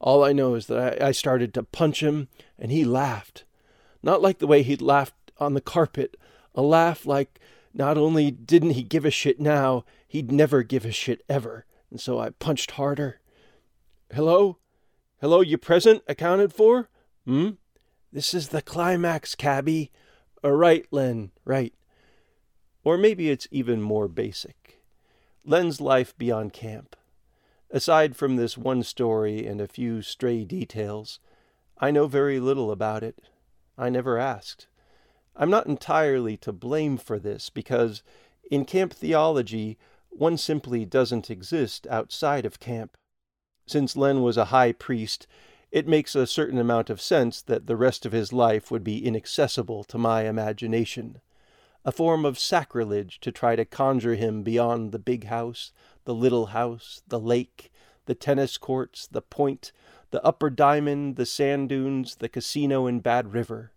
All 0.00 0.24
I 0.24 0.32
know 0.32 0.54
is 0.54 0.66
that 0.66 1.02
I, 1.02 1.08
I 1.08 1.12
started 1.12 1.54
to 1.54 1.62
punch 1.62 2.02
him, 2.02 2.28
and 2.58 2.70
he 2.70 2.84
laughed. 2.84 3.44
Not 4.02 4.22
like 4.22 4.38
the 4.38 4.46
way 4.46 4.62
he'd 4.62 4.82
laughed 4.82 5.14
on 5.38 5.54
the 5.54 5.60
carpet, 5.60 6.16
a 6.54 6.62
laugh 6.62 7.06
like 7.06 7.40
not 7.74 7.98
only 7.98 8.30
didn't 8.30 8.70
he 8.70 8.82
give 8.82 9.04
a 9.04 9.10
shit 9.10 9.38
now, 9.38 9.84
he'd 10.08 10.32
never 10.32 10.62
give 10.62 10.84
a 10.84 10.92
shit 10.92 11.22
ever. 11.28 11.66
And 11.90 12.00
so 12.00 12.18
I 12.18 12.30
punched 12.30 12.72
harder. 12.72 13.20
Hello? 14.12 14.58
Hello, 15.20 15.40
you 15.40 15.58
present? 15.58 16.02
Accounted 16.08 16.52
for? 16.52 16.88
Hmm? 17.26 17.50
This 18.12 18.32
is 18.32 18.48
the 18.48 18.62
climax, 18.62 19.34
cabby. 19.34 19.90
All 20.42 20.52
right, 20.52 20.86
Len, 20.90 21.32
right. 21.44 21.74
Or 22.84 22.96
maybe 22.96 23.30
it's 23.30 23.48
even 23.50 23.82
more 23.82 24.08
basic. 24.08 24.80
Len's 25.44 25.80
life 25.80 26.16
beyond 26.16 26.52
camp. 26.52 26.96
Aside 27.70 28.16
from 28.16 28.36
this 28.36 28.56
one 28.56 28.82
story 28.82 29.46
and 29.46 29.60
a 29.60 29.68
few 29.68 30.00
stray 30.00 30.44
details, 30.44 31.18
I 31.78 31.90
know 31.90 32.06
very 32.06 32.38
little 32.38 32.70
about 32.70 33.02
it. 33.02 33.18
I 33.76 33.90
never 33.90 34.18
asked. 34.18 34.68
I'm 35.34 35.50
not 35.50 35.66
entirely 35.66 36.36
to 36.38 36.52
blame 36.52 36.96
for 36.96 37.18
this 37.18 37.50
because 37.50 38.02
in 38.50 38.64
camp 38.64 38.92
theology, 38.92 39.76
one 40.08 40.38
simply 40.38 40.84
doesn't 40.84 41.30
exist 41.30 41.86
outside 41.88 42.46
of 42.46 42.60
camp. 42.60 42.96
Since 43.66 43.96
Len 43.96 44.22
was 44.22 44.36
a 44.36 44.46
high 44.46 44.72
priest, 44.72 45.26
it 45.72 45.88
makes 45.88 46.14
a 46.14 46.26
certain 46.26 46.58
amount 46.58 46.88
of 46.88 47.00
sense 47.00 47.42
that 47.42 47.66
the 47.66 47.76
rest 47.76 48.06
of 48.06 48.12
his 48.12 48.32
life 48.32 48.70
would 48.70 48.84
be 48.84 49.04
inaccessible 49.04 49.84
to 49.84 49.98
my 49.98 50.22
imagination. 50.22 51.20
A 51.84 51.92
form 51.92 52.24
of 52.24 52.38
sacrilege 52.38 53.20
to 53.20 53.30
try 53.30 53.56
to 53.56 53.64
conjure 53.64 54.14
him 54.14 54.42
beyond 54.42 54.92
the 54.92 54.98
big 54.98 55.24
house, 55.24 55.72
the 56.06 56.14
little 56.14 56.46
house, 56.46 57.02
the 57.06 57.20
lake, 57.20 57.70
the 58.06 58.14
tennis 58.14 58.56
courts, 58.56 59.06
the 59.06 59.20
point, 59.20 59.72
the 60.10 60.24
upper 60.24 60.48
diamond, 60.48 61.16
the 61.16 61.26
sand 61.26 61.68
dunes, 61.68 62.16
the 62.16 62.28
casino 62.28 62.86
in 62.86 63.00
Bad 63.00 63.34
River. 63.34 63.72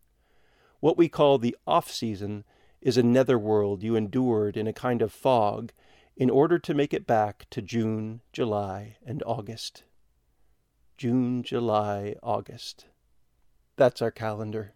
What 0.80 0.98
we 0.98 1.10
call 1.10 1.38
the 1.38 1.58
off 1.68 1.92
season 1.92 2.46
is 2.82 2.96
a 2.96 3.04
netherworld 3.04 3.84
you 3.84 3.96
endured 3.96 4.56
in 4.56 4.68
a 4.68 4.74
kind 4.74 5.02
of 5.02 5.12
fog 5.12 5.74
in 6.16 6.30
order 6.30 6.58
to 6.60 6.74
make 6.74 6.94
it 6.94 7.08
back 7.08 7.48
to 7.50 7.62
June, 7.62 8.22
July, 8.32 8.98
and 9.06 9.22
August. 9.26 9.84
June, 10.98 11.44
July, 11.44 12.16
August. 12.22 12.86
That's 13.76 14.02
our 14.02 14.12
calendar. 14.12 14.74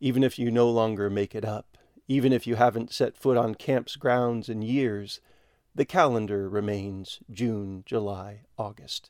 Even 0.00 0.24
if 0.24 0.38
you 0.38 0.50
no 0.50 0.70
longer 0.70 1.10
make 1.10 1.34
it 1.34 1.44
up, 1.44 1.76
even 2.08 2.32
if 2.32 2.46
you 2.46 2.56
haven't 2.56 2.92
set 2.92 3.16
foot 3.16 3.36
on 3.36 3.54
camp's 3.54 3.96
grounds 3.96 4.48
in 4.48 4.62
years, 4.62 5.20
the 5.80 5.86
calendar 5.86 6.46
remains 6.46 7.20
June, 7.30 7.82
July, 7.86 8.42
August. 8.58 9.08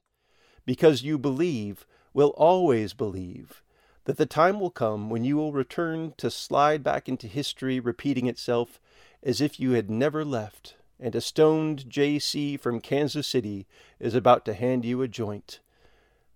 Because 0.65 1.03
you 1.03 1.19
believe, 1.19 1.85
will 2.15 2.29
always 2.37 2.95
believe, 2.95 3.65
that 4.05 4.19
the 4.19 4.25
time 4.25 4.61
will 4.61 4.71
come 4.71 5.11
when 5.11 5.25
you 5.25 5.37
will 5.37 5.53
return 5.53 6.15
to 6.17 6.31
slide 6.31 6.85
back 6.85 7.09
into 7.09 7.27
history 7.27 7.81
repeating 7.81 8.29
itself 8.29 8.81
as 9.21 9.41
if 9.41 9.59
you 9.59 9.73
had 9.73 9.91
never 9.91 10.25
left, 10.25 10.77
and 11.01 11.17
a 11.17 11.21
stoned 11.21 11.91
J.C. 11.91 12.57
from 12.57 12.81
Kansas 12.81 13.27
City 13.27 13.67
is 13.99 14.15
about 14.15 14.45
to 14.45 14.55
hand 14.55 14.85
you 14.85 15.03
a 15.03 15.09
joint. 15.09 15.59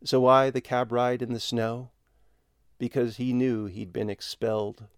So 0.03 0.23
why 0.23 0.51
the 0.51 0.61
cab 0.61 0.91
ride 0.91 1.23
in 1.23 1.33
the 1.33 1.39
snow? 1.39 1.91
Because 2.77 3.19
he 3.19 3.33
knew 3.33 3.67
he'd 3.67 3.93
been 3.93 4.11
expelled 4.11 4.89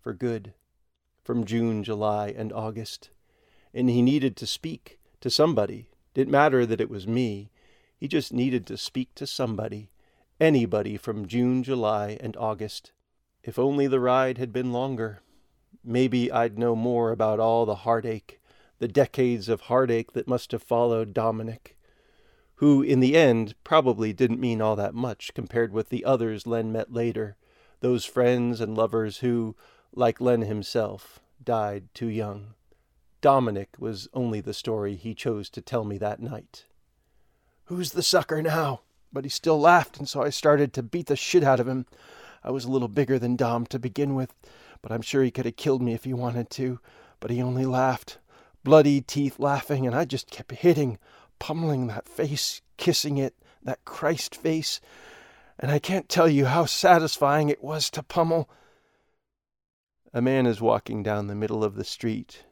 for 0.00 0.12
good 0.12 0.54
from 1.22 1.44
June, 1.44 1.84
July, 1.84 2.34
and 2.36 2.52
August, 2.52 3.10
and 3.74 3.88
he 3.88 4.02
needed 4.02 4.36
to 4.36 4.46
speak 4.46 4.98
to 5.20 5.30
somebody. 5.30 5.88
Didn't 6.14 6.30
matter 6.30 6.66
that 6.66 6.80
it 6.80 6.90
was 6.90 7.06
me. 7.06 7.50
He 7.96 8.08
just 8.08 8.32
needed 8.32 8.66
to 8.66 8.76
speak 8.76 9.14
to 9.14 9.26
somebody 9.26 9.92
anybody 10.42 10.96
from 10.96 11.28
June, 11.28 11.62
July, 11.62 12.18
and 12.20 12.36
August. 12.36 12.90
If 13.44 13.60
only 13.60 13.86
the 13.86 14.00
ride 14.00 14.38
had 14.38 14.52
been 14.52 14.72
longer. 14.72 15.22
Maybe 15.84 16.32
I'd 16.32 16.58
know 16.58 16.74
more 16.74 17.12
about 17.12 17.38
all 17.38 17.64
the 17.64 17.76
heartache, 17.86 18.40
the 18.80 18.88
decades 18.88 19.48
of 19.48 19.62
heartache 19.62 20.12
that 20.12 20.26
must 20.26 20.50
have 20.50 20.62
followed 20.62 21.14
Dominic, 21.14 21.76
who 22.56 22.82
in 22.82 22.98
the 22.98 23.16
end 23.16 23.54
probably 23.62 24.12
didn't 24.12 24.40
mean 24.40 24.60
all 24.60 24.74
that 24.76 24.94
much 24.94 25.32
compared 25.32 25.72
with 25.72 25.90
the 25.90 26.04
others 26.04 26.46
Len 26.46 26.72
met 26.72 26.92
later, 26.92 27.36
those 27.80 28.04
friends 28.04 28.60
and 28.60 28.76
lovers 28.76 29.18
who, 29.18 29.54
like 29.94 30.20
Len 30.20 30.42
himself, 30.42 31.20
died 31.42 31.84
too 31.94 32.08
young. 32.08 32.54
Dominic 33.22 33.70
was 33.78 34.08
only 34.12 34.42
the 34.42 34.52
story 34.52 34.96
he 34.96 35.14
chose 35.14 35.48
to 35.50 35.62
tell 35.62 35.84
me 35.84 35.96
that 35.96 36.20
night. 36.20 36.66
Who's 37.64 37.92
the 37.92 38.02
sucker 38.02 38.42
now? 38.42 38.82
but 39.12 39.24
he 39.24 39.30
still 39.30 39.60
laughed, 39.60 39.98
and 39.98 40.08
so 40.08 40.22
I 40.22 40.30
started 40.30 40.72
to 40.72 40.82
beat 40.82 41.06
the 41.06 41.16
shit 41.16 41.44
out 41.44 41.60
of 41.60 41.68
him. 41.68 41.86
I 42.42 42.50
was 42.50 42.64
a 42.64 42.70
little 42.70 42.88
bigger 42.88 43.18
than 43.18 43.36
Dom 43.36 43.66
to 43.66 43.78
begin 43.78 44.14
with, 44.14 44.34
but 44.80 44.90
I'm 44.90 45.02
sure 45.02 45.22
he 45.22 45.30
could 45.30 45.44
have 45.44 45.56
killed 45.56 45.82
me 45.82 45.92
if 45.92 46.04
he 46.04 46.14
wanted 46.14 46.50
to. 46.50 46.80
But 47.20 47.30
he 47.30 47.42
only 47.42 47.66
laughed, 47.66 48.18
bloody 48.64 49.00
teeth 49.00 49.38
laughing, 49.38 49.86
and 49.86 49.94
I 49.94 50.04
just 50.04 50.30
kept 50.30 50.50
hitting, 50.52 50.98
pummeling 51.38 51.86
that 51.88 52.08
face, 52.08 52.62
kissing 52.78 53.18
it, 53.18 53.34
that 53.62 53.84
Christ 53.84 54.34
face. 54.34 54.80
And 55.58 55.70
I 55.70 55.78
can't 55.78 56.08
tell 56.08 56.28
you 56.28 56.46
how 56.46 56.64
satisfying 56.64 57.48
it 57.48 57.62
was 57.62 57.90
to 57.90 58.02
pummel. 58.02 58.50
A 60.12 60.20
man 60.20 60.46
is 60.46 60.60
walking 60.60 61.02
down 61.02 61.26
the 61.26 61.34
middle 61.34 61.62
of 61.62 61.76
the 61.76 61.84
street, 61.84 62.44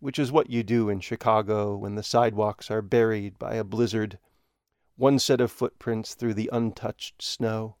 which 0.00 0.18
is 0.18 0.32
what 0.32 0.50
you 0.50 0.62
do 0.62 0.88
in 0.88 1.00
Chicago 1.00 1.76
when 1.76 1.94
the 1.94 2.02
sidewalks 2.02 2.70
are 2.70 2.82
buried 2.82 3.38
by 3.38 3.54
a 3.54 3.64
blizzard 3.64 4.18
one 4.98 5.18
set 5.18 5.40
of 5.40 5.52
footprints 5.52 6.14
through 6.14 6.34
the 6.34 6.50
untouched 6.52 7.22
snow. 7.22 7.76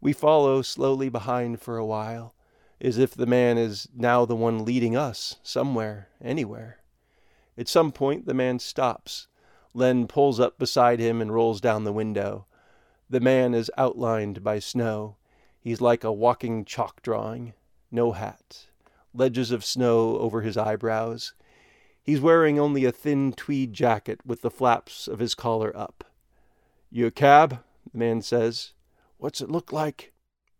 We 0.00 0.12
follow 0.12 0.60
slowly 0.60 1.08
behind 1.08 1.60
for 1.60 1.78
a 1.78 1.86
while, 1.86 2.34
as 2.80 2.98
if 2.98 3.14
the 3.14 3.26
man 3.26 3.56
is 3.56 3.88
now 3.94 4.24
the 4.24 4.34
one 4.34 4.64
leading 4.64 4.96
us 4.96 5.36
somewhere, 5.44 6.08
anywhere. 6.20 6.80
At 7.56 7.68
some 7.68 7.92
point, 7.92 8.26
the 8.26 8.34
man 8.34 8.58
stops. 8.58 9.28
Len 9.72 10.08
pulls 10.08 10.40
up 10.40 10.58
beside 10.58 10.98
him 10.98 11.20
and 11.22 11.32
rolls 11.32 11.60
down 11.60 11.84
the 11.84 11.92
window. 11.92 12.46
The 13.08 13.20
man 13.20 13.54
is 13.54 13.70
outlined 13.78 14.42
by 14.42 14.58
snow. 14.58 15.16
He's 15.60 15.80
like 15.80 16.02
a 16.02 16.12
walking 16.12 16.64
chalk 16.64 17.02
drawing. 17.02 17.54
No 17.90 18.12
hat. 18.12 18.66
Ledges 19.14 19.50
of 19.50 19.64
snow 19.64 20.16
over 20.18 20.40
his 20.40 20.56
eyebrows. 20.56 21.34
He's 22.02 22.20
wearing 22.20 22.58
only 22.58 22.84
a 22.84 22.92
thin 22.92 23.32
tweed 23.32 23.72
jacket 23.72 24.20
with 24.24 24.42
the 24.42 24.50
flaps 24.50 25.06
of 25.06 25.18
his 25.18 25.34
collar 25.34 25.76
up. 25.76 26.04
You 26.90 27.06
a 27.06 27.10
cab? 27.10 27.62
The 27.92 27.98
man 27.98 28.22
says. 28.22 28.72
What's 29.18 29.40
it 29.40 29.50
look 29.50 29.72
like? 29.72 30.12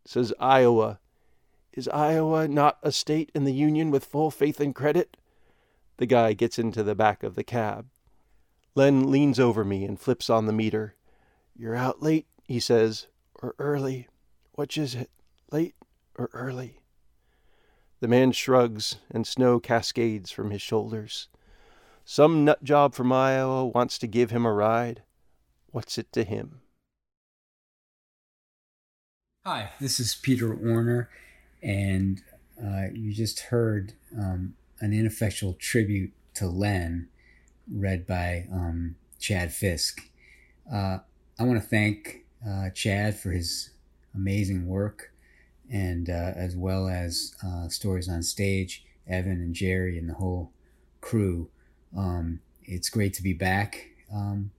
Says 0.04 0.32
Iowa. 0.38 1.00
Is 1.72 1.88
Iowa 1.88 2.46
not 2.46 2.78
a 2.82 2.92
state 2.92 3.32
in 3.34 3.44
the 3.44 3.52
Union 3.52 3.90
with 3.90 4.04
full 4.04 4.30
faith 4.30 4.60
and 4.60 4.74
credit? 4.74 5.16
The 5.96 6.06
guy 6.06 6.32
gets 6.34 6.58
into 6.58 6.82
the 6.82 6.94
back 6.94 7.22
of 7.22 7.34
the 7.34 7.44
cab. 7.44 7.86
Len 8.74 9.10
leans 9.10 9.40
over 9.40 9.64
me 9.64 9.84
and 9.84 9.98
flips 9.98 10.30
on 10.30 10.46
the 10.46 10.52
meter. 10.52 10.94
You're 11.56 11.76
out 11.76 12.02
late, 12.02 12.26
he 12.44 12.60
says, 12.60 13.08
or 13.34 13.54
early. 13.58 14.08
Which 14.52 14.76
is 14.76 14.94
it, 14.94 15.10
late 15.50 15.74
or 16.14 16.28
early? 16.32 16.81
The 18.02 18.08
man 18.08 18.32
shrugs, 18.32 18.96
and 19.12 19.24
snow 19.24 19.60
cascades 19.60 20.32
from 20.32 20.50
his 20.50 20.60
shoulders. 20.60 21.28
Some 22.04 22.44
nut 22.44 22.64
job 22.64 22.94
from 22.94 23.12
Iowa 23.12 23.66
wants 23.66 23.96
to 23.98 24.08
give 24.08 24.32
him 24.32 24.44
a 24.44 24.52
ride. 24.52 25.04
What's 25.70 25.96
it 25.98 26.12
to 26.14 26.24
him? 26.24 26.62
Hi, 29.46 29.70
this 29.80 30.00
is 30.00 30.16
Peter 30.16 30.48
Orner, 30.48 31.06
and 31.62 32.20
uh, 32.60 32.86
you 32.92 33.12
just 33.14 33.38
heard 33.38 33.92
um, 34.18 34.54
an 34.80 34.92
ineffectual 34.92 35.52
tribute 35.52 36.12
to 36.34 36.48
Len, 36.48 37.08
read 37.72 38.04
by 38.04 38.48
um, 38.52 38.96
Chad 39.20 39.52
Fisk. 39.52 40.00
Uh, 40.68 40.98
I 41.38 41.44
want 41.44 41.62
to 41.62 41.68
thank 41.68 42.24
uh, 42.44 42.70
Chad 42.70 43.16
for 43.16 43.30
his 43.30 43.70
amazing 44.12 44.66
work, 44.66 45.11
and 45.70 46.08
uh, 46.08 46.32
as 46.34 46.56
well 46.56 46.88
as 46.88 47.34
uh, 47.44 47.68
Stories 47.68 48.08
on 48.08 48.22
Stage, 48.22 48.84
Evan 49.06 49.40
and 49.40 49.54
Jerry 49.54 49.98
and 49.98 50.08
the 50.08 50.14
whole 50.14 50.52
crew. 51.00 51.48
Um, 51.96 52.40
it's 52.64 52.88
great 52.88 53.12
to 53.14 53.22
be 53.22 53.32
back 53.32 53.90
um, 54.12 54.50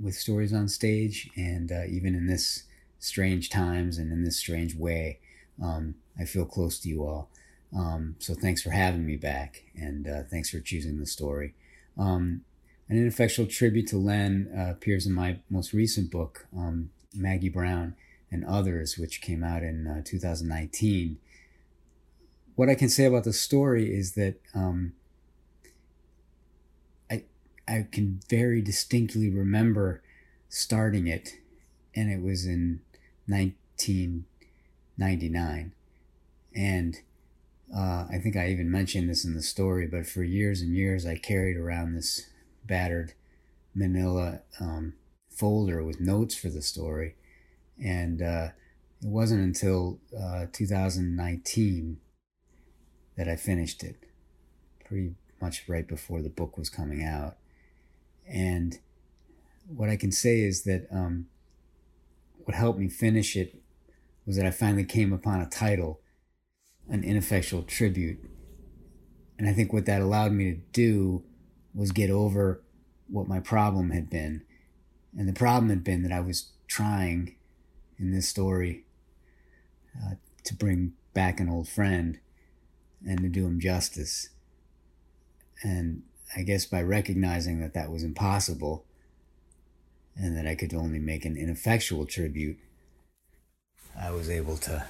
with 0.00 0.14
stories 0.14 0.52
on 0.52 0.68
stage, 0.68 1.30
and 1.36 1.70
uh, 1.70 1.84
even 1.88 2.14
in 2.14 2.26
this 2.26 2.64
strange 2.98 3.50
times 3.50 3.98
and 3.98 4.12
in 4.12 4.24
this 4.24 4.36
strange 4.36 4.74
way, 4.74 5.18
um, 5.62 5.94
I 6.18 6.24
feel 6.24 6.44
close 6.44 6.78
to 6.80 6.88
you 6.88 7.04
all. 7.04 7.28
Um, 7.76 8.16
so 8.18 8.34
thanks 8.34 8.62
for 8.62 8.70
having 8.70 9.06
me 9.06 9.16
back, 9.16 9.64
and 9.74 10.08
uh, 10.08 10.22
thanks 10.30 10.50
for 10.50 10.60
choosing 10.60 10.98
the 10.98 11.06
story. 11.06 11.54
Um, 11.98 12.42
an 12.88 12.98
ineffectual 12.98 13.46
tribute 13.46 13.86
to 13.88 13.96
Len 13.96 14.50
uh, 14.56 14.72
appears 14.72 15.06
in 15.06 15.12
my 15.12 15.38
most 15.48 15.72
recent 15.72 16.10
book, 16.10 16.46
um, 16.56 16.90
Maggie 17.14 17.48
Brown, 17.48 17.94
and 18.32 18.44
others, 18.44 18.98
which 18.98 19.20
came 19.20 19.44
out 19.44 19.62
in 19.62 19.86
uh, 19.86 20.02
2019. 20.04 21.18
What 22.54 22.68
I 22.68 22.74
can 22.74 22.88
say 22.88 23.04
about 23.04 23.22
the 23.24 23.32
story 23.32 23.94
is 23.94 24.14
that 24.14 24.40
um, 24.54 24.94
I 27.10 27.24
I 27.68 27.86
can 27.92 28.20
very 28.28 28.62
distinctly 28.62 29.30
remember 29.30 30.02
starting 30.48 31.06
it, 31.06 31.34
and 31.94 32.10
it 32.10 32.22
was 32.22 32.46
in 32.46 32.80
1999, 33.26 35.72
and 36.54 36.98
uh, 37.74 38.04
I 38.10 38.18
think 38.22 38.36
I 38.36 38.48
even 38.48 38.70
mentioned 38.70 39.08
this 39.08 39.24
in 39.24 39.34
the 39.34 39.42
story, 39.42 39.86
but 39.86 40.06
for 40.06 40.22
years 40.22 40.60
and 40.60 40.74
years 40.74 41.06
I 41.06 41.16
carried 41.16 41.56
around 41.56 41.94
this 41.94 42.28
battered 42.64 43.14
manila 43.74 44.40
um, 44.60 44.92
folder 45.30 45.82
with 45.82 46.00
notes 46.00 46.34
for 46.34 46.50
the 46.50 46.62
story. 46.62 47.14
And 47.82 48.22
uh, 48.22 48.48
it 49.02 49.08
wasn't 49.08 49.42
until 49.42 49.98
uh, 50.16 50.46
2019 50.52 51.98
that 53.16 53.28
I 53.28 53.36
finished 53.36 53.82
it, 53.82 53.96
pretty 54.84 55.14
much 55.40 55.68
right 55.68 55.86
before 55.86 56.22
the 56.22 56.30
book 56.30 56.56
was 56.56 56.70
coming 56.70 57.02
out. 57.02 57.36
And 58.26 58.78
what 59.66 59.88
I 59.88 59.96
can 59.96 60.12
say 60.12 60.40
is 60.40 60.62
that 60.62 60.86
um, 60.90 61.26
what 62.44 62.56
helped 62.56 62.78
me 62.78 62.88
finish 62.88 63.36
it 63.36 63.60
was 64.24 64.36
that 64.36 64.46
I 64.46 64.50
finally 64.50 64.84
came 64.84 65.12
upon 65.12 65.40
a 65.40 65.46
title 65.48 66.00
an 66.88 67.04
ineffectual 67.04 67.62
tribute. 67.62 68.18
And 69.38 69.48
I 69.48 69.52
think 69.52 69.72
what 69.72 69.86
that 69.86 70.02
allowed 70.02 70.32
me 70.32 70.52
to 70.52 70.60
do 70.72 71.24
was 71.74 71.90
get 71.90 72.10
over 72.10 72.62
what 73.08 73.28
my 73.28 73.40
problem 73.40 73.90
had 73.90 74.10
been. 74.10 74.42
And 75.16 75.28
the 75.28 75.32
problem 75.32 75.70
had 75.70 75.84
been 75.84 76.02
that 76.02 76.12
I 76.12 76.20
was 76.20 76.52
trying 76.66 77.36
in 78.02 78.12
this 78.12 78.28
story 78.28 78.84
uh, 79.96 80.14
to 80.44 80.54
bring 80.54 80.92
back 81.14 81.38
an 81.40 81.48
old 81.48 81.68
friend 81.68 82.18
and 83.06 83.20
to 83.20 83.28
do 83.28 83.46
him 83.46 83.60
justice. 83.60 84.28
And 85.62 86.02
I 86.36 86.42
guess 86.42 86.66
by 86.66 86.82
recognizing 86.82 87.60
that 87.60 87.74
that 87.74 87.90
was 87.90 88.02
impossible 88.02 88.84
and 90.16 90.36
that 90.36 90.46
I 90.46 90.56
could 90.56 90.74
only 90.74 90.98
make 90.98 91.24
an 91.24 91.36
ineffectual 91.36 92.04
tribute, 92.04 92.58
I 93.98 94.10
was 94.10 94.28
able 94.28 94.56
to 94.58 94.84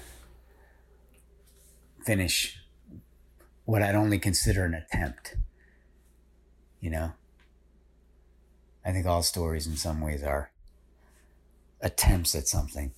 finish 2.04 2.58
what 3.64 3.82
I'd 3.82 3.94
only 3.94 4.18
consider 4.18 4.64
an 4.64 4.74
attempt. 4.74 5.36
You 6.80 6.90
know? 6.90 7.12
I 8.84 8.92
think 8.92 9.06
all 9.06 9.22
stories 9.22 9.66
in 9.66 9.76
some 9.76 10.00
ways 10.00 10.22
are 10.22 10.50
attempts 11.80 12.34
at 12.34 12.48
something. 12.48 12.92